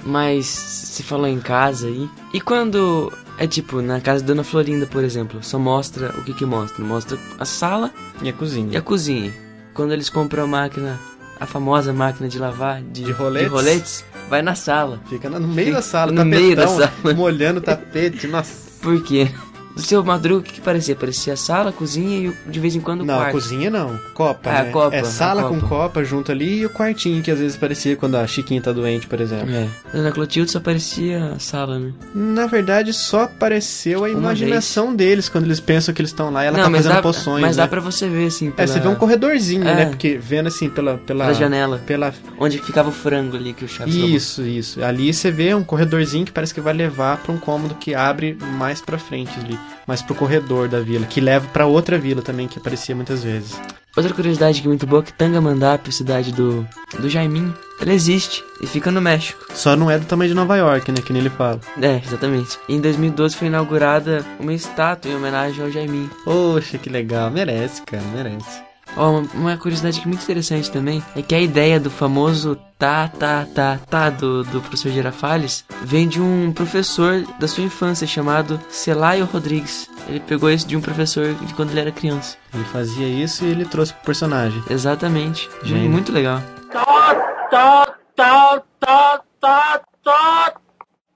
Mas 0.06 0.46
se 0.46 1.02
falou 1.02 1.28
em 1.28 1.40
casa 1.40 1.88
aí. 1.88 2.08
E 2.34 2.42
quando 2.42 3.12
é 3.40 3.48
tipo, 3.48 3.82
na 3.82 4.02
casa 4.02 4.22
da 4.22 4.28
Dona 4.28 4.44
Florinda, 4.44 4.86
por 4.86 5.04
exemplo, 5.04 5.42
só 5.42 5.58
mostra 5.58 6.10
o 6.20 6.24
que 6.24 6.34
que 6.34 6.46
mostra? 6.46 6.84
Mostra 6.84 7.18
a 7.40 7.46
sala 7.46 7.90
e 8.22 8.30
a 8.30 8.34
cozinha. 8.34 8.74
e 8.74 8.78
a 8.78 8.82
cozinha. 8.82 9.34
Quando 9.74 9.92
eles 9.94 10.10
compram 10.10 10.44
a 10.44 10.48
máquina, 10.48 11.00
a 11.40 11.46
famosa 11.46 11.92
máquina 11.94 12.30
de 12.30 12.38
lavar 12.40 12.82
de, 12.82 13.04
De 13.06 13.12
roletes? 13.12 13.52
roletes, 13.52 14.06
vai 14.30 14.42
na 14.42 14.56
sala. 14.56 15.00
Fica 15.10 15.30
no 15.30 15.40
meio 15.48 15.74
da 15.74 15.82
sala, 15.82 16.12
no 16.12 16.18
tapetão, 16.18 16.40
meio 16.42 16.56
da 16.56 16.68
sala. 16.68 16.92
molhando 17.16 17.60
o 17.60 17.64
tapete, 17.64 18.28
nossa. 18.28 18.72
Por 18.82 19.02
quê? 19.04 19.32
Do 19.76 19.82
seu 19.82 20.04
Madruga, 20.04 20.40
o 20.42 20.44
que, 20.44 20.54
que 20.54 20.62
parecia? 20.62 20.96
Parecia 20.96 21.36
sala, 21.36 21.72
cozinha 21.72 22.32
e 22.46 22.52
de 22.52 22.60
vez 22.60 22.76
em 22.76 22.80
quando 22.80 23.02
o 23.02 23.06
Não, 23.06 23.16
quarto. 23.16 23.32
cozinha 23.32 23.70
não. 23.72 24.00
Copa, 24.14 24.50
Ah, 24.52 24.64
né? 24.64 24.72
copa, 24.72 24.96
é 24.96 25.04
sala 25.04 25.44
copa. 25.44 25.56
com 25.60 25.68
copa 25.68 26.04
junto 26.04 26.32
ali 26.32 26.60
e 26.60 26.66
o 26.66 26.70
quartinho 26.70 27.24
que 27.24 27.32
às 27.32 27.40
vezes 27.40 27.58
parecia 27.58 27.96
quando 27.96 28.16
a 28.16 28.28
Chiquinha 28.28 28.62
tá 28.62 28.72
doente, 28.72 29.08
por 29.08 29.20
exemplo. 29.20 29.50
É. 29.50 29.68
Dona 29.92 30.12
Clotilde 30.12 30.52
só 30.52 30.60
parecia 30.60 31.34
a 31.36 31.40
sala, 31.40 31.80
né? 31.80 31.92
Na 32.14 32.46
verdade, 32.46 32.94
só 32.94 33.24
apareceu 33.24 34.06
a 34.06 34.10
Uma 34.10 34.18
imaginação 34.20 34.96
deles 34.96 35.28
quando 35.28 35.46
eles 35.46 35.60
pensam 35.60 35.94
que 35.94 36.02
eles 36.02 36.12
estão 36.12 36.30
lá 36.30 36.44
e 36.44 36.48
ela 36.48 36.58
Não, 36.58 36.66
tá 36.66 36.72
fazendo 36.78 36.94
dá, 36.94 37.02
poções. 37.02 37.42
mas 37.42 37.58
né? 37.58 37.64
dá 37.64 37.68
pra 37.68 37.80
você 37.80 38.08
ver, 38.08 38.28
assim, 38.28 38.50
É, 38.50 38.52
pela... 38.52 38.68
você 38.68 38.80
vê 38.80 38.88
um 38.88 38.96
corredorzinho, 38.96 39.68
É. 39.68 39.76
né? 39.76 39.86
Porque 39.88 40.18
vendo 40.22 40.48
assim 40.48 40.70
pela. 40.70 40.98
Pela, 41.00 41.26
Pela 41.26 41.34
janela. 41.34 41.82
Pela... 41.86 42.14
Onde 42.40 42.60
ficava 42.60 42.90
o 42.90 42.92
frango 42.92 43.36
ali 43.36 43.54
que 43.54 43.66
o 43.66 43.68
Chaves 43.68 43.94
roubou. 43.96 44.16
Isso, 44.16 44.44
isso. 44.44 44.84
Ali 44.84 45.12
você 45.14 45.32
vê 45.32 45.54
um 45.56 45.64
corredorzinho 45.64 46.26
que 46.26 46.32
parece 46.32 46.54
que 46.54 46.62
vai 46.62 46.74
levar 46.74 47.18
pra 47.18 47.32
um 47.34 47.38
cômodo 47.38 47.74
que 47.76 47.96
abre 47.96 48.38
mais 48.58 48.80
pra 48.80 48.98
frente 48.98 49.32
ali. 49.40 49.58
Mais 49.88 50.02
pro 50.02 50.16
corredor 50.16 50.68
da 50.68 50.80
vila. 50.80 51.06
Que 51.06 51.22
leva 51.22 51.48
pra 51.50 51.66
outra 51.66 51.98
vila 51.98 52.22
também, 52.22 52.48
que 52.48 52.60
aparecia 52.60 52.96
muitas 52.96 53.24
vezes. 53.24 53.60
Outra 53.96 54.12
curiosidade 54.12 54.60
que 54.60 54.68
é 54.68 54.70
muito 54.70 54.88
boa 54.88 55.04
é 55.04 55.06
que 55.06 55.14
Tangamandapé, 55.14 55.92
cidade 55.92 56.32
do, 56.32 56.68
do 57.00 57.08
Jaiminho, 57.10 57.54
ela 57.80 57.94
existe 57.94 58.44
e 58.60 58.66
fica 58.66 58.90
no 58.90 59.00
México. 59.00 59.46
Só 59.54 59.76
não 59.76 59.92
é 59.92 60.00
do 60.00 60.06
tamanho 60.06 60.30
de 60.30 60.36
Nova 60.36 60.58
York, 60.58 60.92
né? 60.92 60.98
Que 61.06 61.14
nem 61.14 61.22
ele 61.22 61.30
fala. 61.30 61.60
É, 61.80 62.02
exatamente. 62.04 62.58
E 62.68 62.74
em 62.74 62.82
2012 62.82 63.36
foi 63.36 63.48
inaugurada 63.50 64.26
uma 64.40 64.54
estátua 64.54 65.12
em 65.12 65.16
homenagem 65.16 65.64
ao 65.64 65.70
Jaiminho. 65.70 66.10
Poxa, 66.24 66.80
que 66.80 66.90
legal. 66.90 67.30
Merece, 67.30 67.84
cara, 67.84 68.04
merece. 68.16 68.73
Ó, 68.96 69.10
uma, 69.10 69.30
uma 69.34 69.58
curiosidade 69.58 70.00
que 70.00 70.06
é 70.06 70.10
muito 70.10 70.24
interessante 70.24 70.72
também 70.72 71.04
é 71.16 71.22
que 71.22 71.36
a 71.36 71.40
ideia 71.40 71.80
do 71.80 71.90
famoso 71.90 72.58
tá, 72.78 73.08
tá, 73.08 73.46
tá, 73.54 73.80
tá 73.90 74.10
do, 74.10 74.44
do 74.44 74.62
professor 74.62 74.92
Girafales 74.92 75.66
vem 75.82 76.08
de 76.08 76.22
um 76.22 76.52
professor 76.52 77.24
da 77.40 77.48
sua 77.48 77.64
infância 77.64 78.06
chamado 78.06 78.60
Celaio 78.70 79.26
Rodrigues. 79.26 79.90
Ele 80.08 80.20
pegou 80.20 80.50
isso 80.50 80.68
de 80.68 80.76
um 80.76 80.82
professor 80.82 81.34
de 81.34 81.54
quando 81.54 81.72
ele 81.72 81.80
era 81.80 81.92
criança. 81.92 82.38
Ele 82.54 82.66
fazia 82.66 83.08
isso 83.08 83.46
e 83.46 83.50
ele 83.50 83.66
trouxe 83.66 83.94
pro 83.94 84.04
personagem. 84.04 84.62
Exatamente. 84.70 85.50
Gênio. 85.64 85.90
Muito 85.90 86.12
legal. 86.12 86.42
Tá, 86.72 87.16
tá, 87.50 87.96
tá, 88.16 88.64
tá, 88.80 89.22
tá, 89.40 89.82
tá. 90.04 90.54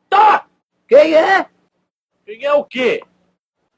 Tá! 0.10 0.46
Quem 0.88 1.14
é? 1.14 1.46
Quem 2.26 2.44
é 2.44 2.54
o 2.54 2.64
quê? 2.64 3.02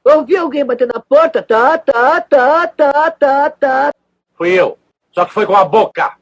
Ouvi 0.04 0.36
alguém 0.36 0.64
bater 0.64 0.88
na 0.88 1.00
porta? 1.00 1.42
Tá, 1.42 1.76
tá, 1.76 2.20
tá, 2.20 2.66
tá, 2.66 3.10
tá, 3.10 3.50
tá. 3.50 3.90
Fui 4.36 4.50
eu. 4.50 4.78
Só 5.12 5.24
que 5.24 5.32
foi 5.32 5.46
com 5.46 5.56
a 5.56 5.64
boca. 5.64 6.16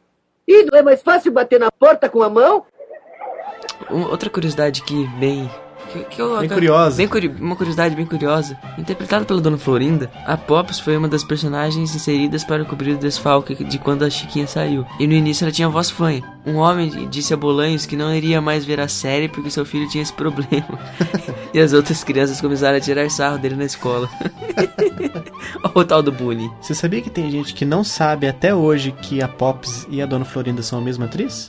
E 0.47 0.65
não 0.65 0.79
é 0.79 0.83
mais 0.83 1.03
fácil 1.03 1.31
bater 1.31 1.61
na 1.61 1.71
porta 1.71 2.09
com 2.09 2.23
a 2.23 2.31
mão? 2.31 2.65
Outra 3.91 4.31
curiosidade 4.31 4.83
que 4.83 5.07
bem. 5.19 5.49
Que, 5.93 6.05
que 6.05 6.21
eu, 6.21 6.39
Bem 6.39 6.49
curiosa. 6.49 6.97
bem 6.97 7.09
uma 7.41 7.57
curiosidade 7.57 7.97
bem 7.97 8.05
curiosa. 8.05 8.59
Interpretada 8.77 9.25
pela 9.25 9.41
Dona 9.41 9.57
Florinda, 9.57 10.11
a 10.27 10.37
Pops 10.37 10.79
foi 10.79 10.97
uma 10.97 11.09
das 11.09 11.25
personagens 11.25 11.95
inseridas 11.95 12.45
para 12.45 12.65
cobrir 12.65 12.93
o 12.93 12.99
desfalque 12.99 13.65
de 13.65 13.79
quando 13.79 14.05
a 14.05 14.11
Chiquinha 14.11 14.47
saiu. 14.47 14.85
E 15.01 15.07
no 15.07 15.15
início 15.15 15.45
ela 15.45 15.53
tinha 15.53 15.69
voz 15.69 15.91
fanha. 15.91 16.23
Um 16.45 16.57
homem 16.57 17.09
disse 17.11 17.33
a 17.33 17.37
Bolanhos 17.37 17.87
que 17.87 17.97
não 17.97 18.15
iria 18.15 18.41
mais 18.41 18.65
ver 18.65 18.81
a 18.81 18.89
série 18.89 19.29
porque 19.29 19.51
seu 19.51 19.65
filho 19.65 19.89
tinha 19.89 20.03
esse 20.03 20.13
problema. 20.13 20.79
e 21.53 21.59
as 21.61 21.73
outras 21.73 22.05
crianças 22.05 22.41
começaram 22.41 22.77
a 22.77 22.81
tirar 22.81 23.09
sarro 23.11 23.39
dele 23.39 23.57
na 23.57 23.65
escola. 23.65 24.09
Olha 25.65 25.73
o 25.75 25.85
tal 25.85 26.03
do 26.03 26.13
bullying. 26.13 26.51
Você 26.61 26.75
sabia 26.75 27.01
que 27.01 27.11
tem 27.11 27.31
gente 27.31 27.55
que 27.55 27.65
não 27.65 27.83
sabe 27.83 28.27
até 28.29 28.55
hoje 28.55 28.93
que 28.93 29.23
a 29.23 29.29
Pops 29.29 29.87
e 29.91 30.03
a 30.03 30.07
Dona 30.07 30.25
Florinda 30.25 30.63
são 30.63 30.79
a 30.79 30.83
mesma 30.83 31.07
atriz? 31.07 31.49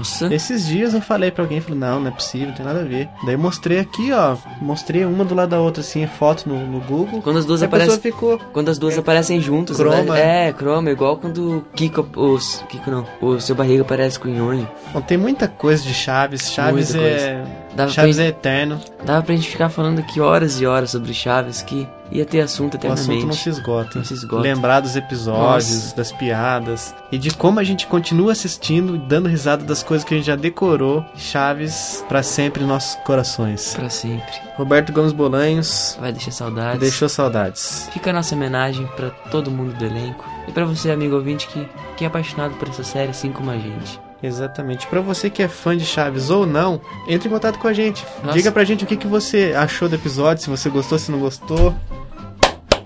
Nossa. 0.00 0.32
Esses 0.32 0.66
dias 0.66 0.94
eu 0.94 1.00
falei 1.00 1.30
pra 1.30 1.44
alguém, 1.44 1.60
falei, 1.60 1.78
não, 1.78 2.00
não 2.00 2.08
é 2.08 2.10
possível, 2.10 2.48
não 2.48 2.54
tem 2.54 2.64
nada 2.64 2.80
a 2.80 2.84
ver. 2.84 3.08
Daí 3.24 3.36
mostrei 3.36 3.78
aqui, 3.78 4.12
ó, 4.12 4.36
mostrei 4.60 5.04
uma 5.04 5.24
do 5.24 5.34
lado 5.34 5.50
da 5.50 5.60
outra, 5.60 5.82
assim, 5.82 6.06
foto 6.06 6.48
no, 6.48 6.66
no 6.66 6.80
Google. 6.80 7.20
Quando 7.22 7.38
as 7.38 7.44
duas 7.44 7.62
aparecem. 7.62 8.00
ficou. 8.00 8.38
Quando 8.52 8.68
as 8.70 8.78
duas 8.78 8.96
aparecem 8.98 9.40
juntas, 9.40 9.76
Croma. 9.76 10.14
né? 10.14 10.48
É, 10.48 10.52
croma, 10.52 10.90
igual 10.90 11.16
quando 11.16 11.58
o 11.58 11.64
Kiko. 11.74 12.06
Os, 12.16 12.64
Kiko 12.68 12.90
não. 12.90 13.06
O 13.20 13.38
seu 13.40 13.54
barriga 13.54 13.84
parece 13.84 14.18
com 14.18 14.28
o 14.28 14.32
Nhonho. 14.32 14.68
Bom, 14.92 15.00
tem 15.00 15.18
muita 15.18 15.46
coisa 15.46 15.82
de 15.82 15.92
Chaves. 15.92 16.50
Chaves 16.50 16.94
Muita 16.94 17.08
é. 17.08 17.88
Chaves 17.88 18.18
é 18.18 18.28
eterno. 18.28 18.80
Dava 19.04 19.22
pra 19.22 19.34
gente 19.34 19.48
ficar 19.48 19.68
falando 19.68 19.98
aqui 19.98 20.20
horas 20.20 20.60
e 20.60 20.66
horas 20.66 20.90
sobre 20.90 21.12
Chaves 21.12 21.62
que 21.62 21.86
ia 22.10 22.24
ter 22.26 22.40
assunto 22.40 22.74
O 22.74 22.76
eternamente. 22.76 23.10
assunto 23.10 23.26
não 23.26 23.32
se 23.32 23.48
esgota. 23.48 23.98
Não 23.98 24.04
se 24.04 24.14
esgota. 24.14 24.42
Lembrar 24.42 24.80
dos 24.80 24.96
episódios, 24.96 25.70
Nossa. 25.74 25.96
das 25.96 26.12
piadas 26.12 26.94
e 27.12 27.18
de 27.18 27.30
como 27.30 27.60
a 27.60 27.64
gente 27.64 27.86
continua 27.86 28.32
assistindo 28.32 28.96
e 28.96 28.98
dando 28.98 29.28
risada 29.28 29.64
das 29.64 29.82
coisas 29.82 30.04
que 30.06 30.14
a 30.14 30.16
gente 30.16 30.26
já 30.26 30.36
decorou. 30.36 31.04
Chaves 31.16 32.04
pra 32.08 32.22
sempre 32.22 32.62
em 32.64 32.66
nossos 32.66 32.96
corações. 33.04 33.74
Pra 33.74 33.88
sempre. 33.88 34.32
Roberto 34.56 34.92
Gomes 34.92 35.12
Bolanhos 35.12 35.96
Vai 36.00 36.12
deixar 36.12 36.32
saudades. 36.32 36.80
deixou 36.80 37.08
saudades. 37.08 37.88
Fica 37.92 38.10
a 38.10 38.12
nossa 38.12 38.34
homenagem 38.34 38.86
pra 38.96 39.10
todo 39.30 39.50
mundo 39.50 39.72
do 39.74 39.84
elenco. 39.84 40.24
E 40.48 40.52
pra 40.52 40.64
você, 40.64 40.90
amigo 40.90 41.14
ouvinte, 41.14 41.46
que, 41.48 41.68
que 41.96 42.04
é 42.04 42.08
apaixonado 42.08 42.54
por 42.56 42.68
essa 42.68 42.82
série, 42.82 43.10
assim 43.10 43.30
como 43.32 43.50
a 43.50 43.56
gente. 43.56 44.00
Exatamente. 44.22 44.86
Pra 44.86 45.00
você 45.00 45.30
que 45.30 45.42
é 45.42 45.48
fã 45.48 45.76
de 45.76 45.84
Chaves 45.84 46.30
ou 46.30 46.46
não, 46.46 46.80
entre 47.08 47.28
em 47.28 47.32
contato 47.32 47.58
com 47.58 47.68
a 47.68 47.72
gente. 47.72 48.04
Nossa. 48.22 48.36
Diga 48.36 48.52
pra 48.52 48.64
gente 48.64 48.84
o 48.84 48.86
que, 48.86 48.96
que 48.96 49.06
você 49.06 49.54
achou 49.56 49.88
do 49.88 49.94
episódio, 49.94 50.42
se 50.42 50.50
você 50.50 50.68
gostou, 50.68 50.98
se 50.98 51.10
não 51.10 51.18
gostou. 51.18 51.74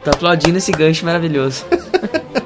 Tá 0.04 0.10
aplaudindo 0.12 0.58
esse 0.58 0.70
gancho 0.70 1.04
maravilhoso. 1.04 1.64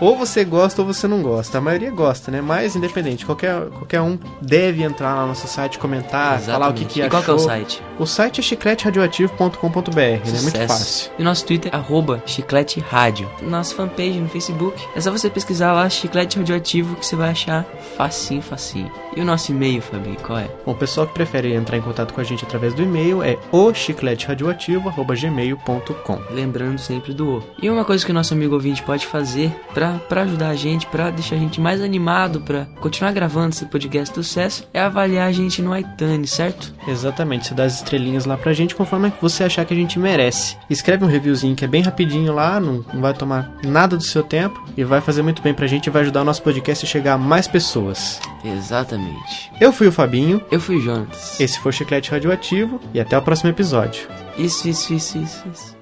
Ou 0.00 0.16
você 0.16 0.44
gosta 0.44 0.82
ou 0.82 0.86
você 0.86 1.06
não 1.08 1.22
gosta. 1.22 1.58
A 1.58 1.60
maioria 1.60 1.90
gosta, 1.90 2.30
né? 2.30 2.40
Mas 2.40 2.76
independente, 2.76 3.24
qualquer, 3.24 3.66
qualquer 3.70 4.00
um 4.00 4.18
deve 4.40 4.82
entrar 4.82 5.14
lá 5.14 5.22
no 5.22 5.28
nosso 5.28 5.46
site, 5.48 5.78
comentar, 5.78 6.38
falar 6.40 6.68
o 6.68 6.74
que, 6.74 6.84
que 6.84 7.00
E 7.00 7.02
achou. 7.02 7.10
qual 7.10 7.22
que 7.22 7.30
é 7.30 7.34
o 7.34 7.38
site? 7.38 7.82
O 7.98 8.06
site 8.06 8.40
é 8.40 8.42
chicleteradioativo.com.br, 8.42 10.00
né? 10.00 10.20
Muito 10.42 10.58
fácil. 10.66 11.10
E 11.18 11.22
nosso 11.22 11.44
Twitter 11.46 11.72
é 11.72 11.76
arroba 11.76 12.22
Chiclete 12.26 12.80
Rádio. 12.80 13.28
Nossa 13.42 13.74
fanpage 13.74 14.20
no 14.20 14.28
Facebook. 14.28 14.82
É 14.94 15.00
só 15.00 15.10
você 15.10 15.30
pesquisar 15.30 15.72
lá 15.72 15.88
Chiclete 15.88 16.36
Radioativo 16.38 16.96
que 16.96 17.06
você 17.06 17.16
vai 17.16 17.30
achar 17.30 17.64
facinho, 17.96 18.42
facinho. 18.42 18.90
E 19.16 19.20
o 19.20 19.24
nosso 19.24 19.50
e-mail, 19.50 19.80
Fabi, 19.80 20.16
qual 20.22 20.38
é? 20.38 20.46
Bom, 20.66 20.72
o 20.72 20.74
pessoal 20.74 21.06
que 21.06 21.14
prefere 21.14 21.54
entrar 21.54 21.78
em 21.78 21.80
contato 21.80 22.12
com 22.12 22.20
a 22.20 22.24
gente 22.24 22.44
através 22.44 22.74
do 22.74 22.82
e-mail 22.82 23.22
é 23.22 23.38
o 23.50 23.72
chicleteradioativo.gmail.com. 23.72 26.18
Lembrando 26.30 26.78
sempre 26.78 27.14
do 27.14 27.38
O. 27.38 27.42
E 27.62 27.70
uma 27.70 27.82
coisa 27.84 28.04
que 28.04 28.10
o 28.10 28.14
nosso 28.14 28.34
amigo 28.34 28.52
ouvinte 28.54 28.82
pode 28.82 29.06
fazer 29.06 29.50
pra, 29.72 29.85
pra 30.08 30.22
ajudar 30.22 30.48
a 30.48 30.54
gente, 30.54 30.86
pra 30.86 31.10
deixar 31.10 31.36
a 31.36 31.38
gente 31.38 31.60
mais 31.60 31.80
animado, 31.80 32.40
pra 32.40 32.66
continuar 32.80 33.12
gravando 33.12 33.50
esse 33.50 33.66
podcast 33.66 34.14
do 34.14 34.22
sucesso, 34.22 34.66
é 34.72 34.80
avaliar 34.80 35.28
a 35.28 35.32
gente 35.32 35.60
no 35.62 35.76
iTunes, 35.76 36.30
certo? 36.30 36.72
Exatamente, 36.86 37.48
você 37.48 37.54
dá 37.54 37.64
as 37.64 37.74
estrelinhas 37.76 38.24
lá 38.24 38.36
pra 38.36 38.52
gente 38.52 38.74
conforme 38.74 39.12
você 39.20 39.44
achar 39.44 39.64
que 39.64 39.72
a 39.74 39.76
gente 39.76 39.98
merece. 39.98 40.56
Escreve 40.68 41.04
um 41.04 41.08
reviewzinho 41.08 41.54
que 41.56 41.64
é 41.64 41.68
bem 41.68 41.82
rapidinho 41.82 42.32
lá, 42.34 42.58
não, 42.60 42.84
não 42.92 43.00
vai 43.00 43.14
tomar 43.14 43.54
nada 43.64 43.96
do 43.96 44.02
seu 44.02 44.22
tempo 44.22 44.62
e 44.76 44.84
vai 44.84 45.00
fazer 45.00 45.22
muito 45.22 45.42
bem 45.42 45.54
pra 45.54 45.66
gente 45.66 45.86
e 45.86 45.90
vai 45.90 46.02
ajudar 46.02 46.22
o 46.22 46.24
nosso 46.24 46.42
podcast 46.42 46.84
a 46.84 46.88
chegar 46.88 47.14
a 47.14 47.18
mais 47.18 47.46
pessoas. 47.46 48.20
Exatamente. 48.44 49.50
Eu 49.60 49.72
fui 49.72 49.86
o 49.88 49.92
Fabinho, 49.92 50.40
Eu 50.50 50.60
fui 50.60 50.76
o 50.76 50.80
Jonas. 50.80 51.38
esse 51.40 51.58
foi 51.58 51.70
o 51.70 51.72
Chiclete 51.72 52.10
Radioativo 52.10 52.80
e 52.92 53.00
até 53.00 53.16
o 53.16 53.22
próximo 53.22 53.50
episódio. 53.50 54.06
Isso, 54.38 54.68
isso, 54.68 54.92
isso, 54.94 55.18
isso, 55.18 55.44
isso. 55.52 55.75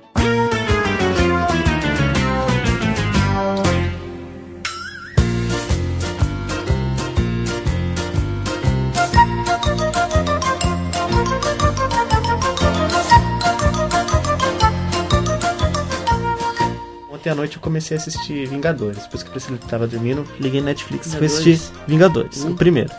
Ontem 17.34 17.40
à 17.40 17.46
noite 17.46 17.56
eu 17.56 17.60
comecei 17.62 17.96
a 17.96 18.00
assistir 18.00 18.46
Vingadores. 18.46 19.02
Depois 19.02 19.22
que 19.24 19.28
a 19.28 19.32
Priscila 19.32 19.58
tava 19.68 19.86
dormindo, 19.88 20.24
liguei 20.38 20.60
Netflix 20.60 21.12
e 21.12 21.16
fui 21.16 21.26
assistir 21.26 21.60
Vingadores, 21.86 22.44
Hum. 22.44 22.52
o 22.52 22.54
primeiro. 22.54 22.90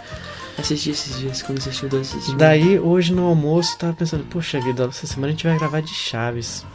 Assisti 0.58 0.90
esses 0.92 1.18
dias, 1.20 1.42
quando 1.42 1.62
você 1.62 1.70
assistiu 1.70 1.90
dois 1.90 2.10
assisti. 2.14 2.36
Daí, 2.36 2.80
hoje 2.80 3.14
no 3.14 3.26
almoço, 3.28 3.74
eu 3.74 3.78
tava 3.80 3.94
pensando, 3.94 4.24
poxa 4.26 4.60
vida, 4.60 4.86
essa 4.86 5.08
semana 5.08 5.28
a 5.28 5.32
gente 5.32 5.48
vai 5.48 5.58
gravar 5.58 5.82
de 5.82 5.94
Chaves. 5.94 6.66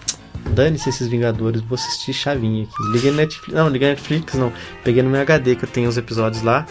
Dane-se 0.54 0.88
esses 0.88 1.06
Vingadores, 1.08 1.60
vou 1.62 1.74
assistir 1.76 2.12
Chavinha 2.14 2.64
aqui. 2.64 2.92
Liguei 2.92 3.10
Netflix, 3.12 3.54
não, 3.54 3.68
liguei 3.68 3.88
Netflix, 3.90 4.34
não. 4.34 4.52
Peguei 4.84 5.02
no 5.02 5.10
meu 5.10 5.20
HD, 5.20 5.54
que 5.56 5.64
eu 5.64 5.68
tenho 5.68 5.88
os 5.88 5.96
episódios 5.98 6.42
lá, 6.42 6.66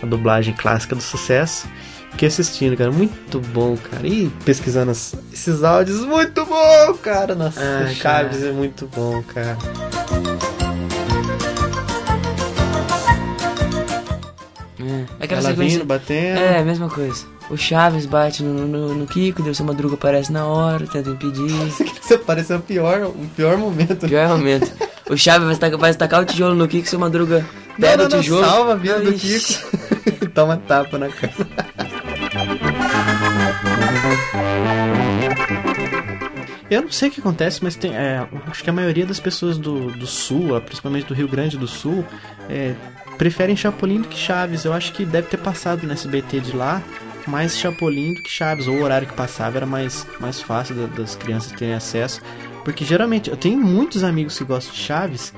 com 0.00 0.06
a 0.06 0.08
dublagem 0.08 0.54
clássica 0.54 0.94
do 0.94 1.02
sucesso. 1.02 1.66
Fiquei 2.12 2.28
assistindo, 2.28 2.76
cara, 2.76 2.90
muito 2.90 3.38
bom, 3.40 3.76
cara. 3.76 4.06
E 4.06 4.28
pesquisando 4.44 4.90
as- 4.90 5.14
esses 5.32 5.62
áudios, 5.62 6.00
muito 6.04 6.44
bom, 6.44 6.94
cara. 7.02 7.34
Nossa, 7.34 7.60
Ah, 7.60 7.86
Chaves 7.94 8.38
cara. 8.38 8.50
é 8.50 8.52
muito 8.52 8.88
bom, 8.94 9.22
cara. 9.22 9.56
Aquela 15.20 15.40
Ela 15.40 15.50
sequência. 15.50 15.78
vindo, 15.78 15.86
batendo. 15.86 16.38
É, 16.40 16.62
mesma 16.62 16.88
coisa. 16.88 17.26
O 17.50 17.56
Chaves 17.56 18.04
bate 18.04 18.42
no, 18.42 18.66
no, 18.66 18.94
no 18.94 19.06
Kiko, 19.06 19.42
Deus 19.42 19.58
Madruga 19.60 19.94
aparece 19.94 20.30
na 20.30 20.46
hora, 20.46 20.86
tenta 20.86 21.10
impedir. 21.10 21.46
Isso 22.02 22.18
pareceu 22.20 22.58
o 22.58 22.60
pior, 22.60 23.06
o 23.06 23.26
pior 23.34 23.56
momento. 23.56 24.06
Pior 24.06 24.28
momento. 24.28 24.70
O 25.08 25.16
Chaves 25.16 25.46
vai 25.46 25.56
tacar, 25.56 25.78
vai 25.78 25.94
tacar 25.94 26.22
o 26.22 26.24
tijolo 26.26 26.54
no 26.54 26.68
Kiko, 26.68 26.86
seu 26.88 26.98
Madruga 26.98 27.44
Não, 27.70 27.88
pega 27.88 27.96
não, 27.96 28.06
o 28.06 28.08
não, 28.10 28.20
tijolo. 28.20 28.44
salva 28.44 28.72
a 28.72 28.76
vida 28.76 29.00
do. 29.00 29.12
Kiko. 29.14 30.28
Toma 30.34 30.56
tapa 30.58 30.98
na 30.98 31.08
cara. 31.08 31.32
Eu 36.70 36.82
não 36.82 36.90
sei 36.92 37.08
o 37.08 37.12
que 37.12 37.20
acontece, 37.20 37.64
mas 37.64 37.74
tem, 37.76 37.96
é, 37.96 38.26
acho 38.46 38.62
que 38.62 38.68
a 38.68 38.72
maioria 38.72 39.06
das 39.06 39.18
pessoas 39.18 39.56
do, 39.56 39.90
do 39.92 40.06
sul, 40.06 40.60
principalmente 40.60 41.06
do 41.06 41.14
Rio 41.14 41.26
Grande 41.26 41.56
do 41.56 41.66
Sul, 41.66 42.04
é, 42.48 42.74
preferem 43.18 43.56
Chapolin 43.56 44.00
do 44.00 44.08
que 44.08 44.16
Chaves. 44.16 44.64
Eu 44.64 44.72
acho 44.72 44.92
que 44.92 45.04
deve 45.04 45.28
ter 45.28 45.36
passado 45.38 45.86
no 45.86 45.92
SBT 45.92 46.40
de 46.40 46.56
lá 46.56 46.80
mais 47.26 47.58
Chapolin 47.58 48.14
do 48.14 48.22
que 48.22 48.30
Chaves, 48.30 48.66
ou 48.66 48.76
o 48.76 48.82
horário 48.82 49.06
que 49.06 49.12
passava 49.14 49.58
era 49.58 49.66
mais, 49.66 50.06
mais 50.18 50.40
fácil 50.40 50.74
da- 50.74 50.86
das 50.86 51.14
crianças 51.14 51.52
terem 51.52 51.74
acesso. 51.74 52.22
Porque 52.64 52.84
geralmente 52.84 53.28
eu 53.28 53.36
tenho 53.36 53.58
muitos 53.58 54.02
amigos 54.02 54.38
que 54.38 54.44
gostam 54.44 54.72
de 54.74 54.80
Chaves, 54.80 55.34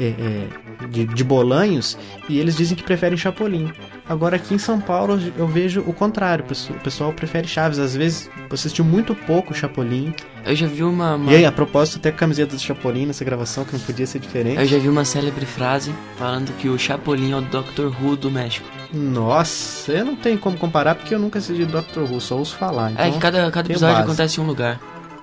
é, 0.00 0.04
é, 0.06 0.86
de, 0.88 1.04
de 1.06 1.24
Bolanhos, 1.24 1.98
e 2.28 2.38
eles 2.38 2.56
dizem 2.56 2.76
que 2.76 2.82
preferem 2.82 3.18
Chapolin. 3.18 3.70
Agora 4.08 4.36
aqui 4.36 4.54
em 4.54 4.58
São 4.58 4.78
Paulo 4.80 5.18
eu 5.36 5.46
vejo 5.48 5.80
o 5.86 5.92
contrário, 5.92 6.44
o 6.44 6.74
pessoal- 6.80 7.12
prefere 7.12 7.48
Chaves. 7.48 7.78
Às 7.78 7.94
vezes 7.96 8.28
você 8.50 8.66
assistiu 8.66 8.84
muito 8.84 9.14
pouco 9.14 9.54
Chapolin. 9.54 10.14
Eu 10.44 10.54
já 10.54 10.66
vi 10.66 10.82
uma. 10.82 11.14
uma- 11.14 11.32
E 11.32 11.36
aí, 11.36 11.46
a 11.46 11.50
propósito, 11.52 11.96
até 11.96 12.10
a 12.10 12.12
camiseta 12.12 12.54
do 12.54 12.60
Chapolin 12.60 13.06
nessa 13.06 13.24
gravação, 13.24 13.64
que 13.64 13.72
não 13.72 13.80
podia 13.80 14.06
ser 14.06 14.18
diferente. 14.18 14.58
Eu 14.60 14.66
já 14.66 14.76
vi 14.78 14.88
uma 14.90 15.06
célebre 15.06 15.46
frase 15.46 15.94
falando 16.18 16.52
que 16.58 16.68
o 16.68 16.78
Chapolin 16.78 17.32
é 17.32 17.36
o 17.36 17.40
Dr. 17.40 17.86
Who 18.02 18.14
do 18.16 18.30
México. 18.30 18.66
Nossa, 18.92 19.90
eu 19.92 20.04
não 20.04 20.16
tenho 20.16 20.38
como 20.38 20.56
comparar 20.58 20.94
porque 20.96 21.14
eu 21.14 21.18
nunca 21.18 21.38
assisti 21.38 21.64
Doctor 21.64 22.04
Who, 22.04 22.20
só 22.20 22.36
ouço 22.36 22.56
falar. 22.56 22.92
Então 22.92 23.04
é 23.06 23.10
que 23.10 23.18
cada, 23.18 23.50
cada 23.50 23.68
episódio 23.70 23.94
base. 23.96 24.06
acontece 24.06 24.38
em 24.38 24.44
um 24.44 24.46
lugar. 24.46 24.78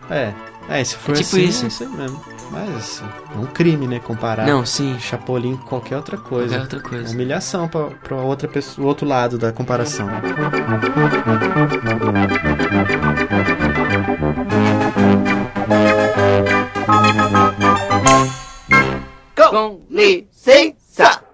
É, 0.10 0.34
é, 0.68 0.84
se 0.84 0.96
for 0.96 1.12
É 1.12 1.22
tipo 1.22 1.36
assim, 1.36 1.46
isso. 1.46 1.66
é 1.66 1.68
isso 1.68 1.84
aí 1.84 1.90
mesmo. 1.90 2.20
Mas 2.52 2.76
assim, 2.76 3.06
é 3.34 3.38
um 3.38 3.46
crime, 3.46 3.88
né? 3.88 4.00
Comparar 4.00 4.46
Não, 4.46 4.66
sim. 4.66 5.00
Chapolin 5.00 5.56
com 5.56 5.66
qualquer 5.66 5.96
outra 5.96 6.18
coisa. 6.18 6.58
Qualquer 6.58 6.62
outra 6.76 6.90
coisa. 6.90 7.10
É 7.10 7.14
humilhação 7.14 7.68
para 7.68 8.16
outra 8.18 8.48
pessoa, 8.48 8.86
o 8.86 8.88
outro 8.90 9.08
lado 9.08 9.38
da 9.38 9.54
comparação. 9.54 10.08
Com 19.36 19.82
licença! 19.90 21.31